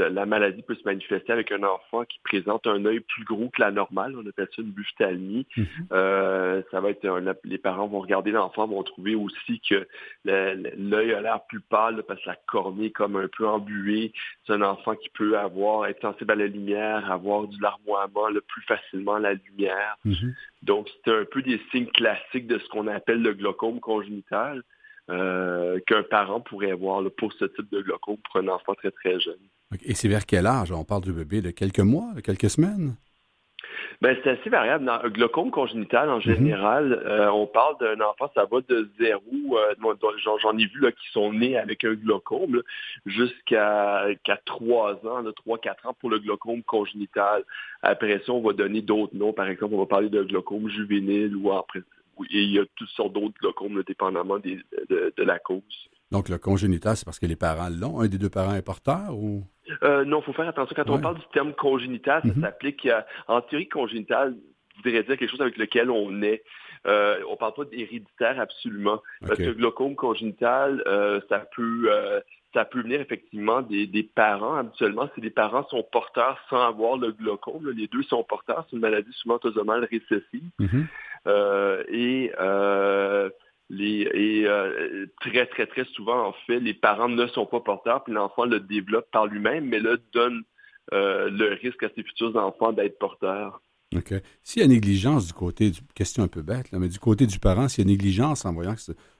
la, 0.09 0.25
maladie 0.25 0.61
peut 0.61 0.75
se 0.75 0.83
manifester 0.83 1.31
avec 1.31 1.51
un 1.51 1.63
enfant 1.63 2.05
qui 2.05 2.19
présente 2.23 2.67
un 2.67 2.85
œil 2.85 2.99
plus 2.99 3.23
gros 3.23 3.49
que 3.49 3.61
la 3.61 3.71
normale. 3.71 4.15
On 4.15 4.27
appelle 4.27 4.47
ça 4.55 4.61
une 4.61 4.71
buphtalmie. 4.71 5.47
Mhm. 5.57 5.67
Euh, 5.91 6.61
ça 6.71 6.79
va 6.81 6.89
être 6.89 7.07
les 7.43 7.57
parents 7.57 7.87
vont 7.87 7.99
regarder 7.99 8.31
l'enfant, 8.31 8.67
vont 8.67 8.83
trouver 8.83 9.15
aussi 9.15 9.61
que 9.67 9.87
l'œil 10.25 11.13
a 11.13 11.21
l'air 11.21 11.41
plus 11.47 11.61
pâle 11.61 12.03
parce 12.07 12.21
que 12.21 12.29
la 12.29 12.37
cornée 12.47 12.87
est 12.87 12.91
comme 12.91 13.15
un 13.15 13.27
peu 13.27 13.47
embuée. 13.47 14.13
C'est 14.45 14.53
un 14.53 14.61
enfant 14.61 14.95
qui 14.95 15.09
peut 15.09 15.37
avoir 15.37 15.87
être 15.87 16.01
sensible 16.01 16.31
à 16.31 16.35
la 16.35 16.47
lumière, 16.47 17.11
avoir 17.11 17.47
du 17.47 17.59
larmoiement 17.59 18.29
le 18.29 18.41
plus 18.41 18.61
facilement 18.63 19.17
la 19.17 19.33
lumière. 19.33 19.97
Mhm. 20.05 20.33
Donc 20.63 20.89
c'est 21.03 21.11
un 21.11 21.25
peu 21.25 21.41
des 21.41 21.59
signes 21.71 21.87
classiques 21.87 22.47
de 22.47 22.59
ce 22.59 22.67
qu'on 22.69 22.87
appelle 22.87 23.21
le 23.21 23.33
glaucome 23.33 23.79
congénital. 23.79 24.63
Euh, 25.11 25.79
qu'un 25.87 26.03
parent 26.03 26.39
pourrait 26.39 26.71
avoir 26.71 27.03
pour 27.17 27.33
ce 27.33 27.45
type 27.45 27.69
de 27.71 27.81
glaucome 27.81 28.17
pour 28.17 28.41
un 28.41 28.47
enfant 28.47 28.73
très, 28.75 28.91
très 28.91 29.19
jeune. 29.19 29.39
Et 29.83 29.93
c'est 29.93 30.07
vers 30.07 30.25
quel 30.25 30.47
âge? 30.47 30.71
On 30.71 30.85
parle 30.85 31.01
du 31.01 31.11
bébé 31.11 31.41
de 31.41 31.51
quelques 31.51 31.79
mois, 31.79 32.13
de 32.15 32.21
quelques 32.21 32.49
semaines? 32.49 32.95
Ben, 34.01 34.17
c'est 34.23 34.31
assez 34.31 34.49
variable. 34.49 34.85
Dans 34.85 35.01
le 35.01 35.09
glaucome 35.09 35.51
congénital, 35.51 36.09
en 36.09 36.17
mhm. 36.17 36.21
général, 36.21 36.93
euh, 37.05 37.29
on 37.31 37.45
parle 37.45 37.77
d'un 37.79 38.03
enfant, 38.03 38.31
ça 38.33 38.45
va 38.49 38.59
de 38.67 38.89
zéro, 38.99 39.21
euh, 39.57 39.75
j'en 40.41 40.57
ai 40.57 40.65
vu 40.65 40.79
là, 40.79 40.91
qui 40.91 41.11
sont 41.11 41.33
nés 41.33 41.57
avec 41.57 41.83
un 41.83 41.93
glaucome, 41.93 42.61
jusqu'à 43.05 44.07
trois 44.45 44.93
ans, 45.05 45.23
trois, 45.35 45.57
quatre 45.57 45.87
ans 45.87 45.95
pour 45.99 46.09
le 46.09 46.19
glaucome 46.19 46.63
congénital. 46.63 47.43
Après 47.81 48.21
ça, 48.25 48.31
on 48.31 48.41
va 48.41 48.53
donner 48.53 48.81
d'autres 48.81 49.15
noms. 49.15 49.33
Par 49.33 49.47
exemple, 49.47 49.75
on 49.75 49.79
va 49.79 49.85
parler 49.85 50.09
de 50.09 50.23
glaucome 50.23 50.69
juvénile 50.69 51.35
ou 51.35 51.51
après 51.51 51.81
et 52.29 52.41
il 52.43 52.51
y 52.51 52.59
a 52.59 52.63
toutes 52.75 52.89
sortes 52.89 53.13
d'autres 53.13 53.37
glaucomes, 53.39 53.83
dépendamment 53.87 54.39
de, 54.39 55.23
la 55.23 55.39
cause. 55.39 55.61
Donc, 56.11 56.29
le 56.29 56.37
congénital, 56.37 56.97
c'est 56.97 57.05
parce 57.05 57.19
que 57.19 57.25
les 57.25 57.35
parents 57.35 57.69
l'ont? 57.69 58.01
Un 58.01 58.07
des 58.07 58.17
deux 58.17 58.29
parents 58.29 58.55
est 58.55 58.61
porteur 58.61 59.15
ou? 59.15 59.43
Euh, 59.83 60.03
non, 60.03 60.19
il 60.19 60.23
faut 60.23 60.33
faire 60.33 60.47
attention. 60.47 60.75
Quand 60.75 60.89
on 60.89 60.99
parle 60.99 61.17
du 61.17 61.25
terme 61.33 61.53
congénital, 61.53 62.21
ça 62.21 62.29
mm-hmm. 62.29 62.41
s'applique 62.41 62.85
à, 62.87 63.05
en 63.27 63.41
théorie 63.41 63.69
congénitale, 63.69 64.35
voudrais 64.75 65.03
dire 65.03 65.17
quelque 65.17 65.29
chose 65.29 65.41
avec 65.41 65.57
lequel 65.57 65.89
on 65.89 66.21
est. 66.21 66.43
Euh, 66.87 67.19
on 67.29 67.33
ne 67.33 67.37
parle 67.37 67.53
pas 67.53 67.65
d'héréditaire 67.65 68.39
absolument. 68.39 69.01
Parce 69.21 69.37
que 69.37 69.43
le 69.43 69.53
glaucome 69.53 69.95
congénital, 69.95 70.83
euh, 70.87 71.21
ça 71.29 71.45
peut 71.55 71.89
ça 72.53 72.65
peut 72.65 72.81
venir 72.81 72.99
effectivement 73.01 73.61
des, 73.61 74.09
parents. 74.15 74.55
Habituellement, 74.55 75.09
si 75.15 75.21
les 75.21 75.29
parents 75.29 75.65
sont 75.69 75.83
porteurs 75.91 76.39
sans 76.49 76.61
avoir 76.61 76.97
le 76.97 77.11
glaucome, 77.11 77.69
les 77.71 77.87
deux 77.87 78.03
sont 78.03 78.23
porteurs, 78.23 78.65
c'est 78.69 78.75
une 78.75 78.81
maladie 78.81 79.11
souvent 79.13 79.35
autosomale 79.35 79.87
récessive. 79.89 80.49
Mm-hmm. 80.59 80.85
Euh, 80.85 80.85
et 81.27 82.31
euh, 82.39 83.29
et 83.79 84.43
euh, 84.45 85.05
très, 85.21 85.45
très, 85.45 85.65
très 85.65 85.85
souvent, 85.85 86.27
en 86.27 86.33
fait, 86.45 86.59
les 86.59 86.73
parents 86.73 87.07
ne 87.07 87.25
sont 87.27 87.45
pas 87.45 87.61
porteurs, 87.61 88.03
puis 88.03 88.13
l'enfant 88.13 88.45
le 88.45 88.59
développe 88.59 89.09
par 89.11 89.27
lui-même, 89.27 89.65
mais 89.65 89.79
là, 89.79 89.95
donne 90.13 90.43
le 90.91 91.53
risque 91.61 91.83
à 91.83 91.89
ses 91.95 92.03
futurs 92.03 92.35
enfants 92.35 92.73
d'être 92.73 92.99
porteurs. 92.99 93.61
OK. 93.95 94.13
S'il 94.41 94.61
y 94.61 94.65
a 94.65 94.67
négligence 94.67 95.27
du 95.27 95.33
côté, 95.33 95.69
du, 95.69 95.81
question 95.93 96.23
un 96.23 96.27
peu 96.27 96.41
bête, 96.41 96.71
là, 96.71 96.79
mais 96.79 96.87
du 96.87 96.99
côté 96.99 97.25
du 97.27 97.39
parent, 97.39 97.67
s'il 97.67 97.85
y 97.85 97.87
a 97.87 97.91
négligence 97.91 98.45
en 98.45 98.53
voyant 98.53 98.75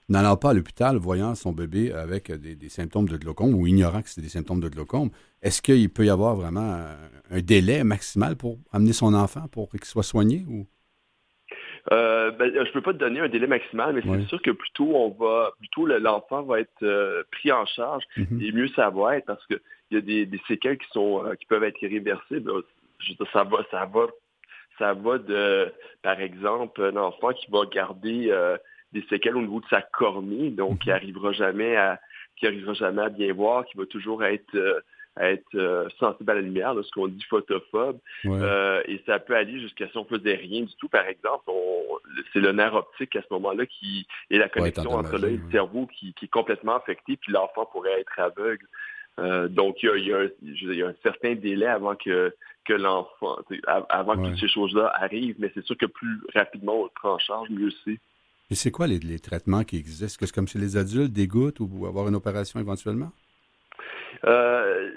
n'allant 0.08 0.36
pas 0.36 0.50
à 0.50 0.54
l'hôpital, 0.54 0.96
voyant 0.96 1.34
son 1.34 1.52
bébé 1.52 1.92
avec 1.92 2.32
des, 2.32 2.68
symptômes 2.68 3.08
de 3.08 3.16
glaucome 3.16 3.54
ou 3.54 3.66
ignorant 3.66 4.02
que 4.02 4.08
c'est 4.08 4.22
des 4.22 4.30
symptômes 4.30 4.60
de 4.60 4.68
glaucome, 4.68 5.10
est-ce 5.42 5.60
qu'il 5.60 5.90
peut 5.90 6.06
y 6.06 6.10
avoir 6.10 6.36
vraiment 6.36 6.86
un, 7.30 7.40
délai 7.40 7.84
maximal 7.84 8.36
pour 8.36 8.58
amener 8.72 8.92
son 8.92 9.14
enfant 9.14 9.46
pour 9.48 9.70
qu'il 9.70 9.84
soit 9.84 10.02
soigné 10.02 10.44
ou? 10.48 10.66
Euh, 11.90 12.30
ben, 12.30 12.52
je 12.54 12.70
peux 12.70 12.80
pas 12.80 12.92
te 12.92 12.98
donner 12.98 13.20
un 13.20 13.28
délai 13.28 13.48
maximal, 13.48 13.92
mais 13.92 14.02
c'est 14.02 14.28
sûr 14.28 14.40
que 14.40 14.52
plutôt 14.52 14.94
on 14.94 15.10
va, 15.10 15.50
plutôt 15.58 15.86
l'enfant 15.86 16.42
va 16.42 16.60
être 16.60 16.82
euh, 16.82 17.24
pris 17.32 17.50
en 17.50 17.66
charge 17.66 18.04
mm-hmm. 18.16 18.46
et 18.46 18.52
mieux 18.52 18.68
ça 18.68 18.90
va 18.90 19.16
être 19.16 19.26
parce 19.26 19.44
qu'il 19.46 19.58
y 19.90 19.96
a 19.96 20.00
des, 20.00 20.40
séquelles 20.46 20.78
qui 20.78 20.88
sont 20.92 21.26
euh, 21.26 21.34
qui 21.34 21.46
peuvent 21.46 21.64
être 21.64 21.82
irréversibles. 21.82 22.52
ça 23.32 23.42
va, 23.42 23.64
ça 23.72 23.84
va, 23.86 24.06
ça 24.78 24.94
va 24.94 25.18
de, 25.18 25.72
par 26.02 26.20
exemple, 26.20 26.80
un 26.84 26.96
enfant 26.96 27.32
qui 27.32 27.50
va 27.50 27.66
garder 27.66 28.28
euh, 28.30 28.56
des 28.92 29.02
séquelles 29.10 29.36
au 29.36 29.42
niveau 29.42 29.60
de 29.60 29.66
sa 29.68 29.82
cornée, 29.82 30.50
donc 30.50 30.78
qui 30.80 30.90
mm-hmm. 30.90 30.94
arrivera 30.94 31.32
jamais 31.32 31.76
à 31.76 32.00
qui 32.36 32.46
arrivera 32.46 32.74
jamais 32.74 33.02
à 33.02 33.08
bien 33.08 33.32
voir, 33.32 33.64
qui 33.64 33.76
va 33.76 33.86
toujours 33.86 34.24
être 34.24 34.56
être 35.20 35.54
euh, 35.54 35.88
sensible 35.98 36.30
à 36.30 36.34
la 36.34 36.40
lumière, 36.40 36.74
ce 36.82 36.90
qu'on 36.92 37.08
dit 37.08 37.22
photophobe. 37.28 37.98
Euh, 38.24 38.82
et 38.86 39.02
ça 39.06 39.18
peut 39.18 39.36
aller 39.36 39.60
jusqu'à 39.60 39.88
si 39.88 39.96
on 39.96 40.04
faisait 40.04 40.34
rien 40.34 40.62
du 40.62 40.74
tout, 40.76 40.88
par 40.88 41.06
exemple, 41.06 41.50
c'est 42.32 42.40
le 42.40 42.52
nerf 42.52 42.74
optique 42.74 43.14
à 43.16 43.22
ce 43.22 43.26
moment-là 43.32 43.66
qui 43.66 44.06
est 44.30 44.38
la 44.38 44.48
connexion 44.48 44.92
entre 44.92 45.18
l'œil 45.18 45.34
et 45.34 45.38
le 45.38 45.50
cerveau 45.50 45.86
qui, 45.86 46.14
est 46.22 46.28
complètement 46.28 46.76
affecté, 46.76 47.16
puis 47.16 47.32
l'enfant 47.32 47.66
pourrait 47.66 48.00
être 48.00 48.18
aveugle. 48.18 48.66
Euh, 49.18 49.48
donc, 49.48 49.82
il 49.82 50.06
y, 50.06 50.12
a, 50.12 50.86
un, 50.86 50.94
certain 51.02 51.34
délai 51.34 51.66
avant 51.66 51.94
que, 51.94 52.34
que 52.64 52.72
l'enfant, 52.72 53.36
avant 53.66 54.16
que 54.16 54.30
toutes 54.30 54.40
ces 54.40 54.48
choses-là 54.48 54.90
arrivent, 54.94 55.36
mais 55.38 55.50
c'est 55.54 55.64
sûr 55.64 55.76
que 55.76 55.86
plus 55.86 56.22
rapidement 56.34 56.80
on 56.80 56.84
le 56.84 56.90
prend 56.94 57.14
en 57.14 57.18
charge, 57.18 57.50
mieux 57.50 57.70
c'est. 57.84 57.98
Et 58.50 58.54
c'est 58.54 58.70
quoi 58.70 58.86
les, 58.86 59.18
traitements 59.18 59.64
qui 59.64 59.76
existent? 59.76 60.06
Est-ce 60.06 60.18
que 60.18 60.26
c'est 60.26 60.34
comme 60.34 60.48
chez 60.48 60.58
les 60.58 60.76
adultes, 60.76 61.12
des 61.12 61.26
gouttes 61.26 61.60
ou 61.60 61.86
avoir 61.86 62.08
une 62.08 62.14
opération 62.14 62.58
éventuellement? 62.60 63.12
Euh, 64.24 64.90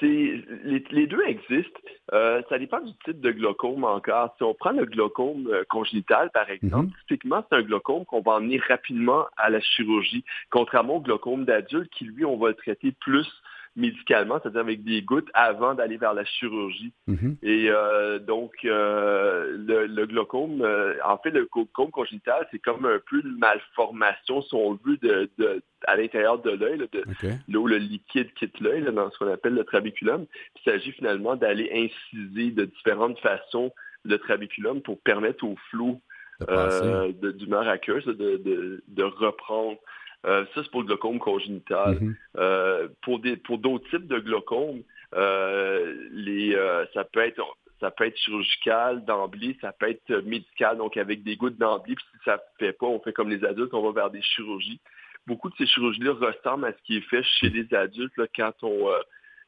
les, 0.00 1.06
deux 1.06 1.22
existent. 1.26 1.80
Euh, 2.12 2.42
ça 2.48 2.58
dépend 2.58 2.80
du 2.80 2.92
type 3.04 3.20
de 3.20 3.30
glaucome 3.30 3.84
encore. 3.84 4.34
Si 4.38 4.42
on 4.42 4.54
prend 4.54 4.72
le 4.72 4.86
glaucome 4.86 5.48
euh, 5.52 5.64
congénital, 5.68 6.30
par 6.30 6.48
exemple, 6.50 6.86
mhm. 6.86 6.92
typiquement, 7.06 7.44
c'est 7.48 7.56
un 7.56 7.62
glaucome 7.62 8.04
qu'on 8.06 8.22
va 8.22 8.32
emmener 8.32 8.58
rapidement 8.58 9.26
à 9.36 9.50
la 9.50 9.60
chirurgie, 9.60 10.24
contrairement 10.50 10.96
au 10.96 11.00
glaucome 11.00 11.44
d'adulte 11.44 11.90
qui, 11.92 12.04
lui, 12.04 12.24
on 12.24 12.38
va 12.38 12.48
le 12.48 12.54
traiter 12.54 12.92
plus 13.00 13.28
médicalement, 13.76 14.38
c'est-à-dire 14.40 14.60
avec 14.60 14.82
des 14.84 15.02
gouttes 15.02 15.28
avant 15.32 15.74
d'aller 15.74 15.96
vers 15.96 16.14
la 16.14 16.24
chirurgie. 16.24 16.92
Mhm. 17.06 17.36
Et 17.42 17.66
euh, 17.70 18.18
donc, 18.18 18.52
euh, 18.64 19.56
le, 19.56 19.86
le, 19.86 20.06
glaucome, 20.06 20.62
euh, 20.62 20.94
en 21.04 21.18
fait, 21.18 21.30
le 21.30 21.48
glaucome 21.50 21.90
congénital, 21.90 22.46
c'est 22.50 22.58
comme 22.58 22.84
un 22.84 22.98
peu 23.08 23.20
une 23.20 23.38
malformation, 23.38 24.42
si 24.42 24.54
on 24.54 24.74
veut, 24.84 24.96
de, 24.98 25.30
de 25.38 25.62
à 25.86 25.96
l'intérieur 25.96 26.38
de 26.42 26.50
l'œil, 26.50 26.78
là, 26.78 27.58
où 27.58 27.66
le 27.66 27.78
liquide 27.78 28.32
quitte 28.34 28.60
l'œil, 28.60 28.82
dans 28.82 29.10
ce 29.10 29.18
qu'on 29.18 29.32
appelle 29.32 29.54
le 29.54 29.64
trabiculum. 29.64 30.26
Il 30.56 30.70
s'agit 30.70 30.92
finalement 30.92 31.36
d'aller 31.36 31.70
inciser 31.72 32.50
de 32.50 32.66
différentes 32.66 33.18
façons 33.20 33.72
le 34.04 34.18
trabiculum 34.18 34.82
pour 34.82 35.00
permettre 35.00 35.44
au 35.44 35.56
flou 35.70 36.00
d'humeur 36.40 37.68
aqueuse 37.68 38.04
de, 38.04 38.36
de, 38.36 38.82
de 38.88 39.02
reprendre. 39.02 39.78
Euh, 40.26 40.44
ça, 40.54 40.62
c'est 40.62 40.70
pour 40.70 40.82
le 40.82 40.86
glaucome 40.86 41.18
congénital. 41.18 41.98
Mhm. 42.00 42.16
Euh, 42.36 42.88
pour 43.02 43.20
des 43.20 43.36
pour 43.36 43.58
d'autres 43.58 43.88
types 43.90 44.06
de 44.06 44.18
glaucome, 44.18 44.82
euh, 45.14 46.08
les 46.12 46.56
ça 46.94 47.04
peut 47.04 47.20
être 47.20 47.42
ça 47.80 47.90
peut 47.90 48.04
être 48.04 48.18
chirurgical 48.18 49.04
d'emblée, 49.06 49.56
ça 49.60 49.72
peut 49.72 49.88
être 49.88 50.12
médical, 50.26 50.76
donc 50.76 50.98
avec 50.98 51.22
des 51.22 51.36
gouttes 51.36 51.56
d'emblée, 51.56 51.94
puis 51.94 52.04
si 52.12 52.24
ça 52.26 52.34
ne 52.34 52.66
fait 52.66 52.74
pas, 52.74 52.86
on 52.86 53.00
fait 53.00 53.14
comme 53.14 53.30
les 53.30 53.42
adultes, 53.42 53.72
on 53.72 53.82
va 53.82 54.02
vers 54.02 54.10
des 54.10 54.20
chirurgies. 54.20 54.80
Beaucoup 55.26 55.48
de 55.48 55.54
ces 55.56 55.66
chirurgies-là 55.66 56.12
ressemblent 56.12 56.66
à 56.66 56.72
ce 56.72 56.82
qui 56.84 56.98
est 56.98 57.08
fait 57.08 57.22
chez 57.22 57.48
les 57.48 57.72
adultes 57.74 58.16
là, 58.18 58.26
quand 58.34 58.52
on 58.62 58.90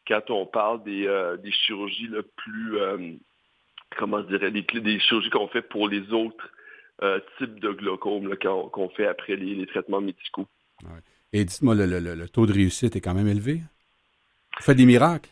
quand 0.08 0.30
on 0.30 0.46
parle 0.46 0.82
des, 0.82 1.06
des 1.42 1.52
chirurgies 1.52 2.08
là, 2.08 2.22
plus 2.36 2.78
comment 3.98 4.22
je 4.22 4.28
dirais, 4.28 4.50
des, 4.50 4.62
des 4.62 4.98
chirurgies 5.00 5.30
qu'on 5.30 5.48
fait 5.48 5.62
pour 5.62 5.88
les 5.88 6.12
autres 6.12 6.50
euh, 7.02 7.18
types 7.38 7.58
de 7.58 7.72
glaucome 7.72 8.36
qu'on 8.36 8.88
fait 8.90 9.06
après 9.06 9.34
les, 9.34 9.54
les 9.54 9.66
traitements 9.66 10.00
médicaux. 10.00 10.46
Et 11.32 11.44
dites-moi, 11.44 11.74
le, 11.74 11.86
le- 11.86 12.00
le- 12.00 12.14
le 12.14 12.28
taux 12.28 12.46
de 12.46 12.52
réussite 12.52 12.94
est 12.96 13.00
quand 13.00 13.14
même 13.14 13.28
élevé? 13.28 13.54
Vous 14.58 14.62
faites 14.64 14.76
des 14.76 14.86
miracles? 14.86 15.30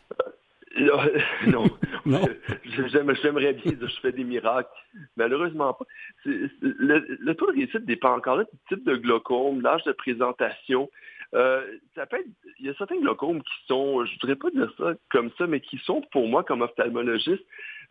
Là, 0.77 1.05
non, 1.47 1.65
Non? 2.05 2.27
J'aime- 2.63 3.13
J'aimerais 3.21 3.53
bien 3.53 3.73
dire 3.73 3.89
je 3.89 3.99
fais 4.01 4.11
des 4.11 4.23
miracles. 4.23 4.69
Malheureusement 5.15 5.73
pas. 5.73 5.85
Le, 6.25 7.05
le 7.19 7.35
taux 7.35 7.47
de 7.47 7.57
réussite 7.57 7.85
dépend 7.85 8.15
encore 8.15 8.37
là 8.37 8.45
du 8.45 8.59
type 8.75 8.85
de 8.85 8.95
glaucome, 8.95 9.61
l'âge 9.61 9.83
de 9.83 9.91
présentation. 9.91 10.89
Euh, 11.33 11.61
ça 11.95 12.05
peut 12.07 12.17
être, 12.17 12.27
il 12.59 12.65
y 12.65 12.69
a 12.69 12.73
certains 12.75 12.99
glaucomes 12.99 13.41
qui 13.41 13.53
sont, 13.67 14.03
je 14.05 14.11
voudrais 14.19 14.35
pas 14.35 14.49
dire 14.49 14.73
ça 14.77 14.93
comme 15.09 15.29
ça, 15.37 15.47
mais 15.47 15.61
qui 15.61 15.77
sont 15.85 16.01
pour 16.11 16.27
moi 16.27 16.43
comme 16.43 16.61
ophtalmologiste 16.61 17.43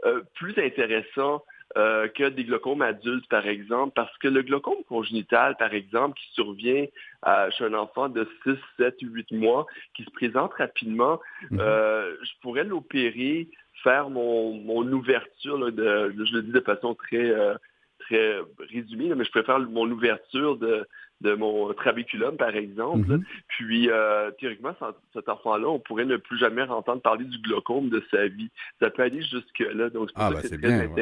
euh, 0.05 0.23
plus 0.35 0.55
intéressants 0.59 1.43
euh, 1.77 2.09
que 2.09 2.29
des 2.29 2.45
glaucomes 2.45 2.83
adultes, 2.83 3.29
par 3.29 3.47
exemple, 3.47 3.93
parce 3.95 4.17
que 4.19 4.29
le 4.29 4.43
glaucome 4.43 4.83
congénital, 4.89 5.57
par 5.57 5.73
exemple, 5.73 6.19
qui 6.19 6.33
survient 6.35 6.87
à- 7.23 7.49
chez 7.51 7.65
un 7.65 7.75
enfant 7.75 8.09
de 8.09 8.27
6, 8.43 8.57
7, 8.77 8.97
8 9.03 9.31
mois, 9.33 9.67
qui 9.95 10.03
se 10.05 10.11
présente 10.11 10.53
rapidement, 10.55 11.21
Mhm. 11.51 11.59
euh, 11.61 12.15
je 12.23 12.31
pourrais 12.43 12.65
l'opérer, 12.65 13.49
faire 13.85 14.11
mon, 14.11 14.53
mon 14.55 14.83
ouverture, 14.93 15.59
là, 15.59 15.71
de, 15.71 16.13
je 16.25 16.35
le 16.35 16.43
dis 16.43 16.53
de 16.53 16.61
façon 16.61 16.95
très, 16.95 17.31
euh, 17.31 17.55
très 18.01 18.39
résumée, 18.73 19.09
là, 19.09 19.15
mais 19.15 19.25
je 19.25 19.31
préfère 19.31 19.59
mon 19.61 19.89
ouverture 19.91 20.57
de, 20.57 20.87
de 21.21 21.35
mon 21.35 21.73
trabiculum, 21.75 22.37
par 22.37 22.57
exemple. 22.57 23.09
Mhm. 23.11 23.25
Puis, 23.49 23.91
euh, 23.91 24.31
théoriquement, 24.33 24.75
cet- 25.13 25.29
enfant-là, 25.29 25.69
on 25.69 25.79
pourrait 25.79 26.07
ne 26.07 26.17
plus 26.17 26.39
jamais 26.39 26.63
entendre 26.63 27.01
parler 27.03 27.25
du 27.27 27.39
glaucome 27.39 27.91
de 27.91 28.03
sa 28.11 28.27
vie. 28.27 28.51
Ça 28.81 28.91
peut 28.91 29.03
aller 29.03 29.23
jusque-là, 29.23 29.91
donc 29.91 30.09
c'est 30.11 30.17
Ah, 30.17 30.31
ben, 30.31 30.37
que 30.37 30.43
c'est 30.43 30.49
c'est 30.49 30.59
très 30.59 30.69
bien, 30.69 30.79
ouais. 30.89 30.95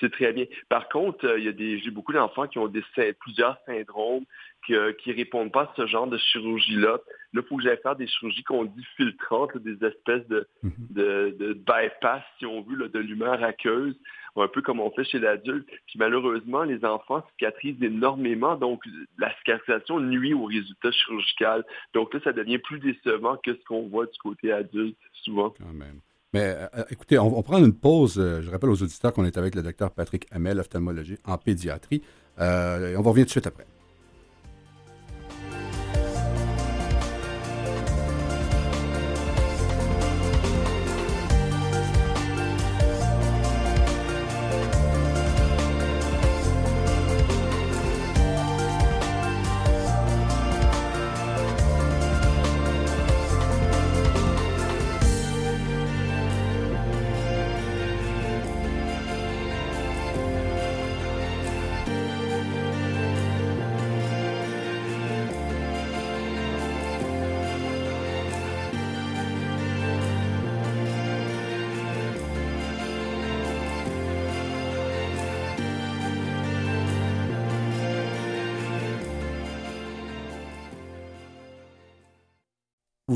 C'est 0.00 0.12
très 0.12 0.32
bien. 0.32 0.46
Par 0.68 0.88
contre, 0.88 1.26
euh, 1.26 1.38
il 1.38 1.44
y 1.44 1.48
a 1.48 1.52
des, 1.52 1.78
j'ai 1.78 1.90
beaucoup 1.90 2.12
d'enfants 2.12 2.46
qui 2.46 2.58
ont 2.58 2.68
des, 2.68 2.82
plusieurs 3.20 3.58
syndromes 3.66 4.24
qui, 4.66 4.74
qui 5.02 5.12
répondent 5.12 5.52
pas 5.52 5.62
à 5.62 5.72
ce 5.76 5.86
genre 5.86 6.06
de 6.06 6.18
chirurgie-là. 6.18 6.98
Là, 7.32 7.42
il 7.42 7.42
faut 7.42 7.56
que 7.56 7.62
j'aille 7.62 7.80
faire 7.82 7.96
des 7.96 8.06
chirurgies 8.06 8.42
qu'on 8.42 8.64
dit 8.64 8.84
filtrantes, 8.96 9.54
là, 9.54 9.60
des 9.60 9.86
espèces 9.86 10.26
de, 10.28 10.46
Mhm. 10.62 10.72
de, 10.90 11.36
de 11.38 11.52
bypass, 11.54 12.22
si 12.38 12.46
on 12.46 12.62
veut, 12.62 12.76
là, 12.76 12.88
de 12.88 12.98
l'humeur 12.98 13.42
aqueuse, 13.42 13.96
un 14.36 14.48
peu 14.48 14.62
comme 14.62 14.80
on 14.80 14.90
fait 14.90 15.04
chez 15.04 15.18
l'adulte. 15.18 15.66
Puis 15.86 15.98
malheureusement, 15.98 16.62
les 16.62 16.84
enfants 16.84 17.24
cicatrisent 17.32 17.82
énormément, 17.82 18.56
donc 18.56 18.82
la 19.18 19.34
cicatrisation 19.38 20.00
nuit 20.00 20.34
au 20.34 20.44
résultat 20.44 20.90
chirurgical. 20.92 21.64
Donc 21.94 22.14
là, 22.14 22.20
ça 22.22 22.32
devient 22.32 22.58
plus 22.58 22.78
décevant 22.78 23.36
que 23.36 23.54
ce 23.54 23.64
qu'on 23.64 23.88
voit 23.88 24.06
du 24.06 24.18
côté 24.18 24.52
adulte, 24.52 24.96
souvent. 25.12 25.50
Quand 25.50 25.72
même. 25.72 26.00
Mais 26.32 26.56
euh, 26.76 26.84
écoutez, 26.90 27.18
on, 27.18 27.42
prend 27.42 27.58
une 27.58 27.72
pause. 27.72 28.18
Euh, 28.18 28.40
Je 28.42 28.50
rappelle 28.50 28.70
aux 28.70 28.82
auditeurs 28.82 29.12
qu'on 29.12 29.24
est 29.24 29.36
avec 29.36 29.54
le 29.54 29.62
docteur 29.62 29.90
Patrick 29.90 30.26
Hamel, 30.30 30.60
ophtalmologie 30.60 31.18
en 31.24 31.38
pédiatrie. 31.38 32.02
Euh, 32.38 32.92
et 32.92 32.96
on 32.96 33.02
va 33.02 33.10
revenir 33.10 33.26
tout 33.26 33.28
de 33.28 33.32
suite 33.32 33.46
après. 33.46 33.66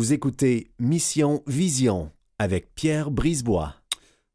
Vous 0.05 0.13
écoutez 0.13 0.71
Mission 0.79 1.43
Vision 1.47 2.13
avec 2.39 2.75
Pierre 2.75 3.11
Brisebois. 3.11 3.77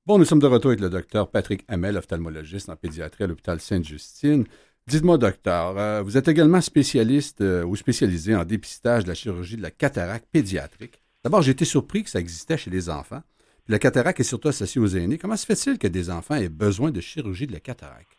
Bon, 0.08 0.17
nous 0.17 0.25
sommes 0.25 0.39
de 0.39 0.47
retour 0.47 0.69
avec 0.69 0.82
le 0.82 0.89
docteur 0.89 1.29
Patrick 1.29 1.63
Hamel, 1.67 1.95
ophtalmologiste 1.95 2.69
en 2.69 2.75
pédiatrie 2.75 3.25
à 3.25 3.27
l'hôpital 3.27 3.62
Sainte-Justine. 3.62 4.45
Dites-moi, 4.88 5.19
docteur, 5.19 5.77
euh, 5.77 6.01
vous 6.01 6.17
êtes 6.17 6.27
également 6.27 6.60
spécialiste 6.60 7.41
euh, 7.41 7.63
ou 7.63 7.75
spécialisé 7.75 8.36
en 8.36 8.45
dépistage 8.45 9.03
de 9.03 9.10
la 9.10 9.13
chirurgie 9.13 9.58
de 9.58 9.62
la 9.62 9.69
cataracte 9.69 10.25
pédiatrique. 10.32 11.03
D'abord, 11.23 11.43
j'ai 11.43 11.51
été 11.51 11.65
surpris 11.65 12.03
que 12.03 12.10
ça 12.10 12.19
existait 12.19 12.58
chez 12.58 12.71
les 12.71 12.89
enfants. 12.89 13.21
La 13.67 13.77
cataracte 13.77 14.21
est 14.21 14.23
surtout 14.23 14.47
associée 14.47 14.82
aux 14.82 14.88
aînés. 14.88 15.19
Comment 15.19 15.38
se 15.38 15.45
fait-il 15.45 15.77
que 15.77 15.88
des 15.88 16.10
enfants 16.10 16.34
aient 16.34 16.49
besoin 16.49 16.89
de 16.89 16.99
chirurgie 16.99 17.45
de 17.45 17.53
la 17.53 17.60
cataracte? 17.60 18.18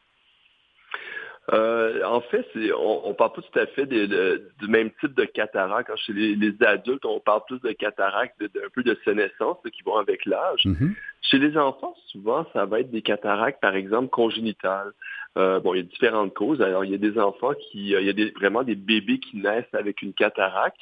Euh, 1.52 2.04
en 2.04 2.20
fait, 2.20 2.46
on, 2.78 3.00
on 3.04 3.14
parle 3.14 3.32
pas 3.32 3.42
tout 3.42 3.58
à 3.58 3.66
fait 3.66 3.86
des- 3.86 4.06
de- 4.06 4.50
du 4.60 4.68
même 4.68 4.90
type 5.00 5.14
de 5.14 5.24
cataracte. 5.24 5.88
Quand 5.90 5.96
chez 5.96 6.12
les, 6.12 6.36
les 6.36 6.54
adultes, 6.64 7.04
on 7.04 7.18
parle 7.18 7.42
plus 7.48 7.60
de 7.60 7.72
cataracte, 7.72 8.40
de, 8.40 8.46
de- 8.46 8.60
un 8.66 8.68
peu 8.72 8.82
de 8.82 8.96
sénescence, 9.04 9.58
qui 9.72 9.82
vont 9.82 9.96
avec 9.96 10.26
l'âge. 10.26 10.64
Mhm. 10.64 10.94
Chez 11.22 11.38
les 11.38 11.56
enfants, 11.58 11.94
souvent, 12.06 12.46
ça 12.52 12.66
va 12.66 12.80
être 12.80 12.90
des 12.90 13.02
cataractes, 13.02 13.60
par 13.60 13.74
exemple, 13.74 14.08
congénitales. 14.10 14.92
Euh, 15.38 15.60
bon, 15.60 15.74
il 15.74 15.78
y 15.78 15.80
a 15.80 15.84
différentes 15.84 16.34
causes. 16.34 16.60
Alors, 16.62 16.84
il 16.84 16.90
y 16.90 16.94
a 16.94 16.98
des 16.98 17.18
enfants 17.18 17.52
qui, 17.54 17.94
euh, 17.94 18.00
il 18.00 18.06
y 18.06 18.10
a 18.10 18.12
des, 18.12 18.30
vraiment 18.32 18.62
des 18.62 18.74
bébés 18.74 19.18
qui 19.18 19.36
naissent 19.38 19.72
avec 19.74 20.02
une 20.02 20.12
cataracte. 20.12 20.76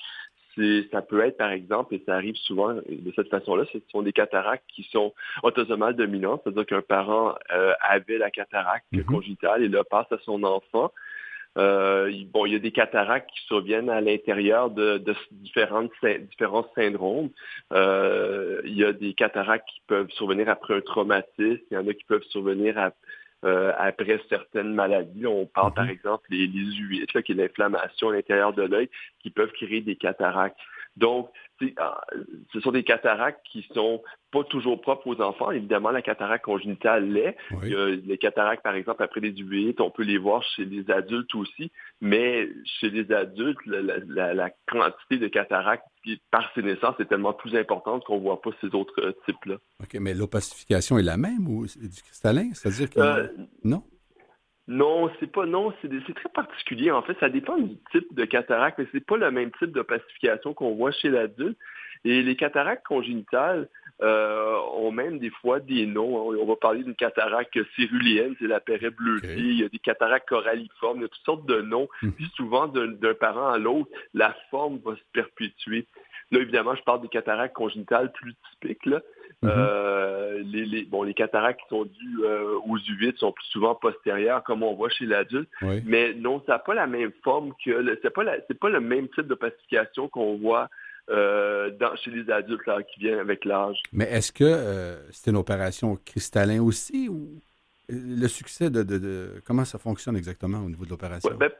C'est, 0.59 0.88
ça 0.90 1.03
peut 1.03 1.21
être, 1.21 1.37
par 1.37 1.53
exemple, 1.53 1.94
et 1.94 2.03
ça 2.05 2.14
arrive 2.16 2.35
souvent 2.35 2.75
de 2.75 3.12
cette 3.14 3.29
façon-là, 3.29 3.64
ce 3.73 3.79
sont 3.92 4.03
des 4.03 4.12
cataractes 4.12 4.64
qui 4.75 4.83
sont 4.90 5.14
autosomales 5.44 5.94
dominantes, 5.94 6.40
c'est-à-dire 6.42 6.66
qu'un 6.66 6.83
parent 6.83 7.37
euh, 7.53 7.73
avait 7.81 8.18
la 8.18 8.31
cataracte 8.33 8.87
Mhm. 8.92 9.05
congénitale 9.05 9.62
et 9.62 9.68
le 9.68 9.85
passe 9.85 10.11
à 10.11 10.18
son 10.25 10.42
enfant. 10.42 10.90
Euh, 11.57 12.09
il- 12.12 12.29
bon, 12.29 12.44
il 12.47 12.53
y 12.53 12.57
a 12.57 12.61
des 12.61 12.73
cataractes 12.73 13.31
qui 13.31 13.40
surviennent 13.47 13.88
à 13.90 14.01
l'intérieur 14.01 14.71
de, 14.71 14.99
de 14.99 15.14
différentes, 15.31 15.90
différents 16.31 16.66
syndromes. 16.75 17.31
Euh, 17.73 18.61
il 18.64 18.75
y 18.77 18.85
a 18.85 18.92
des 18.92 19.14
cataractes 19.14 19.66
qui 19.68 19.81
peuvent 19.87 20.11
survenir 20.11 20.49
après 20.49 20.75
un 20.75 20.81
traumatisme. 20.81 21.62
Il 21.71 21.75
y 21.75 21.77
en 21.77 21.87
a 21.88 21.94
qui 21.94 22.05
peuvent 22.05 22.23
survenir 22.31 22.79
à- 22.79 22.92
euh, 23.44 23.72
après 23.79 24.20
certaines 24.29 24.74
maladies. 24.74 25.27
On 25.27 25.46
parle 25.46 25.70
Mhm. 25.70 25.74
par 25.74 25.88
exemple 25.88 26.27
les, 26.31 26.46
les 26.46 26.72
huiles, 26.77 27.07
là, 27.14 27.22
qui 27.22 27.33
est 27.33 27.35
l'inflammation 27.35 28.09
à 28.11 28.14
l'intérieur 28.14 28.53
de 28.53 28.62
l'œil, 28.62 28.88
qui 29.20 29.31
peuvent 29.31 29.53
créer 29.53 29.81
des 29.81 29.96
cataractes. 29.96 30.59
Donc, 30.98 31.30
ah, 31.76 32.00
ce 32.52 32.61
sont 32.61 32.72
des 32.72 32.82
cataractes 32.84 33.40
qui 33.50 33.66
sont 33.74 34.02
pas 34.30 34.44
toujours 34.44 34.80
propres 34.80 35.06
aux 35.06 35.20
enfants. 35.20 35.50
Évidemment, 35.50 35.90
la 35.90 36.02
cataracte 36.02 36.44
congénitale 36.44 37.08
l'est. 37.11 37.37
Oui. 37.52 37.74
les 38.06 38.18
cataractes, 38.18 38.62
par 38.62 38.74
exemple, 38.74 39.02
après 39.02 39.20
les 39.20 39.30
uveites, 39.40 39.80
on 39.80 39.90
peut 39.90 40.02
les 40.02 40.18
voir 40.18 40.42
chez 40.42 40.64
les 40.64 40.90
adultes 40.90 41.34
aussi, 41.34 41.70
mais 42.00 42.48
chez 42.64 42.90
les 42.90 43.11
adultes, 43.12 43.58
la, 43.66 43.80
la- 43.80 43.98
la- 44.06 44.34
la 44.34 44.50
quantité 44.70 45.18
de 45.18 45.28
cataractes 45.28 45.84
qui, 46.04 46.20
par 46.30 46.52
sénescence 46.54 46.94
est 47.00 47.06
tellement 47.06 47.32
plus 47.32 47.56
importante 47.56 48.04
qu'on 48.04 48.16
ne 48.18 48.22
voit 48.22 48.40
pas 48.42 48.50
ces 48.61 48.74
autres 48.74 49.00
euh, 49.00 49.12
types-là. 49.26 49.56
OK, 49.82 49.94
mais 50.00 50.14
l'opacification 50.14 50.98
est 50.98 51.02
la 51.02 51.16
même 51.16 51.48
ou 51.48 51.66
du 51.66 52.02
cristallin? 52.02 52.50
C'est-à-dire 52.54 52.90
que. 52.90 53.00
Euh, 53.00 53.26
non? 53.64 53.82
Non, 54.68 55.11
c'est 55.18 55.33
pas 55.33 55.46
non, 55.46 55.72
c'est 55.81 56.14
très 56.14 56.28
particulier. 56.28 56.90
En 56.90 57.00
fait, 57.00 57.16
ça 57.20 57.31
dépend 57.31 57.57
du 57.57 57.74
type 57.90 58.14
de 58.14 58.24
cataracte, 58.26 58.78
mais 58.78 58.87
c'est 58.92 59.04
pas 59.04 59.16
le 59.16 59.31
même 59.31 59.50
type 59.52 59.72
de 59.72 59.81
pacification 59.81 60.52
qu'on 60.52 60.74
voit 60.74 60.92
chez 60.92 61.09
l'adulte. 61.09 61.57
Et 62.04 62.22
les 62.22 62.37
cataractes 62.37 62.87
congénitales 62.87 63.68
euh, 64.02 64.57
ont 64.74 64.92
même 64.92 65.18
des 65.18 65.31
fois 65.31 65.59
des 65.59 65.87
noms. 65.87 66.28
On 66.28 66.46
va 66.46 66.54
parler 66.57 66.85
d'une 66.85 66.94
cataracte 66.94 67.59
céruléenne, 67.76 68.37
c'est 68.38 68.46
la 68.46 68.61
perrée 68.61 68.90
bleutée. 68.90 69.38
Il 69.38 69.59
y 69.59 69.64
a 69.64 69.70
des 69.70 69.78
cataractes 69.78 70.28
coralliformes, 70.28 70.98
il 70.98 71.02
y 71.02 71.04
a 71.07 71.09
toutes 71.09 71.24
sortes 71.24 71.46
de 71.46 71.62
noms. 71.62 71.88
Mhm. 72.02 72.12
Puis 72.12 72.31
souvent, 72.37 72.68
d'un 72.68 73.14
parent 73.14 73.48
à 73.48 73.59
l'autre, 73.59 73.90
la 74.12 74.37
forme 74.50 74.78
va 74.85 74.94
se 74.94 75.02
perpétuer. 75.14 75.87
Là, 76.31 76.40
évidemment, 76.40 76.74
je 76.74 76.83
parle 76.83 77.00
des 77.00 77.09
cataractes 77.09 77.54
congénitales 77.54 78.12
plus 78.12 78.35
typiques. 78.52 78.85
Là. 78.85 79.00
Mhm. 79.42 79.50
Euh, 79.50 80.42
les, 80.44 80.84
bon, 80.84 81.02
les 81.02 81.14
cataractes 81.14 81.60
qui 81.60 81.68
sont 81.68 81.84
dues 81.84 82.20
euh, 82.24 82.58
aux 82.66 82.78
uvites 82.78 83.18
sont 83.18 83.32
plus 83.32 83.46
souvent 83.46 83.74
postérieures, 83.74 84.42
comme 84.44 84.62
on 84.62 84.74
voit 84.74 84.90
chez 84.90 85.06
l'adulte. 85.06 85.48
Mais 85.84 86.14
non, 86.14 86.42
ça 86.46 86.52
n'a 86.54 86.58
pas 86.58 86.74
la 86.74 86.86
même 86.86 87.12
forme 87.22 87.52
que... 87.64 87.98
C'est 88.02 88.10
pas, 88.10 88.24
pas 88.60 88.68
le 88.68 88.80
même 88.80 89.08
type 89.08 89.26
de 89.26 89.34
pacification 89.34 90.08
qu'on 90.08 90.36
voit 90.38 90.68
euh, 91.10 91.70
dans, 91.78 91.96
chez 91.96 92.10
les 92.10 92.30
adultes 92.30 92.66
là, 92.66 92.82
qui 92.82 93.00
viennent 93.00 93.18
avec 93.18 93.44
l'âge. 93.44 93.78
Mais 93.92 94.04
est-ce 94.04 94.30
que 94.32 94.44
euh, 94.44 94.96
c'est 95.10 95.30
une 95.30 95.36
opération 95.36 95.96
cristallin 96.04 96.62
aussi 96.62 97.08
ou 97.08 97.40
le 97.88 98.29
succès 98.29 98.70
de, 98.70 99.40
comment 99.46 99.64
ça 99.64 99.79
fonctionne 99.79 100.16
exactement 100.16 100.59
au 100.59 100.68
niveau 100.68 100.85
de 100.85 100.90
l'opération? 100.90 101.31
Ben, 101.38 101.51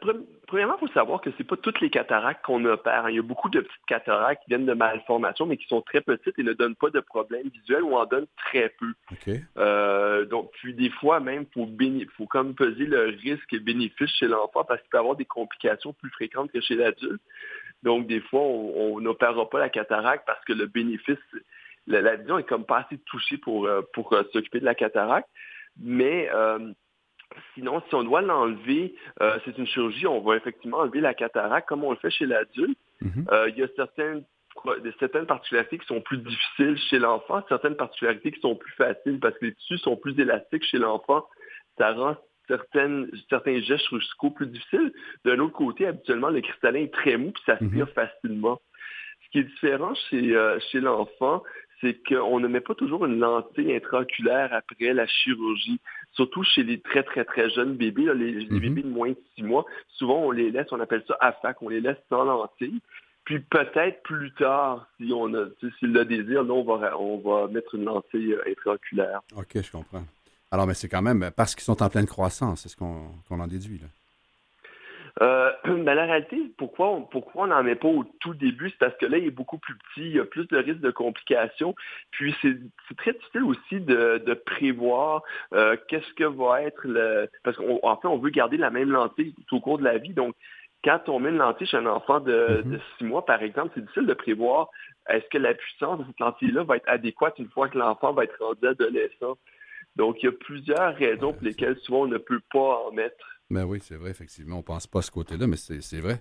premièrement, 0.47 0.77
il 0.77 0.87
faut 0.87 0.93
savoir 0.93 1.21
que 1.21 1.31
ce 1.31 1.39
n'est 1.39 1.45
pas 1.45 1.57
toutes 1.57 1.81
les 1.81 1.91
cataractes 1.91 2.45
qu'on 2.45 2.65
opère. 2.67 3.09
Il 3.09 3.17
y 3.17 3.19
a 3.19 3.23
beaucoup 3.23 3.49
de 3.49 3.61
petites 3.61 3.87
cataractes 3.87 4.43
qui 4.45 4.51
viennent 4.51 4.67
de 4.67 4.75
malformations, 4.75 5.47
mais 5.47 5.57
qui 5.57 5.67
sont 5.69 5.81
très 5.81 6.01
petites 6.01 6.39
et 6.39 6.43
ne 6.43 6.53
donnent 6.53 6.77
pas 6.77 6.91
de 6.91 7.01
problème 7.01 7.49
visuel 7.49 7.83
ou 7.83 7.95
en 7.95 8.05
donnent 8.05 8.27
très 8.37 8.75
peu. 8.79 10.25
donc, 10.27 10.51
puis 10.53 10.75
des 10.75 10.91
fois 10.91 11.21
même, 11.21 11.47
il 11.57 11.67
faut, 11.67 11.69
faut 12.17 12.27
comme 12.27 12.55
peser 12.55 12.85
le 12.85 13.07
risque 13.23 13.53
et 13.53 13.61
bénéfice 13.61 14.11
chez 14.19 14.29
l'enfant 14.29 14.65
parce 14.65 14.81
qu'il 14.83 14.91
peut 14.91 14.99
avoir 14.99 15.17
des 15.17 15.25
complications 15.25 15.93
plus 15.95 16.11
fréquentes 16.11 16.53
que 16.53 16.61
chez 16.61 16.75
l'adulte. 16.75 17.23
Donc, 17.83 18.07
des 18.07 18.21
fois, 18.21 18.41
on 18.41 19.01
n'opérera 19.01 19.49
pas 19.49 19.61
la 19.61 19.69
cataracte 19.69 20.25
parce 20.27 20.45
que 20.45 20.53
le 20.53 20.67
bénéfice, 20.67 21.17
la, 21.87 22.17
vision 22.17 22.39
est 22.39 22.45
comme 22.45 22.65
pas 22.65 22.81
assez 22.81 22.99
touchée 22.99 23.39
pour, 23.39 23.67
euh, 23.67 23.83
pour 23.93 24.13
euh, 24.13 24.23
s'occuper 24.33 24.61
de 24.61 24.65
la 24.65 24.75
cataracte. 24.75 25.29
Mais 25.81 26.29
euh, 26.33 26.73
sinon, 27.55 27.83
si 27.89 27.95
on 27.95 28.05
doit 28.05 28.23
l'enlever, 28.23 28.95
c'est 29.45 29.57
une 29.59 29.67
chirurgie, 29.67 30.07
on 30.07 30.21
va 30.21 30.37
effectivement 30.37 30.79
enlever 30.79 31.01
la 31.01 31.15
cataracte 31.15 31.69
comme 31.69 31.85
on 31.85 31.91
le 31.91 31.97
fait 31.97 32.11
chez 32.11 32.27
l'adulte. 32.27 32.79
Mm-hmm. 33.03 33.51
il 33.51 33.59
y 33.59 33.63
a 33.63 33.69
certaines 33.77 34.25
certaines 34.99 35.27
particularités 35.27 35.79
qui 35.79 35.87
sont 35.87 36.01
plus 36.01 36.19
difficiles 36.19 36.77
chez 36.89 36.99
l'enfant, 36.99 37.43
certaines 37.49 37.77
particularités 37.77 38.33
qui 38.33 38.41
sont 38.41 38.57
plus 38.57 38.73
faciles 38.73 39.21
parce 39.21 39.37
que 39.39 39.47
les 39.47 39.55
tissus 39.55 39.79
sont 39.79 39.97
plus 39.97 40.19
élastiques 40.19 40.65
chez 40.65 40.79
l'enfant. 40.79 41.27
Ça 41.77 41.93
rend 41.93 42.17
certaines, 42.49 43.11
certains 43.29 43.61
gestes 43.61 43.85
chirurgicaux 43.85 44.31
plus 44.31 44.47
difficiles. 44.47 44.93
D'un 45.25 45.39
autre 45.39 45.55
côté, 45.55 45.87
habituellement, 45.87 46.31
le 46.31 46.41
cristallin 46.41 46.81
est 46.81 46.93
très 46.93 47.17
mou 47.17 47.31
puis 47.33 47.43
ça 47.47 47.59
se 47.59 47.65
mhm. 47.65 47.75
tire 47.75 47.91
facilement. 47.91 48.61
Ce 49.25 49.31
qui 49.31 49.39
est 49.41 49.45
différent 49.45 49.95
chez, 50.09 50.35
euh, 50.35 50.59
chez 50.71 50.81
l'enfant, 50.81 51.43
c'est 51.81 52.03
qu'on 52.07 52.41
ne 52.41 52.49
met 52.49 52.61
pas 52.61 52.75
toujours 52.75 53.05
une 53.07 53.19
lentille 53.19 53.75
intraoculaire 53.75 54.53
après 54.53 54.93
la 54.93 55.07
chirurgie. 55.07 55.81
Surtout 56.13 56.43
chez 56.43 56.63
les 56.63 56.81
très, 56.81 57.03
très, 57.03 57.25
très 57.25 57.51
jeunes 57.51 57.77
bébés, 57.77 58.13
les, 58.15 58.47
mhm. 58.47 58.59
bébés 58.59 58.83
de 58.83 58.89
moins 58.89 59.11
de 59.11 59.19
six 59.35 59.43
mois. 59.43 59.65
Souvent, 59.97 60.19
on 60.19 60.31
les 60.31 60.51
laisse, 60.51 60.67
on 60.73 60.81
appelle 60.81 61.05
ça 61.07 61.17
AFAC, 61.21 61.63
on 61.63 61.69
les 61.69 61.81
laisse 61.81 61.99
sans 62.09 62.25
lentille. 62.25 62.81
Puis 63.25 63.41
peut-être 63.41 64.03
plus 64.03 64.33
tard, 64.33 64.87
si 64.97 65.13
on 65.15 65.33
a, 65.35 65.47
si 65.61 65.87
le 65.87 66.05
désir, 66.05 66.43
là, 66.43 66.53
on 66.53 66.65
va, 66.65 66.99
on 66.99 67.19
va 67.19 67.47
mettre 67.49 67.75
une 67.75 67.85
lentille 67.85 68.33
euh, 68.33 68.43
intraoculaire. 68.51 69.21
OK, 69.37 69.61
je 69.61 69.71
comprends. 69.71 70.05
Alors, 70.51 70.67
mais 70.67 70.75
c'est 70.75 70.89
quand 70.89 71.03
même 71.03 71.31
parce 71.37 71.55
qu'ils 71.55 71.65
sont 71.65 71.83
en 71.83 71.91
pleine 71.91 72.07
croissance, 72.07 72.63
c'est 72.63 72.71
ce 72.71 72.77
qu'on 72.77 73.13
en 73.29 73.47
déduit. 73.47 73.79
Là. 73.79 73.87
Euh, 75.21 75.51
ben, 75.65 75.95
la 75.95 76.05
réalité, 76.05 76.53
pourquoi 76.57 76.91
on 76.91 77.03
pourquoi 77.03 77.47
n'en 77.47 77.63
met 77.63 77.75
pas 77.75 77.89
au 77.89 78.05
tout 78.21 78.35
début, 78.35 78.71
c'est 78.71 78.79
parce 78.79 78.97
que 78.97 79.07
là, 79.07 79.19
il 79.19 79.27
est 79.27 79.31
beaucoup 79.31 79.59
plus 79.59 79.75
petit, 79.75 80.07
il 80.07 80.17
y 80.17 80.21
a 80.21 80.25
plus 80.25 80.47
de 80.49 80.57
risques 80.57 80.81
de 80.81 80.91
complications. 80.91 81.75
Puis 82.11 82.35
c'est 82.43 82.57
très 82.97 83.13
difficile 83.13 83.45
aussi 83.45 83.81
de, 83.81 84.35
prévoir 84.47 85.23
euh, 85.53 85.77
qu'est-ce 85.89 86.13
que 86.15 86.25
va 86.25 86.63
être 86.63 86.87
le. 86.87 87.29
Parce 87.43 87.57
qu'en 87.57 87.97
fait, 87.97 88.09
on 88.09 88.19
veut 88.19 88.31
garder 88.31 88.57
la 88.57 88.71
même 88.71 88.91
lentille 88.91 89.35
tout 89.47 89.57
au 89.57 89.61
cours 89.61 89.79
de 89.79 89.85
la 89.85 89.99
vie. 89.99 90.15
Donc, 90.15 90.35
quand 90.85 91.09
on 91.09 91.19
met 91.19 91.31
une 91.31 91.39
lentille 91.39 91.67
chez 91.67 91.77
un 91.77 91.87
enfant 91.87 92.21
de, 92.21 92.33
mm-hmm. 92.33 92.71
de 92.71 92.81
six 92.97 93.05
mois, 93.05 93.25
par 93.25 93.43
exemple, 93.43 93.73
c'est 93.75 93.81
difficile 93.81 94.07
de 94.07 94.15
prévoir 94.15 94.69
est-ce 95.09 95.27
que 95.29 95.39
la 95.39 95.55
puissance 95.55 95.99
de 95.99 96.05
cette 96.07 96.21
lentille-là 96.21 96.65
va 96.65 96.77
être 96.77 96.89
adéquate 96.89 97.39
une 97.39 97.49
fois 97.49 97.69
que 97.69 97.79
l'enfant 97.79 98.13
va 98.13 98.25
être 98.25 98.37
rendu 98.41 98.67
adolescent. 98.67 99.37
Donc, 99.97 100.23
il 100.23 100.27
y 100.27 100.29
a 100.29 100.33
plusieurs 100.33 100.95
raisons 100.95 101.33
pour 101.33 101.43
lesquelles 101.43 101.77
souvent 101.79 102.03
on 102.03 102.07
ne 102.07 102.19
peut 102.19 102.41
pas 102.53 102.85
en 102.87 102.93
mettre. 102.93 103.38
Ben 103.51 103.65
oui, 103.65 103.81
c'est 103.83 103.97
vrai, 103.97 104.11
effectivement. 104.11 104.57
On 104.57 104.59
ne 104.59 104.65
pense 104.65 104.87
pas 104.87 104.99
à 104.99 105.03
ce 105.03 105.11
côté-là, 105.11 105.47
mais 105.47 105.57
c'est 105.57 106.01
vrai. 106.01 106.19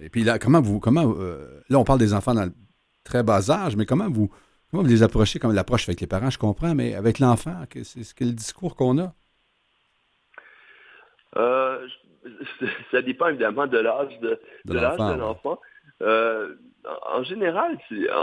Et 0.00 0.08
puis 0.08 0.24
là, 0.24 0.38
comment 0.38 0.60
vous. 0.60 0.80
comment 0.80 1.14
euh, 1.18 1.60
Là, 1.68 1.78
on 1.78 1.84
parle 1.84 2.00
des 2.00 2.14
enfants 2.14 2.34
dans 2.34 2.44
le 2.44 2.52
très 3.04 3.22
bas 3.22 3.50
âge, 3.50 3.76
mais 3.76 3.86
comment 3.86 4.08
vous, 4.10 4.28
comment 4.70 4.82
vous 4.82 4.88
les 4.88 5.02
approchez 5.02 5.38
comme 5.38 5.54
l'approche 5.54 5.88
avec 5.88 6.00
les 6.00 6.06
parents, 6.06 6.30
je 6.30 6.38
comprends, 6.38 6.74
mais 6.74 6.94
avec 6.94 7.20
l'enfant, 7.20 7.54
c'est 7.72 8.02
ce 8.02 8.14
que 8.14 8.24
le 8.24 8.32
discours 8.32 8.74
qu'on 8.74 8.98
a? 8.98 9.12
Euh, 11.36 11.86
ça 12.90 13.02
dépend 13.02 13.28
évidemment 13.28 13.66
de 13.66 13.78
l'âge 13.78 14.18
de, 14.20 14.38
l'enfant. 14.66 15.60
Euh, 16.02 16.54
en 17.06 17.22
général, 17.22 17.78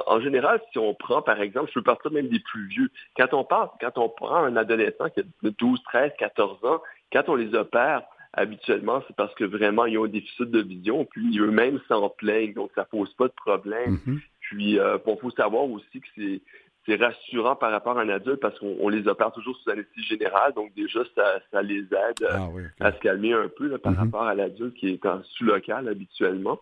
en, 0.08 0.20
général, 0.20 0.62
si 0.72 0.78
on 0.78 0.94
prend, 0.94 1.22
par 1.22 1.42
exemple, 1.42 1.70
je 1.70 1.76
peux 1.76 1.84
partir 1.84 2.12
même 2.12 2.28
des 2.28 2.40
plus 2.40 2.68
vieux. 2.68 2.92
Quand 3.18 3.34
on 3.34 3.44
parle, 3.44 3.70
quand 3.80 3.98
on 3.98 4.10
prend 4.10 4.44
un 4.44 4.56
adolescent 4.56 5.10
qui 5.10 5.22
a 5.22 5.24
12, 5.44 5.82
13, 5.84 6.12
14 6.20 6.64
ans, 6.66 6.82
quand 7.12 7.24
on 7.28 7.36
les 7.36 7.56
opère, 7.56 8.04
habituellement, 8.34 9.04
c'est 9.08 9.15
parce 9.15 9.34
que 9.36 9.44
vraiment, 9.44 9.86
ils 9.86 9.98
ont 9.98 10.06
un 10.06 10.10
déficit 10.10 10.50
de 10.50 10.62
vision, 10.62 11.06
puis 11.06 11.38
eux-mêmes 11.39 11.80
s'en 11.88 12.10
plaignent, 12.10 12.54
donc 12.54 12.72
ça 12.76 12.86
pose 12.86 13.13
pas 13.15 13.28
de 13.28 13.34
problème. 13.34 13.96
Mm-hmm. 13.96 14.20
Puis, 14.41 14.80
euh, 14.80 14.98
il 15.06 15.17
faut 15.20 15.32
savoir 15.32 15.63
aussi 15.65 16.02
que 16.02 16.39
c'est 16.86 16.96
rassurant 16.96 17.56
par 17.56 17.72
rapport 17.72 17.98
à 17.98 18.02
un 18.02 18.10
adulte 18.10 18.39
parce 18.39 18.58
qu'on 18.60 18.89
les 18.89 19.08
opère 19.08 19.32
toujours 19.32 19.56
sous 19.58 19.70
anesthésie 19.70 20.08
générale, 20.08 20.54
donc 20.54 20.74
déjà 20.74 21.02
ça, 21.15 21.62
les 21.62 21.82
aide 21.82 22.28
ah 22.30 22.48
à 22.80 22.91
se 22.91 23.00
calmer 23.00 23.34
un 23.34 23.50
peu 23.50 23.78
par 23.78 23.94
mm-hmm. 23.94 23.98
rapport 23.98 24.24
à 24.24 24.36
l'adulte 24.36 24.76
qui 24.76 24.89
est 24.89 25.06
en 25.06 25.22
sous-local 25.24 25.88
habituellement. 25.88 26.60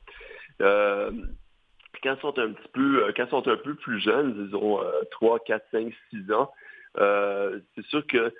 Euh, 0.62 1.12
quand 2.03 2.15
ils 2.15 2.21
sont 2.21 2.38
un 2.39 2.51
petit 2.51 2.69
peu, 2.73 3.03
euh, 3.05 3.12
quand 3.15 3.29
sont 3.29 3.47
un 3.47 3.58
peu 3.58 3.75
plus 3.75 3.99
jeunes, 3.99 4.45
disons 4.45 4.79
3, 5.12 5.39
4, 5.39 5.65
5, 5.71 5.93
6 6.12 6.32
ans, 6.32 6.51
euh, 6.97 7.60
c'est 7.75 7.86
sûr 7.86 8.05
que 8.08 8.34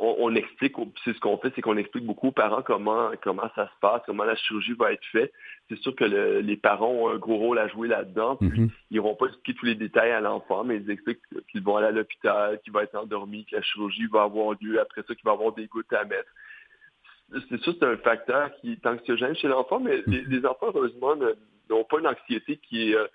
on, 0.00 0.34
explique, 0.34 0.74
c'est 1.04 1.12
ce 1.12 1.20
qu'on 1.20 1.38
fait, 1.38 1.52
c'est 1.54 1.62
qu'on 1.62 1.76
explique 1.76 2.04
beaucoup 2.04 2.28
aux 2.28 2.32
parents 2.32 2.62
comment 2.62 3.10
comment 3.22 3.50
ça 3.54 3.66
se 3.66 3.80
passe, 3.80 4.02
comment 4.06 4.24
la 4.24 4.36
chirurgie 4.36 4.72
va 4.72 4.92
être 4.92 5.04
faite. 5.12 5.32
C'est 5.68 5.78
sûr 5.78 5.94
que 5.94 6.04
les 6.04 6.56
parents 6.56 6.90
ont 6.90 7.10
un 7.10 7.16
gros 7.16 7.36
rôle 7.36 7.58
à 7.58 7.68
jouer 7.68 7.88
là-dedans. 7.88 8.38
Mm-hmm. 8.40 8.70
Ils 8.90 8.96
n'auront 8.96 9.14
pas 9.14 9.26
expliquer 9.26 9.58
tous 9.58 9.66
les 9.66 9.74
détails 9.74 10.12
à 10.12 10.20
l'enfant, 10.20 10.64
mais 10.64 10.76
ils 10.76 10.90
expliquent 10.90 11.20
qu'ils 11.50 11.62
vont 11.62 11.76
aller 11.76 11.88
à 11.88 11.92
l'hôpital, 11.92 12.60
qu'il 12.64 12.72
va 12.72 12.82
être 12.82 12.96
endormi, 12.96 13.44
que 13.46 13.56
la 13.56 13.62
chirurgie 13.62 14.06
va 14.06 14.22
avoir 14.22 14.56
lieu, 14.60 14.80
après 14.80 15.02
ça 15.02 15.14
qu'il 15.14 15.24
va 15.24 15.32
avoir 15.32 15.52
des 15.52 15.66
gouttes 15.66 15.92
à 15.92 16.04
mettre 16.04 16.30
c'est 17.48 17.60
sûr 17.60 17.74
c'est 17.78 17.86
un 17.86 17.96
facteur 17.98 18.50
qui 18.56 18.72
est 18.72 18.86
anxiogène 18.86 19.36
chez 19.36 19.48
l'enfant, 19.48 19.80
mais 19.80 20.02
les, 20.06 20.44
enfants, 20.46 20.72
heureusement, 20.74 21.14
n'ont 21.68 21.84
pas 21.84 22.00
une 22.00 22.06
anxiété 22.06 22.56
qui 22.56 22.90
est, 22.90 22.94
euh, 22.94 23.06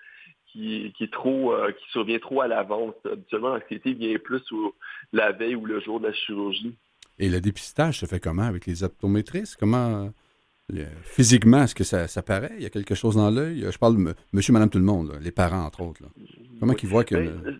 qui, 0.56 1.04
est 1.04 1.12
trop, 1.12 1.52
euh, 1.52 1.72
qui 1.72 1.90
survient 1.90 2.18
trop 2.18 2.40
à 2.40 2.48
l'avance. 2.48 2.94
Habituellement, 3.04 3.48
l'anxiété 3.48 3.92
vient 3.92 4.16
plus 4.18 4.42
la 5.12 5.32
veille 5.32 5.54
ou 5.54 5.66
le 5.66 5.80
jour 5.80 6.00
de 6.00 6.06
la 6.06 6.12
chirurgie. 6.12 6.76
Et 7.18 7.28
le 7.28 7.40
dépistage 7.40 8.00
se 8.00 8.06
fait 8.06 8.20
comment 8.20 8.42
avec 8.42 8.66
les 8.66 8.84
optométristes? 8.84 9.56
Comment 9.58 10.10
physiquement, 11.02 11.62
est-ce 11.62 11.76
que 11.76 11.84
ça, 11.84 12.08
ça, 12.08 12.22
paraît? 12.22 12.52
Il 12.56 12.62
y 12.62 12.66
a 12.66 12.70
quelque 12.70 12.96
chose 12.96 13.14
dans 13.14 13.30
l'œil? 13.30 13.64
Je 13.70 13.78
parle 13.78 13.96
de 13.96 14.14
monsieur, 14.32 14.52
madame, 14.52 14.68
tout 14.68 14.78
le 14.78 14.84
monde, 14.84 15.16
les 15.20 15.30
parents, 15.30 15.64
entre 15.64 15.82
autres. 15.82 16.02
Comment 16.58 16.74
ils 16.82 16.88
voient 16.88 17.04
que. 17.04 17.14
Ben, 17.14 17.56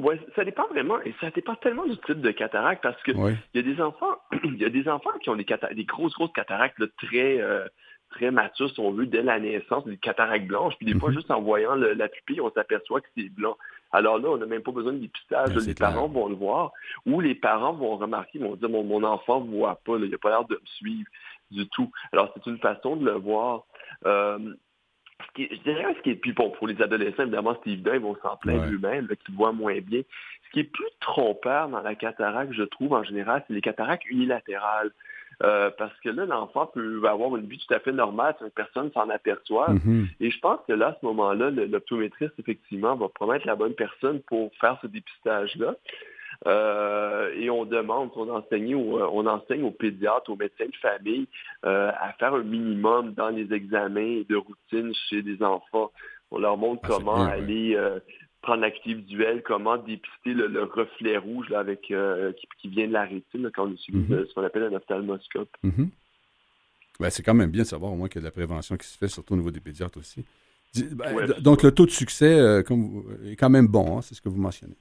Ouais, 0.00 0.18
ça 0.34 0.44
dépend 0.44 0.66
vraiment, 0.68 1.00
et 1.02 1.14
ça 1.20 1.30
dépend 1.30 1.56
tellement 1.56 1.84
du 1.84 1.96
type 1.98 2.20
de 2.20 2.30
cataracte 2.30 2.82
parce 2.82 3.02
que 3.02 3.10
il 3.10 3.36
y 3.54 3.58
a 3.58 3.62
des 3.62 3.80
enfants, 3.82 4.18
il 4.44 4.56
y 4.56 4.64
a 4.64 4.70
des 4.70 4.88
enfants 4.88 5.10
qui 5.20 5.28
ont 5.28 5.36
des, 5.36 5.46
des 5.74 5.84
grosses, 5.84 6.14
grosses 6.14 6.32
cataractes 6.32 6.82
très, 6.96 7.40
euh, 7.40 7.66
très 8.10 8.30
matures, 8.30 8.70
si 8.70 8.80
on 8.80 8.92
veut, 8.92 9.06
dès 9.06 9.22
la 9.22 9.38
naissance, 9.38 9.84
des 9.84 9.96
cataractes 9.96 10.46
blanches, 10.46 10.74
puis 10.76 10.86
des 10.86 10.98
fois, 10.98 11.10
mhm. 11.10 11.16
juste 11.16 11.30
en 11.30 11.40
voyant 11.40 11.74
la 11.74 12.08
pupille, 12.08 12.40
on 12.40 12.50
s'aperçoit 12.50 13.00
que 13.00 13.08
c'est 13.16 13.28
blanc. 13.28 13.56
Alors 13.92 14.18
là, 14.18 14.30
on 14.30 14.36
n'a 14.36 14.46
même 14.46 14.62
pas 14.62 14.72
besoin 14.72 14.92
de 14.92 14.98
dépistage. 14.98 15.54
Ben, 15.54 15.64
les 15.64 15.74
parents 15.74 16.08
vont 16.08 16.28
le 16.28 16.34
voir, 16.34 16.72
ou 17.06 17.20
les 17.20 17.34
parents 17.34 17.72
vont 17.72 17.96
remarquer, 17.96 18.38
vont 18.38 18.56
dire, 18.56 18.68
mon, 18.68 18.84
mon 18.84 19.02
enfant 19.02 19.40
ne 19.40 19.50
voit 19.50 19.80
pas, 19.84 19.96
il 19.96 20.10
n'a 20.10 20.18
pas 20.18 20.30
l'air 20.30 20.44
de 20.44 20.54
me 20.54 20.66
suivre 20.66 21.08
du 21.50 21.68
tout. 21.68 21.90
Alors, 22.12 22.32
c'est 22.34 22.48
une 22.50 22.58
façon 22.58 22.96
de 22.96 23.04
le 23.04 23.12
voir. 23.12 23.64
Euh, 24.06 24.54
je 25.36 25.62
dirais 25.62 25.94
ce 25.96 26.02
qui 26.02 26.10
est, 26.10 26.14
puis 26.14 26.32
bon, 26.32 26.50
pour 26.50 26.66
les 26.66 26.80
adolescents, 26.80 27.22
évidemment, 27.22 27.56
c'est 27.62 27.70
évident, 27.70 27.92
ils 27.94 28.00
vont 28.00 28.16
s'en 28.22 28.36
plaindre 28.36 28.64
eux-mêmes, 28.64 29.08
qu'ils 29.24 29.34
voient 29.34 29.52
moins 29.52 29.78
bien. 29.80 30.02
Ce 30.46 30.50
qui 30.52 30.60
est 30.60 30.64
plus 30.64 30.88
trompeur 31.00 31.68
dans 31.68 31.82
la 31.82 31.94
cataracte, 31.94 32.52
je 32.52 32.62
trouve, 32.62 32.92
en 32.92 33.04
général, 33.04 33.44
c'est 33.46 33.54
les 33.54 33.60
cataractes 33.60 34.04
unilatérales. 34.08 34.90
Euh, 35.42 35.70
parce 35.78 35.98
que 36.00 36.10
là, 36.10 36.26
l'enfant 36.26 36.66
peut 36.66 37.02
avoir 37.06 37.34
une 37.36 37.46
vue 37.46 37.56
tout 37.56 37.74
à 37.74 37.80
fait 37.80 37.92
normale, 37.92 38.34
si 38.38 38.50
personne 38.50 38.90
s'en 38.92 39.08
aperçoit. 39.08 39.70
Mm-hmm. 39.70 40.06
Et 40.20 40.30
je 40.30 40.38
pense 40.40 40.60
que 40.68 40.74
là, 40.74 40.88
à 40.88 40.96
ce 41.00 41.06
moment-là, 41.06 41.50
l'optométriste, 41.50 42.34
effectivement, 42.38 42.94
va 42.96 43.08
promettre 43.08 43.46
la 43.46 43.56
bonne 43.56 43.74
personne 43.74 44.20
pour 44.20 44.50
faire 44.60 44.78
ce 44.82 44.86
dépistage-là. 44.86 45.74
Euh, 46.46 47.34
et 47.34 47.50
on 47.50 47.64
demande, 47.64 48.10
on 48.16 48.28
enseigne, 48.30 48.74
euh, 48.74 49.06
on 49.12 49.26
enseigne 49.26 49.62
aux 49.62 49.70
pédiatres, 49.70 50.30
aux 50.30 50.36
médecins 50.36 50.66
de 50.66 50.76
famille 50.76 51.26
euh, 51.66 51.90
à 52.00 52.12
faire 52.14 52.34
un 52.34 52.42
minimum 52.42 53.12
dans 53.12 53.28
les 53.28 53.52
examens 53.52 54.22
de 54.26 54.36
routine 54.36 54.94
chez 55.10 55.22
des 55.22 55.42
enfants 55.42 55.90
On 56.30 56.38
leur 56.38 56.56
montre 56.56 56.80
Ah, 56.84 56.88
comment 56.88 57.16
bien, 57.16 57.26
aller 57.26 57.76
euh, 57.76 58.00
prendre 58.42 58.62
l'activité 58.62 59.02
visuelle, 59.02 59.42
comment 59.44 59.76
dépister 59.76 60.32
le, 60.34 60.46
le 60.46 60.62
reflet 60.64 61.16
rouge 61.18 61.48
là, 61.50 61.58
avec 61.60 61.90
euh, 61.90 62.32
qui, 62.32 62.46
qui 62.58 62.68
vient 62.68 62.86
de 62.88 62.92
la 62.92 63.04
rétine 63.04 63.42
là, 63.42 63.50
quand 63.54 63.66
on 63.66 63.72
utilise 63.72 64.08
Mhm. 64.08 64.26
ce 64.28 64.34
qu'on 64.34 64.44
appelle 64.44 64.64
un 64.64 64.72
ophtalmoscope. 64.72 65.50
Mhm. 65.62 65.90
Ben, 66.98 67.10
c'est 67.10 67.22
quand 67.22 67.34
même 67.34 67.50
bien 67.50 67.62
de 67.62 67.68
savoir 67.68 67.92
au 67.92 67.96
moins 67.96 68.08
qu'il 68.08 68.16
y 68.16 68.18
a 68.18 68.22
de 68.22 68.26
la 68.26 68.30
prévention 68.32 68.76
qui 68.76 68.86
se 68.86 68.98
fait, 68.98 69.08
surtout 69.08 69.34
au 69.34 69.36
niveau 69.36 69.50
des 69.50 69.60
pédiatres 69.60 69.98
aussi. 69.98 70.24
Ben, 70.92 71.14
Ouais, 71.14 71.26
donc, 71.40 71.62
le 71.62 71.72
taux 71.72 71.86
de 71.86 71.90
succès 71.90 72.38
euh, 72.38 72.62
comme 72.62 72.82
vous- 72.82 73.06
est 73.26 73.36
quand 73.36 73.50
même 73.50 73.66
bon, 73.66 73.98
hein, 73.98 74.02
c'est 74.02 74.14
ce 74.14 74.20
que 74.20 74.28
vous 74.28 74.40
mentionnez. 74.40 74.76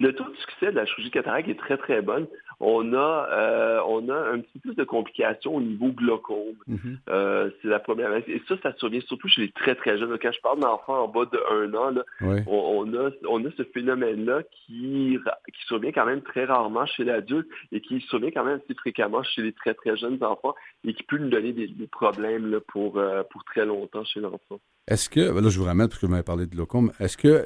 Le 0.00 0.14
taux 0.14 0.24
de 0.28 0.34
succès 0.36 0.66
de 0.72 0.76
la 0.76 0.86
chirurgie 0.86 1.10
cataracte 1.10 1.48
est 1.48 1.58
très 1.58 1.76
très 1.76 2.00
bonne. 2.02 2.26
On 2.64 2.92
a 2.94 3.28
euh, 3.32 3.80
on 3.88 4.08
a 4.08 4.14
un 4.14 4.38
petit 4.38 4.58
peu 4.60 4.68
plus 4.70 4.74
de 4.76 4.84
complications 4.84 5.56
au 5.56 5.60
niveau 5.60 5.88
glaucome. 5.88 6.54
Mhm. 6.68 6.98
Euh, 7.10 7.50
c'est 7.60 7.66
la 7.66 7.80
première. 7.80 8.14
Et 8.14 8.40
ça, 8.48 8.54
ça 8.62 8.72
survient 8.78 9.00
surtout 9.00 9.26
chez 9.26 9.40
les 9.42 9.50
très 9.50 9.74
très 9.74 9.98
jeunes. 9.98 10.16
Quand 10.22 10.30
je 10.30 10.40
parle 10.40 10.60
d'enfants 10.60 11.02
en 11.04 11.08
bas 11.08 11.24
de 11.24 11.40
un 11.50 11.74
an, 11.74 11.90
là, 11.90 12.02
Ouais. 12.20 12.44
on, 12.46 12.86
on 12.86 12.94
a, 12.94 13.10
on 13.28 13.44
a 13.44 13.48
ce 13.56 13.64
phénomène-là 13.64 14.42
qui, 14.52 15.18
qui 15.52 15.66
survient 15.66 15.90
quand 15.90 16.06
même 16.06 16.22
très 16.22 16.44
rarement 16.44 16.86
chez 16.86 17.02
l'adulte 17.02 17.48
et 17.72 17.80
qui 17.80 18.00
survient 18.02 18.30
quand 18.30 18.44
même 18.44 18.60
assez 18.64 18.74
fréquemment 18.74 19.24
chez 19.24 19.42
les 19.42 19.52
très 19.52 19.74
très 19.74 19.96
jeunes 19.96 20.22
enfants 20.22 20.54
et 20.84 20.94
qui 20.94 21.02
peut 21.02 21.18
nous 21.18 21.30
donner 21.30 21.52
des, 21.52 21.66
des 21.66 21.86
problèmes 21.88 22.48
là, 22.50 22.58
pour, 22.68 22.96
euh, 22.98 23.24
pour 23.30 23.42
très 23.44 23.66
longtemps 23.66 24.04
chez 24.04 24.20
l'enfant. 24.20 24.60
Est-ce 24.86 25.10
que, 25.10 25.32
ben 25.32 25.42
là 25.42 25.48
je 25.50 25.58
vous 25.58 25.64
ramène 25.64 25.88
parce 25.88 25.98
que 26.00 26.06
vous 26.06 26.12
m'avez 26.12 26.22
parlé 26.22 26.46
de 26.46 26.50
glaucome, 26.50 26.92
est-ce 27.00 27.16
que 27.16 27.44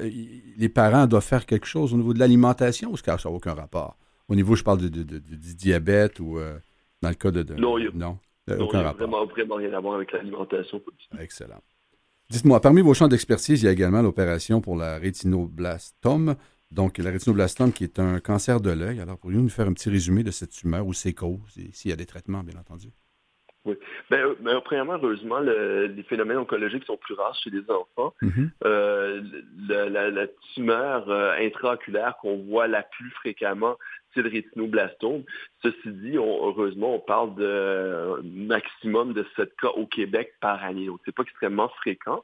les 0.57 0.69
parents 0.69 1.07
doivent 1.07 1.23
faire 1.25 1.45
quelque 1.47 1.65
chose 1.67 1.93
au 1.93 1.97
niveau 1.97 2.13
de 2.13 2.19
l'alimentation 2.19 2.91
ou 2.91 2.93
est-ce 2.93 3.03
que 3.03 3.17
ça 3.17 3.29
n'a 3.29 3.35
aucun 3.35 3.53
rapport? 3.53 3.95
Au 4.29 4.35
niveau, 4.35 4.55
je 4.55 4.63
parle 4.63 4.79
de, 4.81 4.89
de- 4.89 5.03
de- 5.03 5.19
du 5.19 5.55
diabète 5.55 6.19
ou 6.19 6.37
euh, 6.37 6.57
dans 7.01 7.09
le 7.09 7.15
cas 7.15 7.31
de... 7.31 7.43
Non, 7.53 7.77
il 7.77 7.89
non, 7.93 8.17
Euh, 8.49 8.57
aucun 8.59 8.77
n'y 8.79 8.83
a 8.83 8.87
rapport. 8.87 9.07
vraiment, 9.07 9.25
vraiment 9.25 9.55
rien 9.55 9.73
à 9.73 9.79
voir 9.79 9.95
avec 9.95 10.11
l'alimentation. 10.11 10.81
Excellent. 11.19 11.61
Dites-moi, 12.29 12.59
parmi 12.59 12.81
vos 12.81 12.93
champs 12.93 13.07
d'expertise, 13.07 13.61
il 13.61 13.65
y 13.65 13.69
a 13.69 13.71
également 13.71 14.01
l'opération 14.01 14.59
pour 14.59 14.75
la 14.75 14.97
rétinoblastome. 14.97 16.35
Donc, 16.71 16.97
la 16.97 17.11
rétinoblastome 17.11 17.71
qui 17.71 17.85
est 17.85 17.99
un 17.99 18.19
cancer 18.19 18.59
de 18.59 18.71
l'œil. 18.71 18.99
Alors, 18.99 19.17
pourriez-vous 19.17 19.43
nous 19.43 19.49
faire 19.49 19.67
un 19.67 19.73
petit 19.73 19.89
résumé 19.89 20.23
de 20.23 20.31
cette 20.31 20.51
tumeur 20.51 20.85
ou 20.85 20.91
ses 20.93 21.13
causes 21.13 21.57
et 21.57 21.71
s'il 21.71 21.89
y 21.91 21.93
a 21.93 21.97
des 21.97 22.05
traitements, 22.05 22.43
bien 22.43 22.59
entendu? 22.59 22.89
Ben, 23.65 23.75
euh, 24.13 24.35
ben, 24.39 24.61
premièrement, 24.63 24.93
heureusement, 24.93 25.39
le- 25.39 25.87
les 25.87 26.03
phénomènes 26.03 26.37
oncologiques 26.37 26.85
sont 26.85 26.95
plus 26.97 27.15
rares 27.15 27.35
chez 27.43 27.49
les 27.49 27.63
enfants. 27.69 28.13
Euh, 28.65 29.21
le- 29.67 29.89
la, 29.89 30.09
la 30.09 30.27
tumeur 30.53 31.09
euh, 31.09 31.33
intraoculaire 31.39 32.15
qu'on 32.21 32.37
voit 32.43 32.67
la 32.67 32.83
plus 32.83 33.09
fréquemment, 33.11 33.75
c'est 34.17 34.23
le 34.23 34.29
rétinoblastome. 34.29 35.23
Ceci 35.61 35.77
dit, 35.85 36.17
heureusement, 36.17 36.95
on 36.95 36.99
parle 36.99 37.35
de 37.35 37.43
euh, 37.45 38.21
maximum 38.23 39.13
de 39.13 39.25
7 39.35 39.55
cas 39.61 39.69
au 39.69 39.85
Québec 39.85 40.33
par 40.41 40.63
année. 40.63 40.87
Donc, 40.87 40.99
c'est 41.05 41.15
pas 41.15 41.23
extrêmement 41.23 41.69
fréquent. 41.69 42.23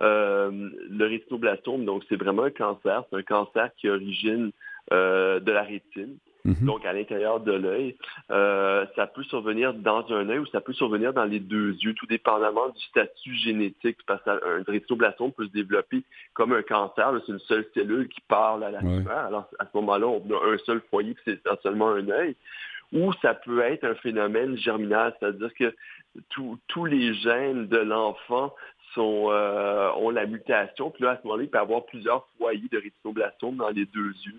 Euh, 0.00 0.70
le 0.90 1.06
rétinoblastome, 1.06 1.84
donc, 1.84 2.04
c'est 2.08 2.16
vraiment 2.16 2.44
un 2.44 2.50
cancer. 2.50 3.04
C'est 3.08 3.16
un 3.16 3.22
cancer 3.22 3.70
qui 3.78 3.88
origine 3.88 4.50
euh, 4.92 5.40
de 5.40 5.50
la 5.50 5.62
rétine 5.62 6.18
Mhm. 6.44 6.66
donc 6.66 6.84
à 6.84 6.92
l'intérieur 6.92 7.40
de 7.40 7.52
l'œil. 7.52 7.96
Euh, 8.30 8.84
ça 8.96 9.06
peut 9.06 9.22
survenir 9.24 9.72
dans 9.72 10.04
un 10.12 10.28
œil 10.28 10.40
ou 10.40 10.46
ça 10.46 10.60
peut 10.60 10.74
survenir 10.74 11.12
dans 11.14 11.24
les 11.24 11.40
deux 11.40 11.70
yeux, 11.76 11.94
tout 11.94 12.06
dépendamment 12.06 12.68
du 12.68 12.82
statut 12.84 13.34
génétique, 13.36 13.98
parce 14.06 14.22
qu'un 14.24 14.38
rétinoblastome 14.66 15.32
peut 15.32 15.46
se 15.46 15.52
développer 15.52 16.02
comme 16.34 16.52
un 16.52 16.62
cancer, 16.62 17.12
c'est 17.24 17.32
une 17.32 17.38
seule 17.40 17.66
cellule 17.72 18.08
qui 18.08 18.20
parle 18.28 18.62
à 18.64 18.70
la 18.70 18.80
Ouais. 18.80 18.98
tumeur. 18.98 19.18
Alors 19.18 19.48
à 19.58 19.64
ce 19.64 19.70
moment-là, 19.74 20.06
on 20.06 20.20
a 20.34 20.52
un 20.52 20.58
seul 20.58 20.82
foyer, 20.90 21.14
puis 21.14 21.22
c'est 21.44 21.60
seulement 21.62 21.88
un 21.90 22.08
œil. 22.10 22.36
Ou 22.92 23.12
ça 23.22 23.32
peut 23.34 23.60
être 23.60 23.84
un 23.84 23.94
phénomène 23.94 24.56
germinal, 24.58 25.14
c'est-à-dire 25.18 25.52
que 25.54 25.74
tous- 26.28 26.58
tous 26.68 26.84
les 26.84 27.14
gènes 27.14 27.66
de 27.68 27.78
l'enfant 27.78 28.54
sont, 28.94 29.28
euh, 29.30 29.90
ont 29.96 30.10
la 30.10 30.26
mutation, 30.26 30.90
puis 30.90 31.02
là, 31.02 31.12
à 31.12 31.16
ce 31.16 31.22
moment-là, 31.24 31.42
il 31.44 31.48
peut 31.50 31.58
y 31.58 31.60
avoir 31.60 31.84
plusieurs 31.86 32.28
foyers 32.38 32.68
de 32.70 32.78
rétinoblastome 32.78 33.56
dans 33.56 33.70
les 33.70 33.86
deux 33.86 34.12
yeux. 34.26 34.38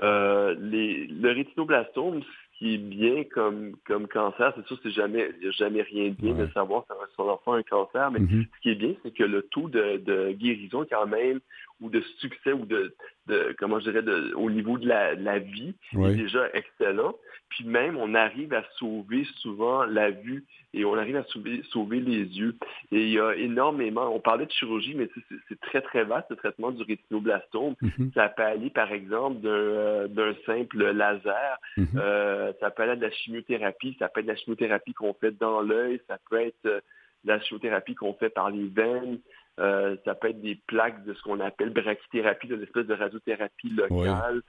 Euh, 0.00 0.54
les, 0.58 1.06
le 1.06 1.32
rétinoblastome, 1.32 2.22
ce 2.22 2.58
qui 2.58 2.74
est 2.74 2.78
bien 2.78 3.24
comme, 3.24 3.76
comme 3.86 4.08
cancer, 4.08 4.52
c'est 4.56 4.66
sûr, 4.66 4.78
c'est 4.82 4.90
jamais, 4.90 5.30
il 5.36 5.42
n'y 5.42 5.48
a 5.48 5.50
jamais 5.52 5.82
rien 5.82 6.08
de 6.10 6.14
bien 6.14 6.32
Ouais. 6.34 6.46
de 6.46 6.52
savoir 6.52 6.84
quand 6.88 6.94
son 7.16 7.28
enfant 7.28 7.52
a 7.52 7.58
un 7.58 7.62
cancer, 7.62 8.10
mais 8.10 8.20
Mhm. 8.20 8.46
ce 8.56 8.60
qui 8.62 8.70
est 8.70 8.74
bien, 8.76 8.94
c'est 9.02 9.12
que 9.12 9.24
le 9.24 9.42
taux 9.42 9.68
de, 9.68 9.98
de 9.98 10.32
guérison 10.32 10.86
quand 10.88 11.06
même, 11.06 11.40
ou 11.80 11.90
de 11.90 12.00
succès, 12.20 12.52
ou 12.52 12.64
de, 12.64 12.94
de 13.26 13.54
comment 13.58 13.80
je 13.80 13.90
dirais, 13.90 14.02
de, 14.02 14.32
au 14.34 14.48
niveau 14.50 14.78
de 14.78 14.86
la, 14.88 15.14
de 15.16 15.24
la 15.24 15.40
vie, 15.40 15.74
est 15.92 16.14
déjà 16.14 16.48
excellent. 16.54 17.14
Puis 17.50 17.64
même, 17.64 17.96
on 17.98 18.14
arrive 18.14 18.54
à 18.54 18.64
sauver 18.78 19.24
souvent 19.40 19.84
la 19.84 20.10
vue 20.10 20.44
et 20.74 20.84
on 20.84 20.94
arrive 20.96 21.16
à 21.16 21.24
sauver, 21.24 21.62
sauver 21.70 22.00
les 22.00 22.24
yeux. 22.24 22.54
Et 22.90 23.02
il 23.02 23.10
y 23.10 23.20
a 23.20 23.34
énormément, 23.34 24.14
on 24.14 24.20
parlait 24.20 24.46
de 24.46 24.50
chirurgie, 24.52 24.94
mais 24.94 25.08
c'est- 25.48 25.60
très, 25.60 25.82
très 25.82 26.04
vaste 26.04 26.30
le 26.30 26.36
traitement 26.36 26.70
du 26.70 26.82
rétinoblastome. 26.82 27.74
Mhm. 27.80 28.10
Ça 28.14 28.28
peut 28.28 28.42
aller, 28.42 28.70
par 28.70 28.92
exemple, 28.92 29.40
d'un 29.40 29.48
euh, 29.50 30.08
d'un 30.08 30.34
simple 30.46 30.82
laser. 30.90 31.58
Mhm. 31.76 31.86
Euh, 31.96 32.52
ça 32.60 32.70
peut 32.70 32.82
aller 32.82 32.92
à 32.92 32.96
de 32.96 33.02
la 33.02 33.10
chimiothérapie. 33.10 33.96
Ça 33.98 34.08
peut 34.08 34.20
être 34.20 34.26
de 34.26 34.32
la 34.32 34.36
chimiothérapie 34.36 34.94
qu'on 34.94 35.14
fait 35.14 35.36
dans 35.38 35.60
l'œil. 35.60 36.00
Ça 36.08 36.18
peut 36.30 36.40
être 36.40 36.66
euh, 36.66 36.80
de 37.24 37.28
la 37.28 37.40
chimiothérapie 37.40 37.94
qu'on 37.94 38.14
fait 38.14 38.30
par 38.30 38.50
les 38.50 38.66
veines. 38.68 39.18
Euh, 39.60 39.96
ça 40.04 40.14
peut 40.14 40.28
être 40.30 40.40
des 40.40 40.58
plaques 40.66 41.04
de 41.04 41.12
ce 41.12 41.22
qu'on 41.22 41.38
appelle 41.40 41.70
brachythérapie, 41.70 42.48
de 42.48 42.56
l'espèce 42.56 42.86
de 42.86 42.94
radiothérapie 42.94 43.68
locale. 43.70 44.40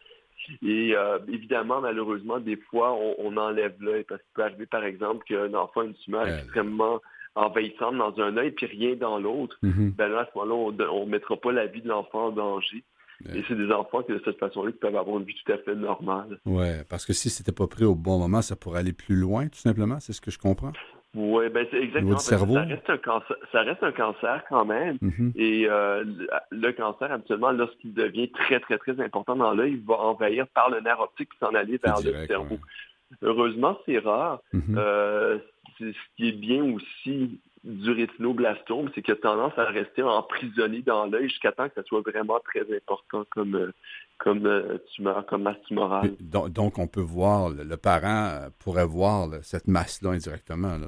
Et 0.65 0.95
euh, 0.95 1.19
évidemment, 1.27 1.81
malheureusement, 1.81 2.39
des 2.39 2.57
fois, 2.57 2.93
on, 2.93 3.15
on 3.19 3.38
enlève 3.38 3.73
l'œil 3.79 4.03
parce 4.03 4.21
qu'il 4.21 4.31
peut 4.36 4.43
arriver, 4.43 4.65
par 4.65 4.84
exemple, 4.84 5.23
qu'un 5.25 5.53
enfant 5.53 5.81
a 5.81 5.86
une 5.86 5.93
tumeur 5.95 6.25
Euh. 6.27 6.38
extrêmement 6.39 7.01
envahissante 7.36 7.97
dans 7.97 8.19
un 8.21 8.38
œil 8.38 8.51
puis 8.51 8.67
rien 8.67 8.95
dans 8.95 9.17
l'autre. 9.19 9.57
Mhm. 9.63 9.91
Ben 9.97 10.07
là, 10.07 10.19
à 10.21 10.25
ce 10.25 10.38
moment-là, 10.38 10.88
on 10.91 11.05
ne 11.05 11.11
mettra 11.11 11.36
pas 11.38 11.51
la 11.51 11.65
vie 11.65 11.81
de 11.81 11.88
l'enfant 11.88 12.27
en 12.27 12.31
danger. 12.31 12.84
Et 13.34 13.41
c'est 13.47 13.55
des 13.55 13.71
enfants 13.71 14.03
qui, 14.03 14.11
de 14.11 14.21
cette 14.25 14.38
façon-là, 14.38 14.71
peuvent 14.81 14.97
avoir 14.97 15.17
une 15.17 15.23
vie 15.23 15.36
tout 15.45 15.51
à 15.53 15.57
fait 15.59 15.75
normale. 15.75 16.39
Ouais, 16.45 16.84
parce 16.89 17.05
que 17.05 17.13
si 17.13 17.29
c'était 17.29 17.53
pas 17.53 17.67
pris 17.67 17.86
au 17.86 17.95
bon 17.95 18.19
moment, 18.19 18.41
ça 18.41 18.57
pourrait 18.57 18.79
aller 18.79 18.91
plus 18.91 19.15
loin, 19.15 19.47
tout 19.47 19.59
simplement. 19.59 19.99
C'est 20.01 20.11
ce 20.11 20.19
que 20.19 20.29
je 20.29 20.38
comprends. 20.38 20.73
Oui, 21.16 21.47
ben 21.49 21.68
c'est 21.70 21.82
exactement. 21.82 22.18
cerveau? 22.18 22.55
Ça 22.55 22.64
reste 22.64 22.89
un 22.89 22.97
cancer, 22.97 23.36
ça 23.51 23.61
reste 23.61 23.84
un 23.84 23.91
cancer 23.91 24.43
quand 24.49 24.66
même. 24.66 24.97
Mhm. 25.01 25.32
Et 25.36 25.68
euh, 25.70 26.03
le, 26.49 26.72
cancer, 26.72 27.11
habituellement, 27.11 27.51
lorsqu'il 27.51 27.93
devient 27.93 28.32
très, 28.32 28.59
très, 28.59 28.80
très 28.80 28.99
important 28.99 29.36
dans 29.36 29.53
l'œil, 29.53 29.74
il 29.74 29.86
va 29.86 29.95
envahir 29.99 30.47
par 30.47 30.72
le 30.72 30.82
nerf 30.82 30.99
optique 30.99 31.30
puis 31.30 31.38
s'en 31.39 31.53
aller 31.53 31.80
vers 31.84 32.01
le 32.01 32.26
cerveau. 32.26 32.55
ouais. 32.55 32.59
Heureusement, 33.22 33.78
c'est 33.86 33.99
rare. 33.99 34.41
Mhm. 34.53 34.76
Euh, 34.76 35.38
c'est 35.78 35.91
ce 35.91 36.16
qui 36.16 36.30
est 36.30 36.38
bien 36.39 36.64
aussi 36.64 37.39
du 37.64 37.91
rétinoblastome, 37.91 38.89
c'est 38.93 39.01
qu'il 39.01 39.14
a 39.14 39.18
tendance 39.18 39.57
à 39.57 39.64
rester 39.66 40.03
emprisonné 40.03 40.82
dans 40.82 41.05
l'œil 41.05 41.30
jusqu'à 41.30 41.51
temps 41.53 41.70
que 41.70 41.76
ça 41.76 41.84
soit 41.84 42.01
vraiment 42.01 42.39
très 42.43 42.61
important 42.76 43.24
comme, 43.32 43.55
euh, 43.55 43.72
comme 44.18 44.45
euh, 44.45 44.78
tumeur, 44.93 45.26
comme 45.26 45.43
masse 45.43 45.61
tumorale. 45.68 46.11
Donc, 46.20 46.49
donc, 46.49 46.78
on 46.78 46.88
peut 46.88 47.01
voir, 47.01 47.49
le, 47.49 47.78
parent 47.78 48.28
euh, 48.32 48.49
pourrait 48.59 48.86
voir 48.86 49.28
là, 49.28 49.38
cette 49.43 49.68
masse-là 49.68 50.11
indirectement. 50.11 50.78
Là. 50.78 50.88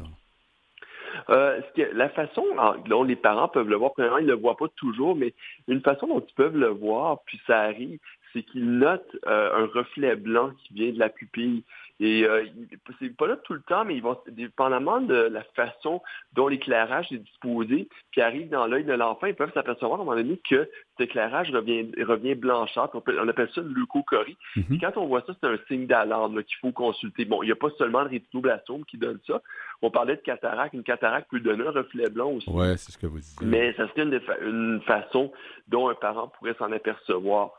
Euh, 1.30 1.62
ce 1.62 1.82
que- 1.82 1.96
la 1.96 2.10
façon 2.10 2.44
en- 2.58 2.76
dont 2.90 3.04
les 3.04 3.16
parents 3.16 3.48
peuvent 3.48 3.70
le 3.70 3.78
voir, 3.78 3.94
premièrement, 3.94 4.18
ils 4.18 4.26
ne 4.26 4.32
le 4.34 4.38
voient 4.40 4.58
pas 4.58 4.68
toujours, 4.76 5.16
mais 5.16 5.34
une 5.68 5.82
façon 5.82 6.08
dont 6.08 6.20
ils 6.28 6.34
peuvent 6.36 6.58
le 6.58 6.68
voir, 6.68 7.20
puis 7.26 7.40
ça 7.48 7.62
arrive, 7.62 8.00
c'est 8.36 8.44
qu'ils 8.44 8.70
notent 8.70 9.16
euh, 9.26 9.64
un 9.64 9.66
reflet 9.68 10.16
blanc 10.16 10.52
qui 10.60 10.74
vient 10.74 10.92
de 10.92 11.00
la 11.00 11.10
pupille. 11.10 11.64
Et 12.02 12.26
euh, 12.26 12.44
c'est 13.00 13.16
pas 13.16 13.26
là 13.26 13.38
tout 13.38 13.54
le 13.54 13.62
temps, 13.62 13.86
mais 13.86 13.96
ils 13.96 14.02
vont, 14.04 14.18
dépendamment 14.28 15.00
de 15.00 15.16
la 15.16 15.44
façon 15.56 16.02
dont 16.34 16.50
l'éclairage 16.50 17.10
est 17.14 17.20
disposé, 17.20 17.88
qui 18.12 18.20
arrive 18.20 18.50
dans 18.50 18.68
l'œil 18.68 18.84
de 18.84 18.92
l'enfant, 18.92 19.28
ils 19.28 19.34
peuvent 19.34 19.54
s'apercevoir 19.54 19.98
à 19.98 20.02
un 20.02 20.06
moment 20.06 20.18
donné 20.18 20.38
que 20.50 20.70
cet 20.98 21.08
éclairage 21.10 21.52
revient, 21.52 21.90
revient 22.04 22.36
blanchâtre. 22.36 22.94
On, 22.96 23.00
peut- 23.00 23.18
on 23.18 23.28
appelle 23.30 23.50
ça 23.56 23.62
une 23.62 23.74
leucocorie. 23.74 24.36
Mhm. 24.58 24.64
Puis 24.66 24.80
quand 24.80 24.98
on 24.98 25.08
voit 25.08 25.24
ça, 25.26 25.34
c'est 25.40 25.48
un 25.48 25.58
signe 25.70 25.88
d'alarme 25.88 26.44
qu'il 26.44 26.58
faut 26.58 26.74
consulter. 26.74 27.24
Bon, 27.24 27.42
il 27.44 27.46
n'y 27.46 27.54
a 27.54 27.56
pas 27.56 27.70
seulement 27.78 28.02
le 28.02 28.10
rétinoblastome 28.10 28.84
qui 28.84 28.98
donne 28.98 29.20
ça. 29.26 29.42
On 29.82 29.90
parlait 29.90 30.18
de 30.18 30.22
cataracte. 30.22 30.74
Une 30.74 30.84
cataracte 30.84 31.30
peut 31.32 31.40
donner 31.40 31.66
un 31.66 31.72
reflet 31.72 32.10
blanc 32.10 32.30
aussi. 32.32 32.50
Ouais, 32.50 32.76
c'est 32.76 32.92
ce 32.92 32.98
que 32.98 33.08
vous 33.08 33.20
disiez. 33.20 33.48
Mais 33.48 33.72
ça 33.78 33.88
serait 33.88 34.04
une, 34.04 34.10
des 34.10 34.20
fa- 34.20 34.40
une 34.42 34.82
façon 34.82 35.32
dont 35.70 35.88
un 35.88 35.96
parent 35.96 36.28
pourrait 36.28 36.56
s'en 36.60 36.74
apercevoir. 36.74 37.52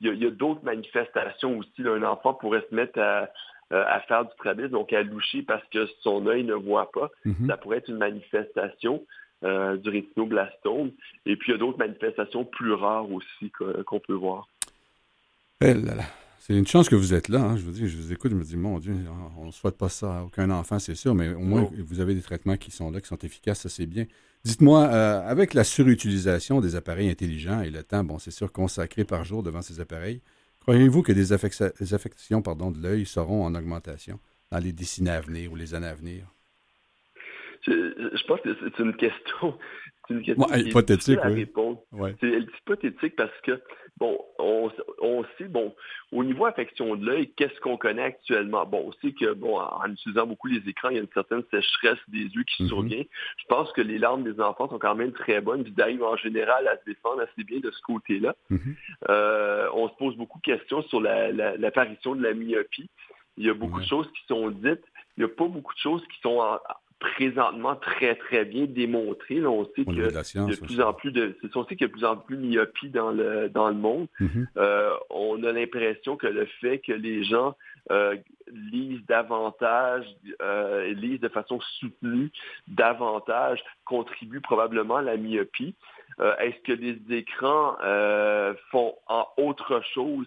Il 0.00 0.22
y 0.22 0.26
a, 0.26 0.30
d'autres 0.30 0.64
manifestations 0.64 1.58
aussi. 1.58 1.82
là. 1.82 1.92
Un 1.92 2.02
enfant 2.02 2.34
pourrait 2.34 2.64
se 2.68 2.74
mettre 2.74 2.98
à, 2.98 3.28
euh, 3.72 3.84
à 3.86 4.00
faire 4.00 4.24
du 4.24 4.30
strabisme, 4.32 4.70
donc 4.70 4.92
à 4.92 5.02
loucher 5.02 5.42
parce 5.42 5.64
que 5.72 5.86
son 6.02 6.26
œil 6.26 6.44
ne 6.44 6.54
voit 6.54 6.90
pas. 6.92 7.10
Mhm. 7.24 7.46
Ça 7.46 7.56
pourrait 7.56 7.78
être 7.78 7.88
une 7.88 7.98
manifestation 7.98 9.04
euh, 9.44 9.76
du 9.76 9.88
rétinoblastome. 9.88 10.90
Et 11.26 11.36
puis, 11.36 11.50
il 11.50 11.52
y 11.52 11.54
a 11.54 11.58
d'autres 11.58 11.78
manifestations 11.78 12.44
plus 12.44 12.72
rares 12.72 13.10
aussi 13.10 13.50
qu'on 13.50 14.00
peut 14.00 14.14
voir. 14.14 14.48
Eh 15.60 15.74
là 15.74 15.94
là. 15.94 16.04
C'est 16.46 16.54
une 16.54 16.66
chance 16.66 16.90
que 16.90 16.94
vous 16.94 17.14
êtes 17.14 17.30
là. 17.30 17.40
hein. 17.40 17.56
Je 17.56 17.62
vous 17.62 17.70
dis, 17.70 17.88
je 17.88 17.96
vous 17.96 18.12
écoute, 18.12 18.30
je 18.30 18.36
me 18.36 18.44
dis, 18.44 18.56
mon 18.58 18.78
Dieu, 18.78 18.94
on 19.38 19.46
ne 19.46 19.50
souhaite 19.50 19.78
pas 19.78 19.88
ça 19.88 20.18
à 20.18 20.22
aucun 20.24 20.50
enfant, 20.50 20.78
c'est 20.78 20.94
sûr, 20.94 21.14
mais 21.14 21.32
au 21.32 21.38
moins, 21.38 21.66
vous 21.78 22.00
avez 22.00 22.14
des 22.14 22.20
traitements 22.20 22.58
qui 22.58 22.70
sont 22.70 22.90
là, 22.90 23.00
qui 23.00 23.06
sont 23.06 23.16
efficaces, 23.16 23.60
ça 23.60 23.70
c'est 23.70 23.86
bien. 23.86 24.04
Dites-moi, 24.44 24.84
euh, 24.84 25.26
avec 25.26 25.54
la 25.54 25.64
surutilisation 25.64 26.60
des 26.60 26.76
appareils 26.76 27.08
intelligents 27.08 27.62
et 27.62 27.70
le 27.70 27.82
temps, 27.82 28.04
bon, 28.04 28.18
c'est 28.18 28.30
sûr, 28.30 28.52
consacré 28.52 29.04
par 29.04 29.24
jour 29.24 29.42
devant 29.42 29.62
ces 29.62 29.80
appareils, 29.80 30.20
croyez-vous 30.60 31.02
que 31.02 31.12
des, 31.12 31.32
affections 31.32 32.42
pardon, 32.42 32.70
de 32.70 32.82
l'œil 32.82 33.06
seront 33.06 33.44
en 33.44 33.54
augmentation 33.54 34.20
dans 34.52 34.58
les 34.58 34.72
décennies 34.72 35.08
à 35.08 35.20
venir 35.20 35.50
ou 35.52 35.56
les 35.56 35.74
années 35.74 35.86
à 35.86 35.94
venir? 35.94 36.26
Je 37.66 38.26
pense 38.26 38.40
que 38.42 38.54
c'est 38.60 38.82
une 38.82 38.94
question 38.96 39.58
C'est 40.06 40.14
une 40.14 40.22
question 40.22 40.44
Ouais, 40.46 40.60
hypothétique, 40.60 41.18
à 41.22 41.30
oui. 41.30 41.46
Ouais. 41.92 42.14
C'est 42.20 42.28
hypothétique 42.28 43.16
parce 43.16 43.40
que, 43.42 43.60
bon, 43.96 44.18
on, 44.38 44.70
on 45.00 45.24
sait, 45.38 45.44
bon, 45.48 45.74
au 46.12 46.22
niveau 46.24 46.44
affection 46.44 46.94
de 46.96 47.06
l'œil, 47.06 47.30
qu'est-ce 47.36 47.58
qu'on 47.60 47.78
connaît 47.78 48.02
actuellement? 48.02 48.66
Bon, 48.66 48.88
on 48.88 48.92
sait 49.00 49.12
que, 49.12 49.32
bon, 49.32 49.58
en 49.58 49.90
utilisant 49.90 50.26
beaucoup 50.26 50.48
les 50.48 50.60
écrans, 50.68 50.90
il 50.90 50.96
y 50.96 50.98
a 50.98 51.02
une 51.02 51.08
certaine 51.14 51.42
sécheresse 51.50 51.98
des 52.08 52.24
yeux 52.24 52.42
qui 52.44 52.64
Mhm. 52.64 52.68
survient. 52.68 53.04
Je 53.38 53.44
pense 53.48 53.72
que 53.72 53.80
les 53.80 53.98
larmes 53.98 54.24
des 54.24 54.38
enfants 54.40 54.68
sont 54.68 54.78
quand 54.78 54.94
même 54.94 55.12
très 55.12 55.40
bonnes, 55.40 55.62
puis 55.64 55.72
ils 55.76 55.82
arrivent 55.82 56.02
en 56.04 56.16
général 56.16 56.68
à 56.68 56.76
se 56.78 56.84
défendre 56.84 57.22
assez 57.22 57.44
bien 57.44 57.60
de 57.60 57.70
ce 57.70 57.80
côté-là. 57.82 58.34
Mhm. 58.50 58.74
Euh, 59.08 59.68
on 59.72 59.88
se 59.88 59.94
pose 59.94 60.16
beaucoup 60.16 60.38
de 60.38 60.44
questions 60.44 60.82
sur 60.82 61.00
la- 61.00 61.32
la- 61.32 61.56
l'apparition 61.56 62.14
de 62.14 62.22
la 62.22 62.34
myopie. 62.34 62.90
Il 63.36 63.46
y 63.46 63.50
a 63.50 63.54
beaucoup 63.54 63.78
Ouais. 63.78 63.82
de 63.84 63.88
choses 63.88 64.08
qui 64.12 64.26
sont 64.28 64.50
dites. 64.50 64.84
Il 65.16 65.24
n'y 65.24 65.30
a 65.30 65.34
pas 65.34 65.46
beaucoup 65.46 65.72
de 65.74 65.78
choses 65.78 66.02
qui 66.08 66.20
sont 66.20 66.38
en- 66.40 66.58
présentement 67.00 67.76
très, 67.76 68.14
très 68.14 68.44
bien 68.44 68.64
démontrées. 68.66 69.36
Là, 69.36 69.50
on 69.50 69.64
sait 69.76 69.84
que 69.84 69.90
de 70.16 70.22
science. 70.22 70.56
plus 70.60 70.80
en 70.80 70.92
plus 70.92 71.12
de, 71.12 71.36
on 71.54 71.64
sait 71.64 71.76
qu'il 71.76 71.82
y 71.82 71.84
a 71.84 71.88
de 71.88 71.92
plus 71.92 72.04
en 72.04 72.16
plus 72.16 72.36
de 72.36 72.42
myopie 72.42 72.88
dans 72.88 73.10
le 73.10 73.48
dans 73.48 73.68
le 73.68 73.74
monde. 73.74 74.06
Mhm. 74.20 74.48
Euh, 74.56 74.90
on 75.10 75.42
a 75.44 75.52
l'impression 75.52 76.16
que 76.16 76.26
le 76.26 76.46
fait 76.60 76.78
que 76.78 76.92
les 76.92 77.24
gens 77.24 77.56
euh, 77.90 78.16
lisent 78.50 79.04
davantage, 79.06 80.06
euh, 80.40 80.92
lisent 80.94 81.20
de 81.20 81.28
façon 81.28 81.60
soutenue 81.78 82.30
davantage, 82.68 83.62
contribue 83.84 84.40
probablement 84.40 84.96
à 84.96 85.02
la 85.02 85.16
myopie. 85.16 85.74
Euh, 86.20 86.36
Est-ce 86.38 86.60
que 86.62 86.72
les 86.72 86.98
écrans 87.10 87.76
euh, 87.82 88.54
font 88.70 88.94
en 89.08 89.26
autre 89.36 89.82
chose 89.94 90.26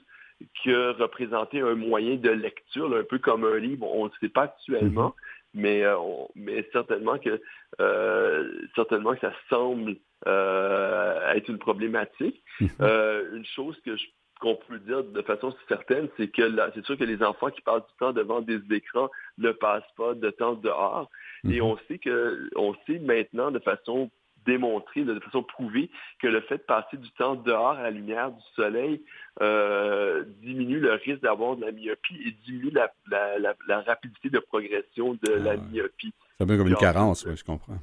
que 0.64 0.92
représenter 1.02 1.62
un 1.62 1.76
moyen 1.76 2.16
de 2.16 2.30
lecture, 2.30 2.90
là, 2.90 3.00
un 3.00 3.04
peu 3.04 3.18
comme 3.18 3.44
un 3.44 3.58
livre? 3.58 3.88
On 3.92 4.06
ne 4.06 4.12
sait 4.20 4.30
pas 4.30 4.44
actuellement, 4.44 5.16
mais, 5.54 5.84
euh, 5.84 5.98
on- 5.98 6.30
mais 6.36 6.68
certainement 6.72 7.18
que 7.18 7.42
euh, 7.80 8.52
certainement 8.76 9.14
que 9.16 9.22
ça 9.22 9.34
semble 9.50 9.96
euh, 10.26 11.32
être 11.34 11.48
une 11.50 11.60
problématique. 11.60 12.44
Mhm. 12.60 12.70
Euh, 12.82 13.36
une 13.36 13.46
chose 13.46 13.80
que 13.86 13.96
je- 13.96 14.06
qu'on 14.40 14.56
peut 14.56 14.80
dire 14.80 15.04
de 15.04 15.22
façon 15.24 15.54
certaine, 15.68 16.10
c'est 16.18 16.28
que 16.28 16.44
c'est 16.74 16.86
sûr 16.86 16.98
que 16.98 17.04
les 17.04 17.22
enfants 17.24 17.50
qui 17.50 17.62
passent 17.62 17.88
du 17.88 17.94
temps 18.00 18.14
devant 18.14 18.42
des 18.42 18.60
écrans 18.72 19.10
ne 19.38 19.52
passent 19.52 19.92
pas 19.96 20.14
de 20.14 20.30
temps 20.32 20.54
dehors. 20.54 21.10
Et 21.50 21.60
Mhm. 21.62 21.68
on 21.68 21.78
sait 21.88 21.98
que 22.00 22.50
on 22.56 22.74
sait 22.86 23.00
maintenant 23.00 23.52
de 23.52 23.60
façon 23.60 24.10
démontrée, 24.48 25.04
de 25.04 25.20
façon 25.20 25.44
prouvée, 25.44 25.92
que 26.20 26.28
le 26.28 26.42
fait 26.42 26.58
de 26.58 26.64
passer 26.64 26.98
du 26.98 27.12
temps 27.12 27.36
dehors 27.36 27.72
à 27.78 27.84
la 27.84 27.92
lumière 27.92 28.32
du 28.32 28.42
soleil 28.56 29.04
euh, 29.42 30.24
diminue 30.42 30.80
le 30.80 30.94
risque 30.94 31.22
d'avoir 31.22 31.56
de 31.58 31.66
la 31.66 31.72
myopie 31.72 32.16
et 32.26 32.32
diminue 32.46 32.72
la, 32.72 32.92
la- 33.12 33.38
la- 33.38 33.56
la 33.68 33.82
rapidité 33.82 34.30
de 34.30 34.40
progression 34.40 35.14
de 35.14 35.20
Ah 35.36 35.40
la 35.40 35.52
ouais. 35.52 35.58
myopie. 35.72 36.14
C'est 36.38 36.44
un 36.44 36.48
peu 36.48 36.58
comme 36.58 36.68
une 36.70 36.76
carence, 36.76 37.26
oui, 37.26 37.36
je 37.38 37.44
comprends. 37.44 37.78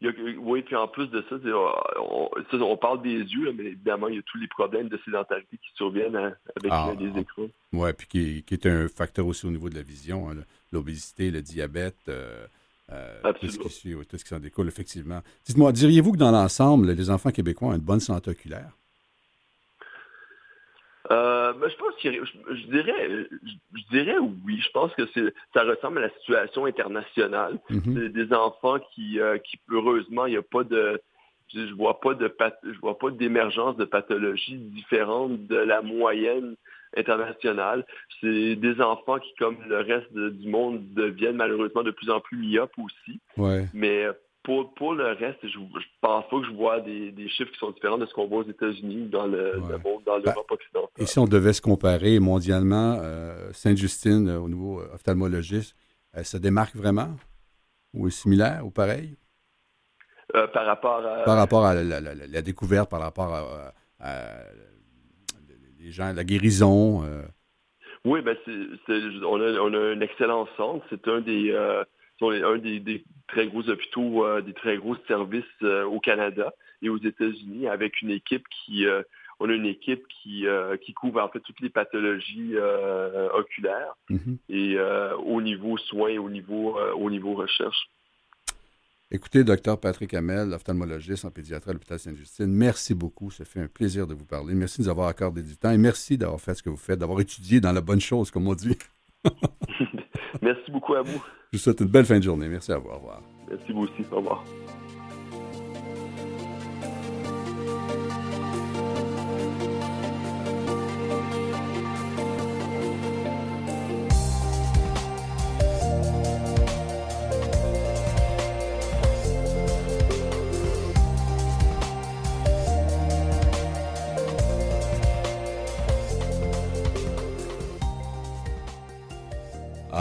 Il 0.00 0.06
y 0.06 0.10
a- 0.10 0.38
oui, 0.40 0.62
puis 0.62 0.76
en 0.76 0.86
plus 0.88 1.08
de 1.08 1.24
ça, 1.28 1.36
on, 2.60 2.76
parle 2.76 3.02
des 3.02 3.18
yeux, 3.18 3.52
mais 3.52 3.64
évidemment, 3.64 4.08
il 4.08 4.16
y 4.16 4.18
a 4.18 4.22
tous 4.22 4.38
les 4.38 4.46
problèmes 4.48 4.88
de 4.88 4.98
sédentarité 5.04 5.56
qui 5.56 5.70
surviennent 5.74 6.16
hein, 6.16 6.34
avec 6.56 6.70
Ah, 6.72 6.90
euh, 6.90 6.94
les 6.98 7.20
écrans. 7.20 7.48
Oui, 7.72 7.90
puis 7.92 8.06
qui, 8.06 8.42
qui 8.44 8.54
est 8.54 8.66
un 8.66 8.88
facteur 8.88 9.26
aussi 9.26 9.46
au 9.46 9.50
niveau 9.50 9.68
de 9.68 9.74
la 9.74 9.82
vision, 9.82 10.30
hein, 10.30 10.34
l'obésité, 10.72 11.30
le 11.30 11.42
diabète, 11.42 11.96
euh, 12.08 12.46
euh, 12.90 13.32
tout, 13.40 13.48
ce 13.48 13.58
qui 13.58 13.68
suit, 13.68 13.94
tout 14.08 14.16
ce 14.16 14.24
qui 14.24 14.28
s'en 14.28 14.40
découle, 14.40 14.68
effectivement. 14.68 15.20
Dites-moi, 15.44 15.72
diriez-vous 15.72 16.12
que 16.12 16.16
dans 16.16 16.30
l'ensemble, 16.30 16.92
les 16.92 17.10
enfants 17.10 17.30
québécois 17.30 17.68
ont 17.68 17.74
une 17.74 17.80
bonne 17.80 18.00
santé 18.00 18.30
oculaire? 18.30 18.70
Euh, 21.10 21.52
ben, 21.54 21.70
je 21.70 21.76
pense 21.76 21.94
que 22.02 22.12
je, 22.12 22.54
je 22.54 22.66
dirais, 22.66 23.08
je, 23.08 23.80
je 23.80 23.88
dirais 23.90 24.18
oui. 24.18 24.60
Je 24.60 24.70
pense 24.72 24.92
que 24.94 25.06
c'est, 25.14 25.32
ça 25.54 25.64
ressemble 25.64 25.98
à 25.98 26.02
la 26.02 26.10
situation 26.10 26.66
internationale. 26.66 27.58
Mhm. 27.70 27.94
C'est 27.94 28.08
des 28.10 28.32
enfants 28.34 28.78
qui, 28.94 29.18
euh, 29.20 29.38
qui 29.38 29.58
heureusement, 29.70 30.26
il 30.26 30.32
n'y 30.32 30.36
a 30.38 30.42
pas 30.42 30.64
de, 30.64 31.00
je, 31.54 31.74
vois 31.74 32.00
pas 32.00 32.14
de, 32.14 32.34
je 32.62 32.78
vois 32.80 32.98
pas 32.98 33.10
d'émergence 33.10 33.76
de 33.76 33.84
pathologies 33.84 34.56
différentes 34.56 35.46
de 35.46 35.56
la 35.56 35.80
moyenne 35.80 36.56
internationale. 36.96 37.84
C'est 38.20 38.56
des 38.56 38.80
enfants 38.80 39.18
qui, 39.18 39.34
comme 39.38 39.56
le 39.68 39.78
reste 39.78 40.12
de- 40.12 40.30
du 40.30 40.48
monde, 40.48 40.92
deviennent 40.94 41.36
malheureusement 41.36 41.82
de 41.82 41.90
plus 41.90 42.10
en 42.10 42.20
plus 42.20 42.36
myopes 42.38 42.72
aussi. 42.78 43.20
Ouais. 43.36 43.66
Mais 43.74 44.06
pour, 44.42 44.72
pour 44.74 44.94
le 44.94 45.08
reste, 45.12 45.38
je, 45.42 45.48
je 45.58 45.86
pense 46.00 46.24
pas 46.30 46.40
que 46.40 46.46
je 46.46 46.52
vois 46.52 46.80
des, 46.80 47.12
des 47.12 47.28
chiffres 47.28 47.50
qui 47.52 47.58
sont 47.58 47.70
différents 47.70 47.98
de 47.98 48.06
ce 48.06 48.14
qu'on 48.14 48.26
voit 48.26 48.38
aux 48.38 48.48
États-Unis 48.48 49.02
ou 49.02 49.08
dans 49.08 49.26
le, 49.26 49.58
Ouais. 49.60 49.72
le 49.72 49.78
monde, 49.78 50.02
dans 50.06 50.16
l'Europe 50.16 50.50
occidentale. 50.50 50.90
Et 50.96 51.06
si 51.06 51.18
on 51.18 51.26
devait 51.26 51.52
se 51.52 51.60
comparer 51.60 52.18
mondialement, 52.18 52.98
euh, 53.02 53.52
Sainte-Justine, 53.52 54.28
euh, 54.28 54.38
au 54.40 54.48
niveau 54.48 54.80
euh, 54.80 54.94
ophtalmologiste, 54.94 55.76
elle 56.14 56.24
se 56.24 56.38
démarque 56.38 56.74
vraiment? 56.74 57.14
Ou 57.94 58.08
est 58.08 58.10
similaire 58.10 58.64
ou 58.64 58.70
pareil? 58.70 59.16
Euh, 60.34 60.46
par 60.48 60.66
rapport 60.66 61.04
à... 61.06 61.24
Par 61.24 61.36
rapport 61.36 61.64
à 61.66 61.74
la, 61.74 61.82
la- 61.84 62.00
la- 62.00 62.14
la 62.26 62.42
découverte, 62.42 62.90
par 62.90 63.00
rapport 63.00 63.34
à, 63.34 63.72
à- 64.00 64.42
les 65.78 65.92
gens, 65.92 66.12
la 66.12 66.24
guérison. 66.24 67.04
euh, 67.04 67.22
Oui, 68.04 68.20
ben 68.22 68.36
c'est, 68.44 68.58
c'est- 68.86 69.24
on, 69.24 69.40
a, 69.40 69.60
on 69.60 69.72
a 69.74 69.78
un 69.78 70.00
excellent 70.00 70.48
centre. 70.56 70.84
C'est 70.90 71.06
un 71.08 71.20
des, 71.20 71.50
euh, 71.52 71.84
un 72.20 72.58
des, 72.58 72.80
des 72.80 73.04
très 73.28 73.46
gros 73.46 73.68
hôpitaux, 73.68 74.24
euh, 74.24 74.40
des 74.40 74.54
très 74.54 74.76
gros 74.76 74.96
services 75.06 75.44
au 75.62 76.00
Canada 76.00 76.52
et 76.82 76.88
aux 76.88 76.98
États-Unis 76.98 77.68
avec 77.68 78.00
une 78.02 78.10
équipe 78.10 78.44
qui... 78.48 78.86
on 79.40 79.48
a 79.48 79.52
une 79.52 79.66
équipe 79.66 80.04
qui, 80.08 80.46
euh, 80.46 80.76
qui 80.76 80.92
couvre 80.94 81.22
en 81.22 81.28
fait 81.28 81.40
toutes 81.40 81.60
les 81.60 81.70
pathologies 81.70 82.52
euh, 82.54 83.28
oculaires 83.34 83.94
mhm. 84.10 84.38
et 84.48 84.74
euh, 84.76 85.14
au 85.16 85.40
niveau 85.40 85.76
soins 85.78 86.08
et 86.08 86.18
au 86.18 86.28
niveau, 86.28 86.76
au 86.96 87.08
niveau 87.10 87.34
recherche. 87.34 87.88
Écoutez, 89.10 89.42
docteur 89.42 89.80
Patrick 89.80 90.12
Hamel, 90.12 90.52
ophtalmologiste 90.52 91.24
en 91.24 91.30
pédiatrie 91.30 91.70
à 91.70 91.72
l'hôpital 91.72 91.98
Sainte-Justine, 91.98 92.52
merci 92.52 92.94
beaucoup. 92.94 93.30
Ça 93.30 93.46
fait 93.46 93.60
un 93.60 93.66
plaisir 93.66 94.06
de 94.06 94.12
vous 94.12 94.26
parler. 94.26 94.54
Merci 94.54 94.78
de 94.78 94.84
nous 94.84 94.90
avoir 94.90 95.08
accordé 95.08 95.42
du 95.42 95.56
temps 95.56 95.70
et 95.70 95.78
merci 95.78 96.18
d'avoir 96.18 96.38
fait 96.42 96.54
ce 96.54 96.62
que 96.62 96.68
vous 96.68 96.76
faites, 96.76 96.98
d'avoir 96.98 97.18
étudié 97.20 97.58
dans 97.58 97.72
la 97.72 97.80
bonne 97.80 98.02
chose, 98.02 98.30
comme 98.30 98.46
on 98.48 98.54
dit. 98.54 98.76
Merci 100.42 100.70
beaucoup 100.70 100.94
à 100.94 101.02
vous. 101.02 101.22
Je 101.52 101.58
vous 101.58 101.62
souhaite 101.62 101.80
une 101.80 101.86
belle 101.86 102.04
fin 102.04 102.18
de 102.18 102.24
journée. 102.24 102.48
Merci 102.48 102.70
à 102.70 102.78
vous. 102.78 102.90
Au 102.90 102.96
revoir. 102.96 103.22
Merci 103.50 103.72
vous 103.72 103.84
aussi. 103.84 104.04
Au 104.12 104.16
revoir. 104.16 104.44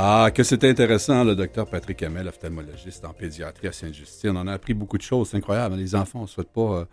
Ah, 0.09 0.31
que 0.33 0.41
c'était 0.41 0.69
intéressant, 0.69 1.25
le 1.25 1.35
docteur 1.35 1.69
Patrick 1.69 2.01
Hamel, 2.01 2.29
ophtalmologiste 2.29 3.03
en 3.03 3.11
pédiatrie 3.11 3.67
à 3.67 3.73
Sainte-Justine. 3.73 4.37
On 4.37 4.47
a 4.47 4.53
appris 4.53 4.73
beaucoup 4.73 4.97
de 4.97 5.01
choses. 5.01 5.27
C'est 5.27 5.35
incroyable. 5.35 5.75
Les 5.75 5.95
enfants, 5.95 6.21
on 6.21 6.27
souhaite 6.27 6.47
pas. 6.47 6.87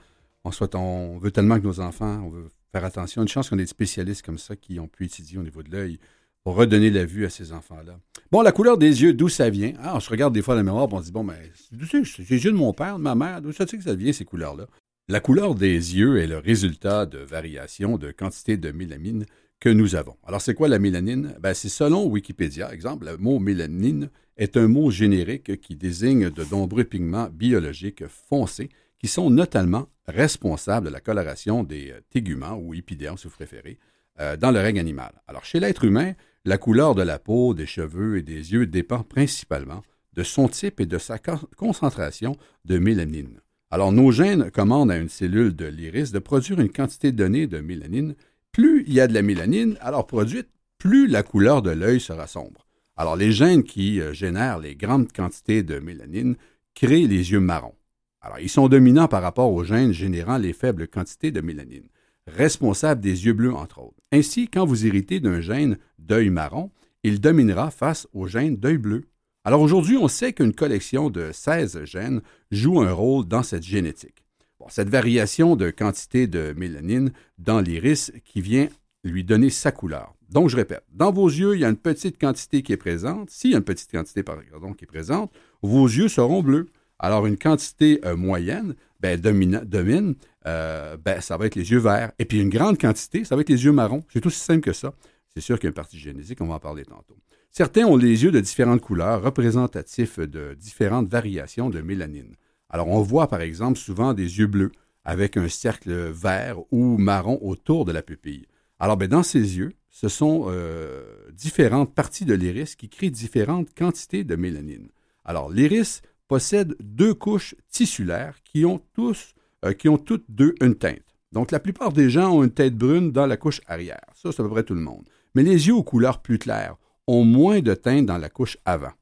euh, 0.44 0.52
on 0.74 1.18
veut 1.20 1.30
tellement 1.30 1.60
que 1.60 1.64
nos 1.64 1.78
enfants, 1.78 2.24
on 2.24 2.30
veut 2.30 2.48
faire 2.72 2.84
attention. 2.84 3.22
Une 3.22 3.28
chance 3.28 3.48
qu'on 3.48 3.56
ait 3.58 3.62
des 3.62 3.68
spécialistes 3.68 4.26
comme 4.26 4.38
ça 4.38 4.56
qui 4.56 4.80
ont 4.80 4.88
pu 4.88 5.04
étudier 5.04 5.38
au 5.38 5.44
niveau 5.44 5.62
de 5.62 5.70
l'œil 5.70 6.00
pour 6.42 6.56
redonner 6.56 6.90
la 6.90 7.04
vue 7.04 7.24
à 7.24 7.30
ces 7.30 7.52
enfants-là. 7.52 8.00
Bon, 8.32 8.42
la 8.42 8.50
couleur 8.50 8.78
des 8.78 9.04
yeux, 9.04 9.14
d'où 9.14 9.28
ça 9.28 9.48
vient? 9.48 9.74
Ah, 9.78 9.94
on 9.94 10.00
se 10.00 10.10
regarde 10.10 10.34
des 10.34 10.42
fois 10.42 10.54
à 10.54 10.56
la 10.56 10.64
mémoire 10.64 10.92
on 10.92 10.98
se 10.98 11.04
dit, 11.04 11.12
bon, 11.12 11.22
mais 11.22 11.52
c'est 11.54 12.04
c'est 12.04 12.28
les 12.28 12.44
yeux 12.44 12.50
de 12.50 12.56
mon 12.56 12.72
père, 12.72 12.98
de 12.98 13.02
ma 13.04 13.14
mère, 13.14 13.40
d'où 13.40 13.52
ça 13.52 13.64
tu 13.64 13.70
sais 13.70 13.78
que 13.78 13.84
ça 13.84 13.94
vient, 13.94 14.12
ces 14.12 14.24
couleurs-là? 14.24 14.66
La 15.06 15.20
couleur 15.20 15.54
des 15.54 15.70
yeux 15.70 16.18
est 16.18 16.26
le 16.26 16.38
résultat 16.38 17.06
de 17.06 17.18
variations 17.18 17.96
de 17.96 18.10
quantité 18.10 18.56
de 18.56 18.72
mélamine 18.72 19.24
que 19.60 19.68
nous 19.68 19.94
avons. 19.94 20.16
Alors, 20.26 20.42
c'est 20.42 20.54
quoi 20.54 20.68
la 20.68 20.78
mélanine? 20.78 21.34
Ben, 21.40 21.54
c'est 21.54 21.68
selon 21.68 22.06
Wikipédia, 22.06 22.72
exemple, 22.72 23.06
le 23.06 23.16
mot 23.16 23.38
mélanine 23.38 24.10
est 24.36 24.56
un 24.56 24.68
mot 24.68 24.90
générique 24.90 25.60
qui 25.60 25.76
désigne 25.76 26.28
de 26.30 26.44
nombreux 26.50 26.84
pigments 26.84 27.28
biologiques 27.32 28.06
foncés 28.06 28.68
qui 28.98 29.08
sont 29.08 29.30
notamment 29.30 29.88
responsables 30.06 30.86
de 30.86 30.92
la 30.92 31.00
coloration 31.00 31.62
des 31.62 31.92
euh, 31.92 32.00
téguments 32.10 32.56
ou 32.56 32.74
épidermes, 32.74 33.16
si 33.16 33.26
vous 33.26 33.34
préférez, 33.34 33.78
euh, 34.20 34.36
dans 34.36 34.50
le 34.50 34.60
règne 34.60 34.80
animal. 34.80 35.12
Alors, 35.28 35.44
chez 35.44 35.60
l'être 35.60 35.84
humain, 35.84 36.14
la 36.44 36.58
couleur 36.58 36.94
de 36.94 37.02
la 37.02 37.18
peau, 37.18 37.54
des 37.54 37.66
cheveux 37.66 38.18
et 38.18 38.22
des 38.22 38.52
yeux 38.52 38.66
dépend 38.66 39.02
principalement 39.02 39.82
de 40.12 40.22
son 40.22 40.48
type 40.48 40.80
et 40.80 40.86
de 40.86 40.98
sa 40.98 41.18
con- 41.18 41.40
concentration 41.56 42.36
de 42.64 42.78
mélanine. 42.78 43.40
Alors, 43.70 43.92
nos 43.92 44.12
gènes 44.12 44.50
commandent 44.50 44.90
à 44.90 44.98
une 44.98 45.08
cellule 45.08 45.56
de 45.56 45.66
l'iris 45.66 46.12
de 46.12 46.18
produire 46.18 46.60
une 46.60 46.70
quantité 46.70 47.12
donnée 47.12 47.46
de 47.46 47.60
mélanine. 47.60 48.14
Plus 48.54 48.84
il 48.86 48.94
y 48.94 49.00
a 49.00 49.08
de 49.08 49.14
la 49.14 49.22
mélanine, 49.22 49.76
alors 49.80 50.06
produite, 50.06 50.48
plus 50.78 51.08
la 51.08 51.24
couleur 51.24 51.60
de 51.60 51.70
l'œil 51.70 51.98
sera 51.98 52.28
sombre. 52.28 52.68
Alors, 52.96 53.16
les 53.16 53.32
gènes 53.32 53.64
qui 53.64 54.00
euh, 54.00 54.12
génèrent 54.12 54.60
les 54.60 54.76
grandes 54.76 55.12
quantités 55.12 55.64
de 55.64 55.80
mélanine 55.80 56.36
créent 56.72 57.08
les 57.08 57.32
yeux 57.32 57.40
marrons. 57.40 57.74
Alors, 58.20 58.38
ils 58.38 58.48
sont 58.48 58.68
dominants 58.68 59.08
par 59.08 59.22
rapport 59.22 59.52
aux 59.52 59.64
gènes 59.64 59.92
générant 59.92 60.38
les 60.38 60.52
faibles 60.52 60.86
quantités 60.86 61.32
de 61.32 61.40
mélanine, 61.40 61.88
responsables 62.28 63.00
des 63.00 63.26
yeux 63.26 63.32
bleus, 63.32 63.52
entre 63.52 63.80
autres. 63.80 64.00
Ainsi, 64.12 64.46
quand 64.46 64.64
vous 64.64 64.86
héritez 64.86 65.18
d'un 65.18 65.40
gène 65.40 65.76
d'œil 65.98 66.30
marron, 66.30 66.70
il 67.02 67.20
dominera 67.20 67.72
face 67.72 68.06
au 68.12 68.28
gène 68.28 68.56
d'œil 68.56 68.78
bleu. 68.78 69.02
Alors 69.42 69.62
aujourd'hui, 69.62 69.96
on 69.96 70.06
sait 70.06 70.32
qu'une 70.32 70.54
collection 70.54 71.10
de 71.10 71.32
16 71.32 71.86
gènes 71.86 72.20
joue 72.52 72.80
un 72.80 72.92
rôle 72.92 73.26
dans 73.26 73.42
cette 73.42 73.64
génétique. 73.64 74.23
Cette 74.70 74.88
variation 74.88 75.56
de 75.56 75.70
quantité 75.70 76.26
de 76.26 76.54
mélanine 76.56 77.12
dans 77.38 77.60
l'iris 77.60 78.12
qui 78.24 78.40
vient 78.40 78.68
lui 79.04 79.24
donner 79.24 79.50
sa 79.50 79.70
couleur. 79.70 80.14
Donc, 80.30 80.48
je 80.48 80.56
répète, 80.56 80.84
dans 80.92 81.12
vos 81.12 81.28
yeux, 81.28 81.54
il 81.54 81.60
y 81.60 81.64
a 81.64 81.68
une 81.68 81.76
petite 81.76 82.18
quantité 82.18 82.62
qui 82.62 82.72
est 82.72 82.76
présente. 82.76 83.30
S'il 83.30 83.50
y 83.50 83.54
a 83.54 83.58
une 83.58 83.64
petite 83.64 83.90
quantité, 83.90 84.22
pardon, 84.22 84.72
qui 84.72 84.84
est 84.84 84.88
présente, 84.88 85.30
vos 85.62 85.86
yeux 85.86 86.08
seront 86.08 86.42
bleus. 86.42 86.66
Alors, 86.98 87.26
une 87.26 87.36
quantité 87.36 88.00
euh, 88.04 88.16
moyenne 88.16 88.74
ben, 89.00 89.20
domine, 89.20 90.14
euh, 90.46 90.96
ben, 90.96 91.20
ça 91.20 91.36
va 91.36 91.46
être 91.46 91.54
les 91.54 91.70
yeux 91.70 91.78
verts. 91.78 92.12
Et 92.18 92.24
puis, 92.24 92.40
une 92.40 92.48
grande 92.48 92.80
quantité, 92.80 93.24
ça 93.24 93.36
va 93.36 93.42
être 93.42 93.50
les 93.50 93.64
yeux 93.64 93.72
marrons. 93.72 94.02
C'est 94.12 94.24
aussi 94.24 94.40
simple 94.40 94.62
que 94.62 94.72
ça. 94.72 94.94
C'est 95.34 95.40
sûr 95.40 95.58
qu'il 95.58 95.66
y 95.66 95.68
a 95.68 95.70
une 95.70 95.74
partie 95.74 95.98
génétique, 95.98 96.40
on 96.40 96.46
va 96.46 96.54
en 96.54 96.60
parler 96.60 96.84
tantôt. 96.84 97.16
Certains 97.50 97.84
ont 97.84 97.96
les 97.96 98.24
yeux 98.24 98.30
de 98.30 98.40
différentes 98.40 98.80
couleurs, 98.80 99.22
représentatifs 99.22 100.18
de 100.18 100.54
différentes 100.54 101.08
variations 101.08 101.70
de 101.70 101.80
mélanine. 101.80 102.34
Alors, 102.74 102.88
on 102.88 103.02
voit 103.02 103.28
par 103.28 103.40
exemple 103.40 103.78
souvent 103.78 104.14
des 104.14 104.40
yeux 104.40 104.48
bleus 104.48 104.72
avec 105.04 105.36
un 105.36 105.48
cercle 105.48 105.92
vert 106.10 106.58
ou 106.72 106.98
marron 106.98 107.38
autour 107.40 107.84
de 107.84 107.92
la 107.92 108.02
pupille. 108.02 108.48
Alors, 108.80 108.96
ben, 108.96 109.06
dans 109.06 109.22
ces 109.22 109.58
yeux, 109.58 109.74
ce 109.90 110.08
sont 110.08 110.46
euh, 110.48 111.04
différentes 111.32 111.94
parties 111.94 112.24
de 112.24 112.34
l'iris 112.34 112.74
qui 112.74 112.88
créent 112.88 113.10
différentes 113.10 113.72
quantités 113.78 114.24
de 114.24 114.34
mélanine. 114.34 114.88
Alors, 115.24 115.52
l'iris 115.52 116.02
possède 116.26 116.74
deux 116.80 117.14
couches 117.14 117.54
tissulaires 117.70 118.38
qui 118.42 118.64
ont 118.64 118.80
tous, 118.92 119.36
euh, 119.64 119.72
qui 119.72 119.88
ont 119.88 119.96
toutes 119.96 120.24
deux 120.28 120.56
une 120.60 120.74
teinte. 120.74 121.14
Donc, 121.30 121.52
la 121.52 121.60
plupart 121.60 121.92
des 121.92 122.10
gens 122.10 122.32
ont 122.32 122.42
une 122.42 122.50
tête 122.50 122.76
brune 122.76 123.12
dans 123.12 123.26
la 123.26 123.36
couche 123.36 123.60
arrière. 123.68 124.02
Ça, 124.16 124.32
c'est 124.32 124.40
à 124.40 124.44
peu 124.44 124.50
près 124.50 124.64
tout 124.64 124.74
le 124.74 124.80
monde. 124.80 125.08
Mais 125.36 125.44
les 125.44 125.68
yeux 125.68 125.74
aux 125.74 125.84
couleurs 125.84 126.22
plus 126.22 126.38
claires 126.38 126.74
ont 127.06 127.24
moins 127.24 127.60
de 127.60 127.74
teinte 127.74 128.06
dans 128.06 128.18
la 128.18 128.30
couche 128.30 128.58
avant. 128.64 128.94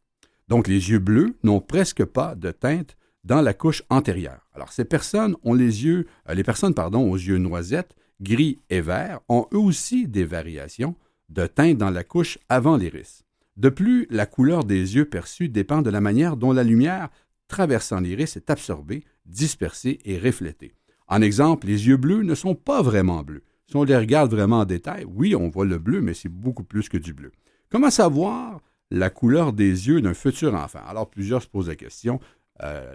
Donc, 0.48 0.68
les 0.68 0.90
yeux 0.90 0.98
bleus 0.98 1.34
n'ont 1.42 1.60
presque 1.60 2.04
pas 2.04 2.34
de 2.34 2.50
teinte 2.50 2.98
dans 3.24 3.40
la 3.40 3.54
couche 3.54 3.82
antérieure. 3.90 4.48
Alors, 4.54 4.72
ces 4.72 4.84
personnes 4.84 5.36
ont 5.42 5.54
les 5.54 5.84
yeux, 5.84 6.06
euh, 6.28 6.34
les 6.34 6.42
personnes, 6.42 6.74
pardon, 6.74 7.10
aux 7.10 7.16
yeux 7.16 7.38
noisettes, 7.38 7.94
gris 8.20 8.60
et 8.70 8.80
vert, 8.80 9.20
ont 9.28 9.46
eux 9.52 9.58
aussi 9.58 10.08
des 10.08 10.24
variations 10.24 10.96
de 11.28 11.46
teinte 11.46 11.78
dans 11.78 11.90
la 11.90 12.04
couche 12.04 12.38
avant 12.48 12.76
l'iris. 12.76 13.24
De 13.56 13.68
plus, 13.68 14.06
la 14.10 14.26
couleur 14.26 14.64
des 14.64 14.96
yeux 14.96 15.04
perçus 15.04 15.48
dépend 15.48 15.82
de 15.82 15.90
la 15.90 16.00
manière 16.00 16.36
dont 16.36 16.52
la 16.52 16.64
lumière 16.64 17.10
traversant 17.48 18.00
l'iris 18.00 18.36
est 18.36 18.50
absorbée, 18.50 19.04
dispersée 19.26 19.98
et 20.04 20.18
reflétée. 20.18 20.74
En 21.06 21.20
exemple, 21.20 21.66
les 21.66 21.86
yeux 21.88 21.98
bleus 21.98 22.22
ne 22.22 22.34
sont 22.34 22.54
pas 22.54 22.80
vraiment 22.82 23.22
bleus. 23.22 23.44
Si 23.66 23.76
on 23.76 23.84
les 23.84 23.96
regarde 23.96 24.30
vraiment 24.30 24.60
en 24.60 24.64
détail, 24.64 25.04
oui, 25.06 25.34
on 25.34 25.48
voit 25.48 25.64
le 25.64 25.78
bleu, 25.78 26.00
mais 26.00 26.14
c'est 26.14 26.28
beaucoup 26.28 26.64
plus 26.64 26.88
que 26.88 26.96
du 26.96 27.12
bleu. 27.14 27.32
Comment 27.70 27.90
savoir 27.90 28.60
la 28.90 29.10
couleur 29.10 29.52
des 29.52 29.88
yeux 29.88 30.00
d'un 30.00 30.14
futur 30.14 30.54
enfant? 30.54 30.80
Alors, 30.86 31.08
plusieurs 31.10 31.42
se 31.42 31.48
posent 31.48 31.68
la 31.68 31.76
question. 31.76 32.20
Euh, 32.62 32.94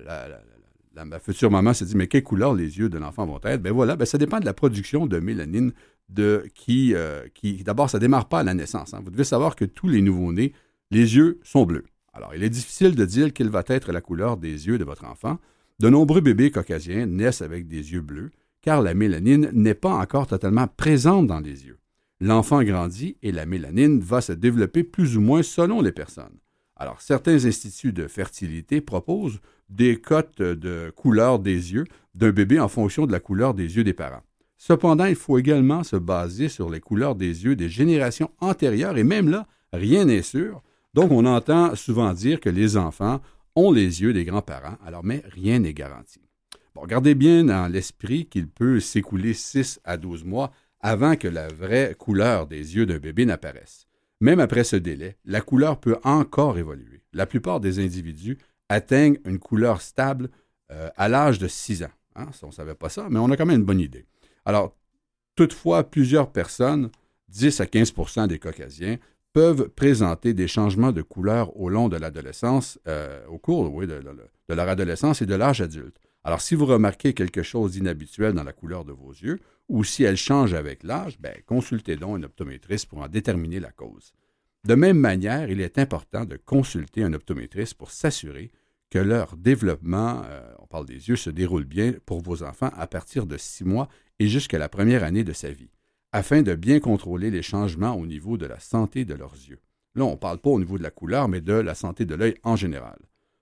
la, 0.95 1.05
ma 1.05 1.19
future 1.19 1.51
maman 1.51 1.73
se 1.73 1.83
dit, 1.83 1.95
mais 1.95 2.07
quelle 2.07 2.23
couleur 2.23 2.53
les 2.53 2.79
yeux 2.79 2.89
de 2.89 2.97
l'enfant 2.97 3.25
vont 3.25 3.39
être? 3.43 3.61
Ben 3.61 3.71
voilà, 3.71 3.95
ben 3.95 4.05
ça 4.05 4.17
dépend 4.17 4.39
de 4.39 4.45
la 4.45 4.53
production 4.53 5.05
de 5.05 5.19
mélanine 5.19 5.73
de, 6.09 6.47
qui, 6.55 6.93
euh, 6.95 7.27
d'abord, 7.63 7.89
ça 7.89 7.97
ne 7.97 8.01
démarre 8.01 8.27
pas 8.27 8.39
à 8.39 8.43
la 8.43 8.53
naissance. 8.53 8.93
Hein. 8.93 9.01
Vous 9.03 9.11
devez 9.11 9.23
savoir 9.23 9.55
que 9.55 9.65
tous 9.65 9.87
les 9.87 10.01
nouveau-nés, 10.01 10.53
les 10.91 11.15
yeux 11.15 11.39
sont 11.43 11.65
bleus. 11.65 11.85
Alors, 12.13 12.33
il 12.33 12.43
est 12.43 12.49
difficile 12.49 12.95
de 12.95 13.05
dire 13.05 13.33
quelle 13.33 13.49
va 13.49 13.63
être 13.67 13.91
la 13.91 14.01
couleur 14.01 14.37
des 14.37 14.67
yeux 14.67 14.77
de 14.77 14.83
votre 14.83 15.05
enfant. 15.05 15.37
De 15.79 15.89
nombreux 15.89 16.21
bébés 16.21 16.49
caucasiens 16.49 17.05
naissent 17.05 17.43
avec 17.43 17.67
des 17.67 17.91
yeux 17.93 18.01
bleus, 18.01 18.31
car 18.61 18.81
la 18.81 18.95
mélanine 18.95 19.51
n'est 19.53 19.75
pas 19.75 19.93
encore 19.93 20.25
totalement 20.25 20.67
présente 20.67 21.27
dans 21.27 21.39
les 21.39 21.65
yeux. 21.65 21.77
L'enfant 22.19 22.63
grandit 22.63 23.17
et 23.21 23.31
la 23.31 23.45
mélanine 23.45 23.99
va 23.99 24.21
se 24.21 24.33
développer 24.33 24.83
plus 24.83 25.17
ou 25.17 25.21
moins 25.21 25.43
selon 25.43 25.81
les 25.81 25.91
personnes. 25.91 26.39
Alors, 26.77 27.01
certains 27.01 27.45
instituts 27.45 27.93
de 27.93 28.07
fertilité 28.07 28.81
proposent 28.81 29.39
des 29.69 29.99
cotes 29.99 30.41
de 30.41 30.91
couleur 30.95 31.39
des 31.39 31.73
yeux 31.73 31.85
d'un 32.15 32.31
bébé 32.31 32.59
en 32.59 32.67
fonction 32.67 33.05
de 33.05 33.11
la 33.11 33.19
couleur 33.19 33.53
des 33.53 33.75
yeux 33.75 33.83
des 33.83 33.93
parents. 33.93 34.23
Cependant, 34.57 35.05
il 35.05 35.15
faut 35.15 35.37
également 35.37 35.83
se 35.83 35.95
baser 35.95 36.49
sur 36.49 36.69
les 36.69 36.79
couleurs 36.79 37.15
des 37.15 37.43
yeux 37.43 37.55
des 37.55 37.69
générations 37.69 38.31
antérieures, 38.39 38.97
et 38.97 39.03
même 39.03 39.29
là, 39.29 39.47
rien 39.73 40.05
n'est 40.05 40.21
sûr. 40.21 40.63
Donc, 40.93 41.11
on 41.11 41.25
entend 41.25 41.75
souvent 41.75 42.13
dire 42.13 42.39
que 42.39 42.49
les 42.49 42.77
enfants 42.77 43.21
ont 43.55 43.71
les 43.71 44.01
yeux 44.01 44.13
des 44.13 44.25
grands-parents, 44.25 44.77
alors 44.85 45.03
mais 45.03 45.23
rien 45.25 45.59
n'est 45.59 45.73
garanti. 45.73 46.21
Bon, 46.75 46.85
gardez 46.85 47.15
bien 47.15 47.43
dans 47.43 47.71
l'esprit 47.71 48.25
qu'il 48.25 48.47
peut 48.47 48.79
s'écouler 48.79 49.33
6 49.33 49.79
à 49.83 49.97
12 49.97 50.25
mois 50.25 50.51
avant 50.79 51.15
que 51.15 51.27
la 51.27 51.47
vraie 51.47 51.95
couleur 51.97 52.45
des 52.45 52.75
yeux 52.75 52.85
d'un 52.85 52.99
bébé 52.99 53.25
n'apparaisse. 53.25 53.86
Même 54.19 54.39
après 54.39 54.63
ce 54.63 54.75
délai, 54.75 55.17
la 55.25 55.41
couleur 55.41 55.79
peut 55.79 55.97
encore 56.03 56.57
évoluer. 56.57 57.03
La 57.13 57.25
plupart 57.25 57.59
des 57.59 57.79
individus 57.79 58.37
atteignent 58.69 59.19
une 59.25 59.39
couleur 59.39 59.81
stable 59.81 60.29
euh, 60.71 60.89
à 60.97 61.07
l'âge 61.07 61.39
de 61.39 61.47
6 61.47 61.83
ans. 61.83 61.91
Hein? 62.15 62.27
On 62.43 62.47
ne 62.47 62.51
savait 62.51 62.75
pas 62.75 62.89
ça, 62.89 63.07
mais 63.09 63.19
on 63.19 63.29
a 63.31 63.37
quand 63.37 63.45
même 63.45 63.59
une 63.59 63.65
bonne 63.65 63.79
idée. 63.79 64.05
Alors, 64.45 64.75
toutefois, 65.35 65.83
plusieurs 65.83 66.31
personnes, 66.31 66.89
10 67.29 67.61
à 67.61 67.65
15% 67.65 68.27
des 68.27 68.39
Caucasiens, 68.39 68.97
peuvent 69.33 69.69
présenter 69.69 70.33
des 70.33 70.47
changements 70.47 70.91
de 70.91 71.03
couleur 71.03 71.55
au 71.55 71.69
long 71.69 71.89
de 71.89 71.97
l'adolescence, 71.97 72.79
euh, 72.87 73.23
au 73.27 73.37
cours 73.37 73.69
de, 73.69 74.01
de 74.49 74.53
leur 74.53 74.67
adolescence 74.67 75.21
et 75.21 75.27
de 75.27 75.35
l'âge 75.35 75.61
adulte. 75.61 75.97
Alors, 76.23 76.41
si 76.41 76.55
vous 76.55 76.65
remarquez 76.65 77.13
quelque 77.13 77.43
chose 77.43 77.73
d'inhabituel 77.73 78.33
dans 78.33 78.43
la 78.43 78.51
couleur 78.51 78.83
de 78.83 78.91
vos 78.91 79.11
yeux, 79.11 79.39
ou 79.69 79.83
si 79.83 80.03
elle 80.03 80.17
change 80.17 80.53
avec 80.53 80.83
l'âge, 80.83 81.19
ben, 81.19 81.35
consultez 81.45 81.95
donc 81.95 82.19
un 82.19 82.23
optométriste 82.23 82.87
pour 82.87 82.99
en 82.99 83.07
déterminer 83.07 83.59
la 83.59 83.71
cause. 83.71 84.13
De 84.63 84.75
même 84.75 84.97
manière, 84.97 85.49
il 85.49 85.61
est 85.61 85.77
important 85.77 86.25
de 86.25 86.37
consulter 86.37 87.03
un 87.03 87.13
optométriste 87.13 87.75
pour 87.75 87.91
s'assurer 87.91 88.51
que 88.89 88.99
leur 88.99 89.35
développement, 89.35 90.21
euh, 90.25 90.53
on 90.59 90.67
parle 90.67 90.85
des 90.85 91.09
yeux, 91.09 91.15
se 91.15 91.29
déroule 91.29 91.65
bien 91.65 91.93
pour 92.05 92.21
vos 92.21 92.43
enfants 92.43 92.71
à 92.77 92.87
partir 92.87 93.25
de 93.25 93.37
six 93.37 93.65
mois 93.65 93.89
et 94.19 94.27
jusqu'à 94.27 94.57
la 94.57 94.69
première 94.69 95.03
année 95.03 95.23
de 95.23 95.33
sa 95.33 95.51
vie, 95.51 95.69
afin 96.11 96.41
de 96.41 96.55
bien 96.55 96.79
contrôler 96.79 97.29
les 97.29 97.41
changements 97.41 97.95
au 97.95 98.05
niveau 98.05 98.37
de 98.37 98.45
la 98.45 98.59
santé 98.59 99.05
de 99.05 99.13
leurs 99.13 99.35
yeux. 99.35 99.59
Là, 99.95 100.05
on 100.05 100.11
ne 100.11 100.15
parle 100.15 100.39
pas 100.39 100.49
au 100.49 100.59
niveau 100.59 100.77
de 100.77 100.83
la 100.83 100.91
couleur, 100.91 101.27
mais 101.27 101.41
de 101.41 101.53
la 101.53 101.75
santé 101.75 102.05
de 102.05 102.15
l'œil 102.15 102.35
en 102.43 102.55
général. 102.55 102.97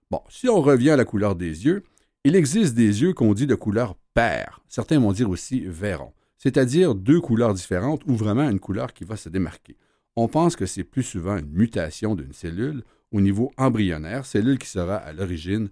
Bon, 0.10 0.22
si 0.30 0.48
on 0.50 0.62
revient 0.62 0.92
à 0.92 0.96
la 0.96 1.06
couleur 1.06 1.36
des 1.36 1.66
yeux, 1.66 1.84
il 2.24 2.36
existe 2.36 2.76
des 2.76 3.02
yeux 3.02 3.14
qu'on 3.14 3.34
dit 3.34 3.48
de 3.48 3.56
couleur 3.56 3.96
paire. 4.14 4.62
Certains 4.68 5.00
vont 5.00 5.12
dire 5.12 5.30
aussi 5.30 5.62
verron, 5.68 6.12
c'est-à-dire 6.46 6.94
deux 6.94 7.20
couleurs 7.20 7.56
différentes 7.56 8.04
ou 8.06 8.16
vraiment 8.16 8.48
une 8.48 8.60
couleur 8.60 8.94
qui 8.94 9.04
va 9.04 9.18
se 9.18 9.30
démarquer. 9.30 9.76
On 10.16 10.28
pense 10.28 10.56
que 10.56 10.68
c'est 10.68 10.84
plus 10.84 11.02
souvent 11.02 11.38
une 11.38 11.50
mutation 11.50 12.14
d'une 12.14 12.34
cellule 12.34 12.84
au 13.12 13.20
niveau 13.20 13.52
embryonnaire, 13.58 14.28
cellule 14.28 14.60
qui 14.60 14.68
sera 14.68 14.98
à 14.98 15.12
l'origine 15.12 15.70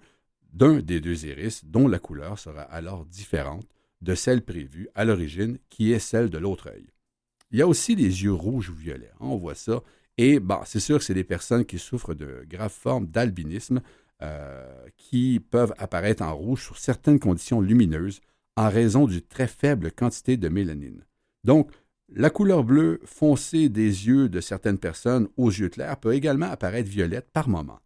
d'un 0.51 0.79
des 0.79 0.99
deux 0.99 1.27
iris, 1.27 1.63
dont 1.63 1.87
la 1.87 1.99
couleur 1.99 2.39
sera 2.39 2.63
alors 2.63 3.05
différente 3.05 3.67
de 4.01 4.15
celle 4.15 4.41
prévue 4.41 4.89
à 4.95 5.05
l'origine, 5.05 5.59
qui 5.69 5.91
est 5.91 5.99
celle 5.99 6.31
de 6.31 6.39
l'autre 6.39 6.71
œil. 6.71 6.87
Il 7.51 7.59
y 7.59 7.61
a 7.61 7.67
aussi 7.67 7.95
les 7.95 8.23
yeux 8.23 8.33
rouges 8.33 8.71
ou 8.71 8.73
violets. 8.73 9.11
On 9.19 9.37
voit 9.37 9.53
ça. 9.53 9.83
Et 10.17 10.39
c'est 10.65 10.79
sûr 10.79 10.97
que 10.97 11.03
c'est 11.03 11.13
des 11.13 11.23
personnes 11.23 11.65
qui 11.65 11.77
souffrent 11.77 12.15
de 12.15 12.47
graves 12.49 12.73
formes 12.73 13.05
d'albinisme, 13.05 13.79
euh, 14.23 14.87
qui 14.97 15.39
peuvent 15.39 15.75
apparaître 15.77 16.23
en 16.23 16.35
rouge 16.35 16.63
sur 16.63 16.79
certaines 16.79 17.19
conditions 17.19 17.61
lumineuses 17.61 18.21
en 18.55 18.69
raison 18.69 19.07
d'une 19.07 19.21
très 19.21 19.47
faible 19.47 19.91
quantité 19.91 20.37
de 20.37 20.49
mélanine. 20.49 21.05
Donc, 21.43 21.71
la 22.09 22.29
couleur 22.29 22.63
bleue 22.63 22.99
foncée 23.05 23.69
des 23.69 24.07
yeux 24.07 24.29
de 24.29 24.41
certaines 24.41 24.77
personnes 24.77 25.27
aux 25.37 25.49
yeux 25.49 25.69
clairs 25.69 25.99
peut 25.99 26.13
également 26.13 26.45
apparaître 26.45 26.89
violette 26.89 27.29
par 27.31 27.49
moment. 27.49 27.79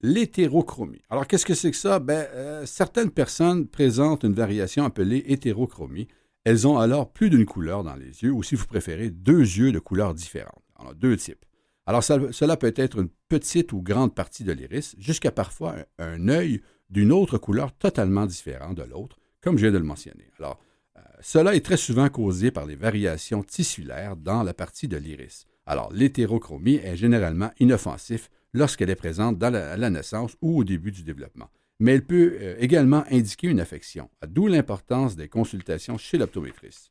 L'hétérochromie. 0.00 1.02
Alors, 1.10 1.26
qu'est-ce 1.26 1.46
que 1.46 1.54
c'est 1.54 1.70
que 1.70 1.76
ça? 1.76 1.98
Ben, 1.98 2.26
euh, 2.32 2.66
certaines 2.66 3.10
personnes 3.10 3.66
présentent 3.66 4.22
une 4.22 4.32
variation 4.32 4.84
appelée 4.84 5.24
hétérochromie. 5.26 6.08
Elles 6.44 6.66
ont 6.66 6.78
alors 6.78 7.12
plus 7.12 7.30
d'une 7.30 7.46
couleur 7.46 7.82
dans 7.82 7.96
les 7.96 8.22
yeux, 8.22 8.30
ou 8.30 8.42
si 8.42 8.54
vous 8.54 8.66
préférez, 8.66 9.10
deux 9.10 9.40
yeux 9.40 9.72
de 9.72 9.78
couleurs 9.78 10.14
différentes. 10.14 10.62
Deux 10.96 11.16
types. 11.16 11.44
Alors, 11.86 12.04
cela 12.04 12.56
peut 12.56 12.72
être 12.76 12.98
une 12.98 13.08
petite 13.28 13.72
ou 13.72 13.82
grande 13.82 14.14
partie 14.14 14.44
de 14.44 14.52
l'iris, 14.52 14.94
jusqu'à 14.98 15.32
parfois 15.32 15.74
un, 15.98 16.28
œil 16.28 16.60
d'une 16.90 17.12
autre 17.12 17.38
couleur 17.38 17.72
totalement 17.72 18.26
différente 18.26 18.76
de 18.76 18.82
l'autre, 18.82 19.18
comme 19.40 19.56
je 19.56 19.62
viens 19.62 19.72
de 19.72 19.78
le 19.78 19.84
mentionner. 19.84 20.30
Alors, 20.38 20.58
euh, 20.96 21.00
cela 21.20 21.54
est 21.54 21.64
très 21.64 21.76
souvent 21.76 22.08
causé 22.08 22.50
par 22.50 22.66
les 22.66 22.76
variations 22.76 23.42
tissulaires 23.42 24.16
dans 24.16 24.42
la 24.42 24.54
partie 24.54 24.88
de 24.88 24.96
l'iris. 24.96 25.46
Alors, 25.66 25.92
l'hétérochromie 25.92 26.76
est 26.76 26.96
généralement 26.96 27.50
inoffensif 27.60 28.30
lorsqu'elle 28.54 28.90
est 28.90 28.96
présente 28.96 29.38
dans 29.38 29.50
la, 29.50 29.72
à 29.72 29.76
la 29.76 29.90
naissance 29.90 30.36
ou 30.40 30.58
au 30.58 30.64
début 30.64 30.90
du 30.90 31.02
développement. 31.02 31.50
Mais 31.80 31.92
elle 31.94 32.04
peut 32.04 32.36
euh, 32.40 32.56
également 32.58 33.04
indiquer 33.10 33.48
une 33.48 33.60
affection, 33.60 34.10
d'où 34.26 34.46
l'importance 34.46 35.14
des 35.14 35.28
consultations 35.28 35.98
chez 35.98 36.18
l'optométriste. 36.18 36.90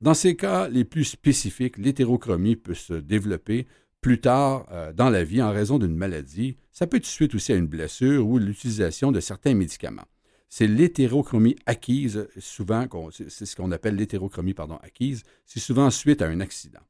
Dans 0.00 0.14
ces 0.14 0.36
cas 0.36 0.68
les 0.68 0.84
plus 0.84 1.04
spécifiques, 1.04 1.78
l'hétérochromie 1.78 2.56
peut 2.56 2.74
se 2.74 2.94
développer 2.94 3.66
plus 4.04 4.20
tard 4.20 4.66
euh, 4.70 4.92
dans 4.92 5.08
la 5.08 5.24
vie 5.24 5.40
en 5.40 5.50
raison 5.50 5.78
d'une 5.78 5.96
maladie. 5.96 6.58
Ça 6.72 6.86
peut 6.86 6.98
être 6.98 7.06
suite 7.06 7.34
aussi 7.34 7.52
à 7.52 7.56
une 7.56 7.66
blessure 7.66 8.28
ou 8.28 8.36
l'utilisation 8.36 9.12
de 9.12 9.18
certains 9.18 9.54
médicaments. 9.54 10.04
C'est 10.50 10.66
l'hétérochromie 10.66 11.56
acquise, 11.64 12.28
souvent, 12.38 12.86
c'est 13.10 13.46
ce 13.46 13.56
qu'on 13.56 13.72
appelle 13.72 13.96
l'hétérochromie 13.96 14.54
acquise, 14.82 15.22
c'est 15.46 15.58
souvent 15.58 15.88
suite 15.88 16.20
à 16.20 16.26
un 16.26 16.40
accident. 16.40 16.82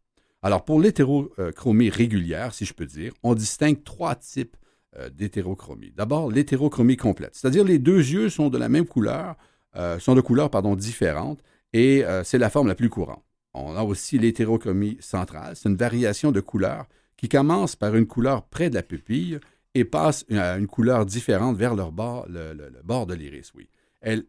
Alors 0.42 0.64
pour 0.64 0.80
l'hétérochromie 0.80 1.88
régulière, 1.88 2.52
si 2.52 2.64
je 2.64 2.74
peux 2.74 2.84
dire, 2.84 3.12
on 3.22 3.36
distingue 3.36 3.84
trois 3.84 4.16
types 4.16 4.56
euh, 4.96 5.08
d'hétérochromie. 5.08 5.92
D'abord, 5.96 6.32
l'hétérochromie 6.32 6.96
complète, 6.96 7.36
c'est-à-dire 7.36 7.62
les 7.62 7.78
deux 7.78 7.98
yeux 7.98 8.28
sont 8.28 8.50
de 8.50 8.58
la 8.58 8.68
même 8.68 8.86
couleur, 8.86 9.36
euh, 9.76 10.00
sont 10.00 10.16
de 10.16 10.20
couleurs 10.20 10.50
différentes, 10.74 11.38
et 11.72 12.02
c'est 12.24 12.38
la 12.38 12.50
forme 12.50 12.66
la 12.66 12.74
plus 12.74 12.88
courante. 12.88 13.24
On 13.54 13.76
a 13.76 13.84
aussi 13.84 14.18
l'hétérochromie 14.18 14.96
centrale, 14.98 15.54
c'est 15.54 15.68
une 15.68 15.76
variation 15.76 16.32
de 16.32 16.40
couleur 16.40 16.86
qui 17.16 17.28
commence 17.28 17.76
par 17.76 17.94
une 17.94 18.06
couleur 18.06 18.44
près 18.44 18.70
de 18.70 18.74
la 18.74 18.82
pupille 18.82 19.38
et 19.74 19.84
passe 19.84 20.24
à 20.30 20.56
une 20.56 20.66
couleur 20.66 21.04
différente 21.04 21.56
vers 21.56 21.74
leur 21.74 21.92
bord, 21.92 22.26
le, 22.28 22.70
bord 22.84 23.06
de 23.06 23.14
l'iris, 23.14 23.52
oui. 23.54 23.68
Elle, 24.00 24.26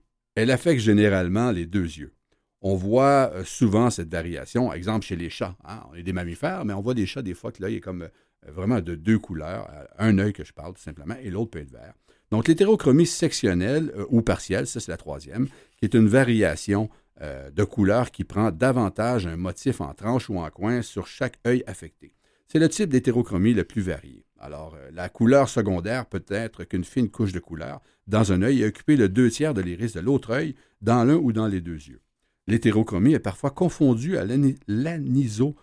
affecte 0.51 0.81
généralement 0.81 1.51
les 1.51 1.65
deux 1.65 1.83
yeux. 1.83 2.13
On 2.61 2.75
voit 2.75 3.31
euh, 3.33 3.43
souvent 3.43 3.89
cette 3.89 4.09
variation, 4.09 4.73
exemple 4.73 5.05
chez 5.05 5.15
les 5.15 5.29
chats. 5.29 5.55
Hein. 5.65 5.81
On 5.91 5.95
est 5.95 6.03
des 6.03 6.13
mammifères, 6.13 6.65
mais 6.65 6.73
on 6.73 6.81
voit 6.81 6.93
des 6.93 7.05
chats 7.05 7.21
des 7.21 7.35
fois 7.35 7.51
que 7.51 7.61
l'œil 7.61 7.75
est 7.75 7.81
comme 7.81 8.03
euh, 8.03 8.51
vraiment 8.51 8.81
de 8.81 8.95
deux 8.95 9.19
couleurs, 9.19 9.69
euh, 9.71 9.85
un 9.99 10.17
œil 10.17 10.33
que 10.33 10.43
je 10.43 10.51
parle 10.51 10.73
tout 10.73 10.81
simplement, 10.81 11.15
et 11.21 11.29
l'autre 11.29 11.51
peut 11.51 11.59
être 11.59 11.71
vert. 11.71 11.93
Donc 12.31 12.47
l'hétérochromie 12.47 13.05
sectionnelle 13.05 13.93
ou 14.09 14.21
partielle, 14.23 14.65
ça 14.65 14.79
c'est 14.79 14.91
la 14.91 14.97
troisième, 14.97 15.47
qui 15.77 15.85
est 15.85 15.93
une 15.93 16.07
variation 16.07 16.89
de 17.21 17.63
couleur 17.63 18.11
qui 18.11 18.25
prend 18.25 18.51
davantage 18.51 19.25
un 19.25 19.37
motif 19.37 19.79
en 19.79 19.93
tranche 19.93 20.29
ou 20.29 20.37
en 20.37 20.49
coin 20.49 20.81
sur 20.81 21.07
chaque 21.07 21.39
œil 21.47 21.63
affecté. 21.65 22.13
C'est 22.47 22.59
le 22.59 22.69
type 22.69 22.89
d'hétérochromie 22.89 23.53
le 23.53 23.63
plus 23.63 23.81
varié. 23.81 24.25
Alors, 24.39 24.77
la 24.91 25.09
couleur 25.09 25.49
secondaire 25.49 26.05
peut 26.05 26.25
être 26.27 26.63
qu'une 26.65 26.83
fine 26.83 27.09
couche 27.09 27.31
de 27.31 27.39
couleur 27.39 27.81
dans 28.07 28.31
un 28.31 28.43
œil 28.43 28.61
et 28.61 28.67
occuper 28.67 28.95
le 28.95 29.09
deux 29.09 29.31
tiers 29.31 29.55
de 29.55 29.61
l'iris 29.61 29.93
de 29.93 29.99
l'autre 29.99 30.31
œil 30.31 30.55
dans 30.81 31.03
l'un 31.03 31.15
ou 31.15 31.31
dans 31.31 31.47
les 31.47 31.61
deux 31.61 31.81
yeux. 31.87 32.01
L'hétérochromie 32.47 33.13
est 33.13 33.19
parfois 33.19 33.49
confondue 33.49 34.17
à 34.17 34.25
l'anisochorie. 34.67 35.55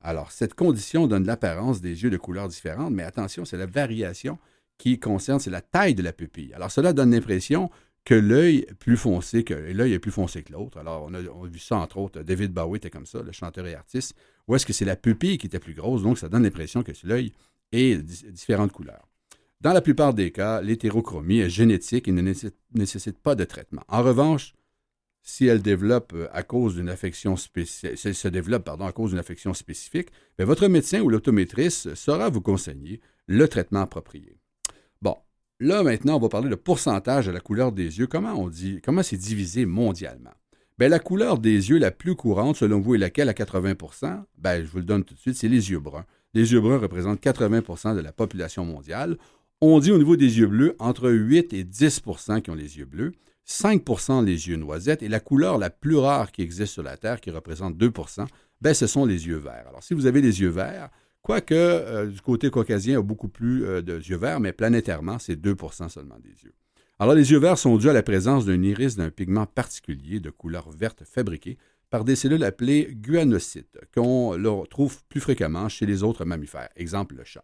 Alors, 0.00 0.32
cette 0.32 0.54
condition 0.54 1.06
donne 1.06 1.26
l'apparence 1.26 1.82
des 1.82 2.02
yeux 2.02 2.10
de 2.10 2.16
couleurs 2.16 2.48
différentes, 2.48 2.94
mais 2.94 3.02
attention, 3.02 3.44
c'est 3.44 3.58
la 3.58 3.66
variation 3.66 4.38
qui 4.78 4.98
concerne, 4.98 5.40
c'est 5.40 5.50
la 5.50 5.60
taille 5.60 5.94
de 5.94 6.02
la 6.02 6.12
pupille. 6.12 6.54
Alors, 6.54 6.70
cela 6.70 6.94
donne 6.94 7.10
l'impression 7.12 7.70
que 8.04 8.14
l'œil 8.14 8.66
plus 8.78 8.96
foncé 8.96 9.44
que 9.44 9.54
l'œil 9.54 9.94
est 9.94 9.98
plus 9.98 10.10
foncé 10.10 10.42
que 10.42 10.52
l'autre. 10.52 10.78
Alors, 10.78 11.06
on 11.08 11.14
a, 11.14 11.20
vu 11.48 11.58
ça, 11.58 11.76
entre 11.76 11.98
autres, 11.98 12.22
David 12.22 12.52
Bowie 12.52 12.76
était 12.76 12.90
comme 12.90 13.06
ça, 13.06 13.22
le 13.22 13.32
chanteur 13.32 13.66
et 13.66 13.74
artiste, 13.74 14.14
ou 14.46 14.54
est-ce 14.54 14.66
que 14.66 14.72
c'est 14.72 14.84
la 14.84 14.96
pupille 14.96 15.38
qui 15.38 15.46
était 15.46 15.58
plus 15.58 15.74
grosse, 15.74 16.02
donc 16.02 16.18
ça 16.18 16.28
donne 16.28 16.42
l'impression 16.42 16.82
que 16.82 16.92
l'œil 17.04 17.32
est 17.72 17.96
différentes 17.96 18.72
couleurs. 18.72 19.08
Dans 19.60 19.72
la 19.72 19.80
plupart 19.80 20.12
des 20.12 20.30
cas, 20.30 20.60
l'hétérochromie 20.60 21.38
est 21.38 21.48
génétique 21.48 22.06
et 22.06 22.12
ne 22.12 22.34
nécessite 22.74 23.18
pas 23.18 23.34
de 23.34 23.44
traitement. 23.44 23.82
En 23.88 24.02
revanche, 24.02 24.52
si 25.22 25.46
elle 25.46 25.62
développe 25.62 26.12
euh, 26.12 26.28
à 26.32 26.42
cause 26.42 26.74
d'une 26.74 26.90
affection 26.90 27.34
spécifique, 27.36 27.96
se 27.96 28.28
développe 28.28 28.64
pardon, 28.64 28.84
à 28.84 28.92
cause 28.92 29.10
d'une 29.10 29.18
affection 29.18 29.54
spécifique, 29.54 30.10
ben, 30.36 30.44
votre 30.44 30.68
médecin 30.68 31.00
ou 31.00 31.08
l'optométriste 31.08 31.94
saura 31.94 32.28
vous 32.28 32.42
conseiller 32.42 33.00
le 33.26 33.48
traitement 33.48 33.80
approprié. 33.80 34.38
Là 35.64 35.82
maintenant, 35.82 36.16
on 36.16 36.20
va 36.20 36.28
parler 36.28 36.50
de 36.50 36.56
pourcentage 36.56 37.24
de 37.24 37.30
la 37.30 37.40
couleur 37.40 37.72
des 37.72 37.98
yeux. 37.98 38.06
Comment 38.06 38.34
on 38.34 38.50
dit, 38.50 38.82
comment 38.84 39.02
c'est 39.02 39.16
divisé 39.16 39.64
mondialement? 39.64 40.34
Bien, 40.78 40.90
la 40.90 40.98
couleur 40.98 41.38
des 41.38 41.70
yeux 41.70 41.78
la 41.78 41.90
plus 41.90 42.14
courante, 42.14 42.56
selon 42.56 42.80
vous, 42.80 42.96
est 42.96 42.98
laquelle 42.98 43.30
à 43.30 43.32
80% 43.32 44.24
ben, 44.36 44.62
Je 44.62 44.70
vous 44.70 44.76
le 44.76 44.84
donne 44.84 45.04
tout 45.04 45.14
de 45.14 45.18
suite, 45.18 45.36
c'est 45.36 45.48
les 45.48 45.70
yeux 45.70 45.78
bruns. 45.78 46.04
Les 46.34 46.52
yeux 46.52 46.60
bruns 46.60 46.76
représentent 46.76 47.22
80% 47.22 47.96
de 47.96 48.00
la 48.00 48.12
population 48.12 48.66
mondiale. 48.66 49.16
On 49.62 49.78
dit 49.78 49.90
au 49.90 49.96
niveau 49.96 50.16
des 50.16 50.38
yeux 50.38 50.48
bleus, 50.48 50.76
entre 50.80 51.10
8 51.10 51.54
et 51.54 51.64
10% 51.64 52.42
qui 52.42 52.50
ont 52.50 52.54
les 52.54 52.76
yeux 52.76 52.84
bleus. 52.84 53.12
5% 53.48 54.22
les 54.22 54.48
yeux 54.48 54.56
noisettes 54.56 55.02
et 55.02 55.08
la 55.08 55.20
couleur 55.20 55.56
la 55.56 55.70
plus 55.70 55.96
rare 55.96 56.30
qui 56.30 56.42
existe 56.42 56.74
sur 56.74 56.82
la 56.82 56.98
Terre, 56.98 57.22
qui 57.22 57.30
représente 57.30 57.78
2% 57.78 58.26
ben, 58.60 58.74
ce 58.74 58.86
sont 58.86 59.06
les 59.06 59.26
yeux 59.26 59.36
verts. 59.36 59.64
Alors, 59.68 59.82
si 59.82 59.94
vous 59.94 60.04
avez 60.04 60.20
les 60.20 60.40
yeux 60.40 60.48
verts, 60.48 60.90
quoique 61.24 61.54
euh, 61.54 62.06
du 62.06 62.20
côté 62.20 62.50
caucasien, 62.50 62.92
il 62.92 62.96
y 62.96 62.98
a 62.98 63.02
beaucoup 63.02 63.26
plus 63.26 63.64
euh, 63.64 63.82
de 63.82 63.98
yeux 63.98 64.16
verts, 64.16 64.38
mais 64.38 64.52
planétairement, 64.52 65.18
c'est 65.18 65.34
2% 65.34 65.88
seulement 65.88 66.18
des 66.20 66.44
yeux. 66.44 66.54
Alors, 67.00 67.14
les 67.14 67.32
yeux 67.32 67.38
verts 67.38 67.58
sont 67.58 67.76
dus 67.76 67.88
à 67.88 67.92
la 67.92 68.04
présence 68.04 68.46
d'un 68.46 68.62
iris 68.62 68.94
d'un 68.94 69.10
pigment 69.10 69.46
particulier 69.46 70.20
de 70.20 70.30
couleur 70.30 70.70
verte 70.70 71.02
fabriqué 71.04 71.58
par 71.90 72.04
des 72.04 72.14
cellules 72.14 72.44
appelées 72.44 72.88
guanocytes, 72.92 73.78
qu'on 73.92 74.30
retrouve 74.30 75.02
plus 75.08 75.20
fréquemment 75.20 75.68
chez 75.68 75.86
les 75.86 76.04
autres 76.04 76.24
mammifères, 76.24 76.68
exemple 76.76 77.16
le 77.16 77.24
chat. 77.24 77.42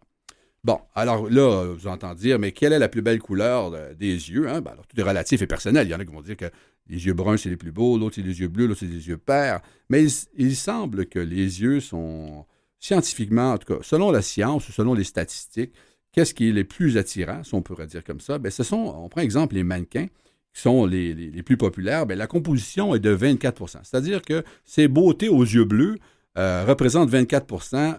Bon, 0.63 0.79
alors 0.93 1.29
là, 1.29 1.73
vous 1.73 1.87
entendez 1.87 2.21
dire, 2.21 2.39
mais 2.39 2.51
quelle 2.51 2.71
est 2.71 2.79
la 2.79 2.87
plus 2.87 3.01
belle 3.01 3.19
couleur 3.19 3.71
des 3.95 4.29
yeux? 4.29 4.47
Hein? 4.47 4.61
Ben, 4.61 4.71
alors, 4.71 4.85
tout 4.85 4.99
est 4.99 5.03
relatif 5.03 5.41
et 5.41 5.47
personnel. 5.47 5.87
Il 5.87 5.91
y 5.91 5.95
en 5.95 5.99
a 5.99 6.05
qui 6.05 6.11
vont 6.11 6.21
dire 6.21 6.37
que 6.37 6.45
les 6.87 7.05
yeux 7.05 7.13
bruns, 7.13 7.37
c'est 7.37 7.49
les 7.49 7.57
plus 7.57 7.71
beaux, 7.71 7.97
l'autre, 7.97 8.15
c'est 8.15 8.21
les 8.21 8.39
yeux 8.39 8.47
bleus, 8.47 8.67
l'autre, 8.67 8.81
c'est 8.81 8.85
les 8.85 9.07
yeux 9.07 9.17
pères. 9.17 9.61
Mais 9.89 10.05
il, 10.37 10.55
semble 10.55 11.05
que 11.05 11.19
les 11.19 11.61
yeux 11.61 11.79
sont 11.79 12.45
scientifiquement, 12.81 13.53
en 13.53 13.57
tout 13.57 13.73
cas, 13.73 13.79
selon 13.81 14.11
la 14.11 14.21
science 14.21 14.67
ou 14.67 14.73
selon 14.73 14.93
les 14.93 15.05
statistiques, 15.05 15.71
qu'est-ce 16.11 16.33
qui 16.33 16.49
est 16.49 16.51
le 16.51 16.65
plus 16.65 16.97
attirant, 16.97 17.43
si 17.43 17.53
on 17.53 17.61
pourrait 17.61 17.87
dire 17.87 18.03
comme 18.03 18.19
ça? 18.19 18.37
Ben, 18.37 18.51
ce 18.51 18.63
sont, 18.63 18.93
on 18.97 19.07
prend 19.07 19.21
exemple 19.21 19.55
les 19.55 19.63
mannequins 19.63 20.07
qui 20.53 20.61
sont 20.61 20.85
les, 20.85 21.13
plus 21.43 21.55
populaires, 21.55 22.05
bien, 22.05 22.17
la 22.17 22.27
composition 22.27 22.93
est 22.93 22.99
de 22.99 23.15
24% 23.15 23.79
C'est-à-dire 23.83 24.21
que 24.21 24.43
ces 24.65 24.89
beautés 24.89 25.29
aux 25.29 25.43
yeux 25.43 25.63
bleus 25.63 25.97
euh, 26.37 26.65
représentent 26.67 27.09
24% 27.09 27.95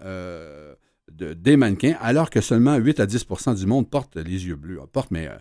des 1.11 1.57
mannequins, 1.57 1.95
alors 1.99 2.29
que 2.29 2.41
seulement 2.41 2.75
8 2.75 2.99
à 2.99 3.05
10% 3.05 3.55
du 3.55 3.65
monde 3.65 3.89
portent 3.89 4.17
les 4.17 4.45
yeux 4.45 4.55
bleus. 4.55 4.79
Mais 5.09 5.27
euh, 5.27 5.37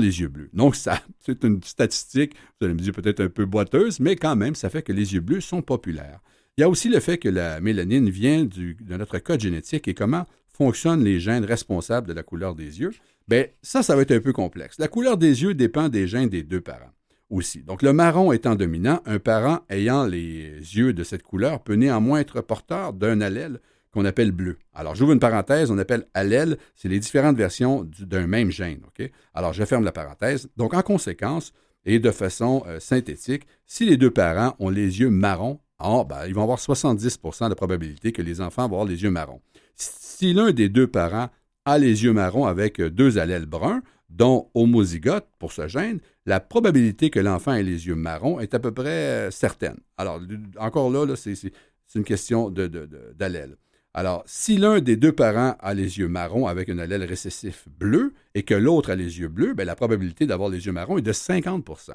les 0.00 0.26
bleus. 0.26 0.50
Donc, 0.52 0.74
ça, 0.74 1.00
c'est 1.20 1.44
une 1.44 1.62
statistique, 1.62 2.34
vous 2.60 2.66
allez 2.66 2.74
me 2.74 2.80
dire 2.80 2.92
peut-être 2.92 3.20
un 3.20 3.28
peu 3.28 3.44
boiteuse, 3.44 4.00
mais 4.00 4.16
quand 4.16 4.36
même, 4.36 4.54
ça 4.54 4.70
fait 4.70 4.82
que 4.82 4.92
les 4.92 5.14
yeux 5.14 5.20
bleus 5.20 5.40
sont 5.40 5.62
populaires. 5.62 6.20
Il 6.58 6.62
y 6.62 6.64
a 6.64 6.70
aussi 6.70 6.88
le 6.88 7.00
fait 7.00 7.18
que 7.18 7.28
la 7.28 7.60
mélanine 7.60 8.08
vient 8.08 8.46
de 8.46 8.96
notre 8.96 9.18
code 9.18 9.40
génétique 9.40 9.88
et 9.88 9.94
comment 9.94 10.24
fonctionnent 10.48 11.04
les 11.04 11.20
gènes 11.20 11.44
responsables 11.44 12.08
de 12.08 12.14
la 12.14 12.22
couleur 12.22 12.54
des 12.54 12.80
yeux. 12.80 12.92
Bien, 13.28 13.44
ça, 13.60 13.82
ça 13.82 13.94
va 13.94 14.00
être 14.00 14.12
un 14.12 14.20
peu 14.20 14.32
complexe. 14.32 14.78
La 14.78 14.88
couleur 14.88 15.18
des 15.18 15.42
yeux 15.42 15.52
dépend 15.52 15.90
des 15.90 16.08
gènes 16.08 16.30
des 16.30 16.42
deux 16.42 16.62
parents 16.62 16.92
aussi. 17.28 17.62
Donc, 17.62 17.82
le 17.82 17.92
marron 17.92 18.32
étant 18.32 18.54
dominant, 18.54 19.02
un 19.04 19.18
parent 19.18 19.60
ayant 19.68 20.06
les 20.06 20.54
yeux 20.56 20.94
de 20.94 21.04
cette 21.04 21.22
couleur 21.22 21.62
peut 21.62 21.74
néanmoins 21.74 22.20
être 22.20 22.40
porteur 22.40 22.94
d'un 22.94 23.20
allèle 23.20 23.60
qu'on 23.90 24.06
appelle 24.06 24.32
bleu. 24.32 24.56
Alors, 24.72 24.94
j'ouvre 24.94 25.12
une 25.12 25.20
parenthèse, 25.20 25.70
on 25.70 25.76
appelle 25.76 26.06
allèle, 26.14 26.56
c'est 26.74 26.88
les 26.88 27.00
différentes 27.00 27.36
versions 27.36 27.86
d'un 28.00 28.26
même 28.26 28.50
gène. 28.50 28.80
OK? 28.86 29.10
Alors, 29.34 29.52
je 29.52 29.64
ferme 29.66 29.84
la 29.84 29.92
parenthèse. 29.92 30.48
Donc, 30.56 30.72
en 30.72 30.80
conséquence, 30.80 31.52
et 31.84 31.98
de 31.98 32.10
façon 32.10 32.64
euh, 32.66 32.80
synthétique, 32.80 33.46
si 33.66 33.84
les 33.84 33.98
deux 33.98 34.10
parents 34.10 34.56
ont 34.58 34.70
les 34.70 35.00
yeux 35.00 35.10
marrons, 35.10 35.60
oh, 35.80 36.04
ben, 36.04 36.26
ils 36.26 36.34
vont 36.34 36.42
avoir 36.42 36.58
70% 36.58 37.48
de 37.48 37.54
probabilité 37.54 38.12
que 38.12 38.22
les 38.22 38.40
enfants 38.40 38.62
vont 38.68 38.76
avoir 38.76 38.84
les 38.84 39.02
yeux 39.02 39.10
marrons. 39.10 39.40
Si 39.74 40.32
l'un 40.32 40.52
des 40.52 40.68
deux 40.68 40.86
parents 40.86 41.28
a 41.64 41.78
les 41.78 42.04
yeux 42.04 42.12
marrons 42.12 42.46
avec 42.46 42.80
deux 42.80 43.18
allèles 43.18 43.46
bruns, 43.46 43.82
dont 44.08 44.48
homozygote 44.54 45.26
pour 45.38 45.52
ce 45.52 45.68
gène, 45.68 46.00
la 46.26 46.40
probabilité 46.40 47.10
que 47.10 47.20
l'enfant 47.20 47.54
ait 47.54 47.62
les 47.62 47.86
yeux 47.86 47.94
marrons 47.94 48.40
est 48.40 48.54
à 48.54 48.58
peu 48.58 48.72
près 48.72 48.88
euh, 48.88 49.30
certaine. 49.30 49.76
Alors, 49.96 50.20
encore 50.58 50.90
là, 50.90 51.14
c'est 51.16 51.52
une 51.94 52.04
question 52.04 52.50
d'allèle. 52.50 53.56
Alors, 53.94 54.22
si 54.26 54.58
l'un 54.58 54.80
des 54.80 54.96
deux 54.96 55.12
parents 55.12 55.56
a 55.58 55.72
les 55.72 55.98
yeux 55.98 56.08
marrons 56.08 56.46
avec 56.46 56.68
un 56.68 56.78
allèle 56.78 57.04
récessif 57.04 57.66
bleu 57.78 58.12
et 58.34 58.42
que 58.42 58.54
l'autre 58.54 58.90
a 58.90 58.94
les 58.94 59.20
yeux 59.20 59.28
bleus, 59.28 59.54
bien, 59.54 59.64
la 59.64 59.74
probabilité 59.74 60.26
d'avoir 60.26 60.50
les 60.50 60.66
yeux 60.66 60.72
marrons 60.72 60.98
est 60.98 61.02
de 61.02 61.12
50% 61.12 61.92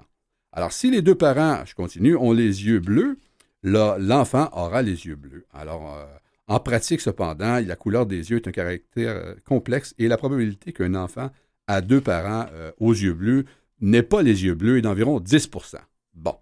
Alors, 0.52 0.72
si 0.72 0.90
les 0.90 1.02
deux 1.02 1.16
parents, 1.16 1.64
je 1.66 1.76
continue, 1.76 2.16
ont 2.16 2.32
les 2.32 2.66
yeux 2.66 2.80
bleus, 2.80 3.20
l'enfant 3.64 4.50
aura 4.54 4.82
les 4.82 5.06
yeux 5.06 5.16
bleus. 5.16 5.46
Alors, 5.54 5.96
euh, 5.96 6.06
en 6.48 6.60
pratique, 6.60 7.02
cependant, 7.02 7.60
la 7.60 7.76
couleur 7.76 8.06
des 8.06 8.32
yeux 8.32 8.38
est 8.38 8.48
un 8.48 8.52
caractère 8.52 9.16
euh, 9.16 9.36
complexe 9.46 9.94
et 9.98 10.08
la 10.08 10.18
probabilité 10.18 10.74
qu'un 10.74 10.96
enfant 10.96 11.30
a 11.68 11.82
deux 11.82 12.02
parents 12.02 12.48
euh, 12.54 12.72
aux 12.80 12.94
yeux 12.94 13.14
bleus 13.14 13.46
n'ait 13.80 14.04
pas 14.04 14.22
les 14.22 14.44
yeux 14.44 14.56
bleus 14.56 14.78
est 14.78 14.82
d'environ 14.82 15.20
10% 15.20 15.78
Bon. 16.14 16.36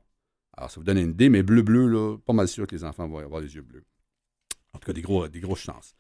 Alors, 0.58 0.72
ça 0.72 0.80
vous 0.80 0.86
donne 0.86 0.98
une 0.98 1.12
idée, 1.12 1.30
mais 1.30 1.44
bleu-bleu, 1.44 2.18
pas 2.26 2.34
mal 2.34 2.48
sûr 2.48 2.68
que 2.68 2.76
les 2.76 2.84
enfants 2.84 3.08
vont 3.08 3.20
avoir 3.20 3.42
les 3.42 3.56
yeux 3.56 3.62
bleus. 3.62 3.84
En 4.74 4.80
tout 4.80 4.88
cas, 4.88 4.94
des, 4.94 5.02
gros, 5.02 5.28
des 5.28 5.40
grosses 5.40 5.62
chances. 5.62 5.96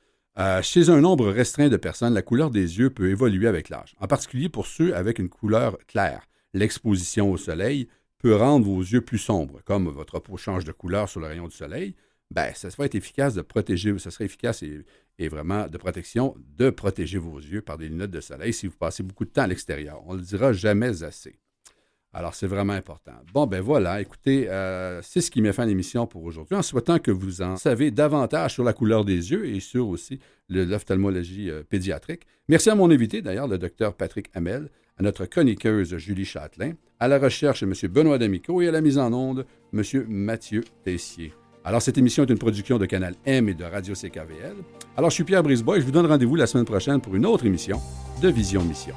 Chez 0.61 0.89
un 0.89 1.01
nombre 1.01 1.29
restreint 1.29 1.67
de 1.67 1.75
personnes, 1.75 2.13
la 2.13 2.21
couleur 2.21 2.49
des 2.49 2.79
yeux 2.79 2.89
peut 2.89 3.09
évoluer 3.09 3.47
avec 3.47 3.69
l'âge, 3.69 3.95
en 3.99 4.07
particulier 4.07 4.47
pour 4.47 4.67
ceux 4.67 4.95
avec 4.95 5.19
une 5.19 5.27
couleur 5.27 5.77
claire. 5.87 6.27
L'exposition 6.53 7.31
au 7.31 7.37
soleil 7.37 7.89
peut 8.19 8.35
rendre 8.35 8.65
vos 8.65 8.81
yeux 8.81 9.01
plus 9.01 9.17
sombres, 9.17 9.61
comme 9.65 9.89
votre 9.89 10.19
peau 10.19 10.37
change 10.37 10.65
de 10.65 10.71
couleur 10.71 11.09
sur 11.09 11.19
le 11.19 11.27
rayon 11.27 11.47
du 11.47 11.55
soleil. 11.55 11.95
Ben, 12.31 12.53
ça 12.53 12.69
être 12.79 12.95
efficace 12.95 13.33
de 13.33 13.41
protéger, 13.41 13.97
ça 13.97 14.11
serait 14.11 14.25
efficace 14.25 14.61
et, 14.61 14.85
et, 15.17 15.29
vraiment 15.29 15.67
de 15.67 15.77
protection 15.79 16.35
de 16.57 16.69
protéger 16.69 17.17
vos 17.17 17.39
yeux 17.39 17.61
par 17.61 17.79
des 17.79 17.89
lunettes 17.89 18.11
de 18.11 18.21
soleil 18.21 18.53
si 18.53 18.67
vous 18.67 18.77
passez 18.77 19.01
beaucoup 19.01 19.25
de 19.25 19.31
temps 19.31 19.41
à 19.41 19.47
l'extérieur. 19.47 20.03
On 20.05 20.13
ne 20.13 20.19
le 20.19 20.23
dira 20.23 20.53
jamais 20.53 21.01
assez. 21.01 21.39
Alors, 22.11 22.33
c'est 22.33 22.47
vraiment 22.47 22.73
important. 22.73 23.13
Bon, 23.33 23.45
ben 23.45 23.61
voilà, 23.61 24.01
écoutez, 24.01 24.49
euh, 24.49 24.99
c'est 25.03 25.21
ce 25.21 25.29
qui 25.29 25.41
met 25.41 25.53
fin 25.53 25.63
à 25.63 25.65
l'émission 25.67 26.07
pour 26.07 26.23
aujourd'hui, 26.23 26.55
en 26.55 26.63
souhaitant 26.63 26.97
que 26.97 27.11
vous 27.11 27.43
en 27.43 27.55
savez 27.55 27.91
davantage 27.91 28.53
sur 28.53 28.63
la 28.63 28.73
couleur 28.73 29.05
des 29.05 29.31
yeux 29.31 29.45
et 29.45 29.59
sur 29.59 29.87
aussi 29.87 30.19
l'ophtalmologie 30.49 31.51
euh, 31.51 31.61
pédiatrique. 31.63 32.23
Merci 32.47 32.71
à 32.71 32.75
mon 32.75 32.89
invité, 32.89 33.21
d'ailleurs, 33.21 33.47
le 33.47 33.59
docteur 33.59 33.93
Patrick 33.93 34.31
Hamel, 34.33 34.69
à 34.99 35.03
notre 35.03 35.25
chroniqueuse 35.25 35.97
Julie 35.97 36.25
Châtelain, 36.25 36.73
à 36.99 37.07
la 37.07 37.17
recherche 37.17 37.63
M. 37.63 37.73
Benoît 37.89 38.17
D'Amico 38.17 38.61
et 38.61 38.67
à 38.67 38.71
la 38.71 38.81
mise 38.81 38.97
en 38.97 39.13
onde 39.13 39.45
M. 39.73 39.83
Mathieu 40.07 40.63
Tessier. 40.83 41.33
Alors, 41.63 41.81
cette 41.81 41.97
émission 41.97 42.23
est 42.23 42.29
une 42.29 42.37
production 42.37 42.77
de 42.77 42.85
Canal 42.85 43.15
M 43.25 43.49
et 43.49 43.53
de 43.53 43.63
Radio 43.63 43.93
CKVL. 43.93 44.55
Alors, 44.97 45.09
je 45.09 45.15
suis 45.15 45.23
Pierre 45.23 45.43
Brisebois 45.43 45.77
et 45.77 45.81
je 45.81 45.85
vous 45.85 45.91
donne 45.91 46.05
rendez-vous 46.05 46.35
la 46.35 46.47
semaine 46.47 46.65
prochaine 46.65 47.01
pour 47.01 47.15
une 47.15 47.25
autre 47.25 47.45
émission 47.45 47.79
de 48.21 48.29
Vision 48.29 48.63
Mission. 48.63 48.95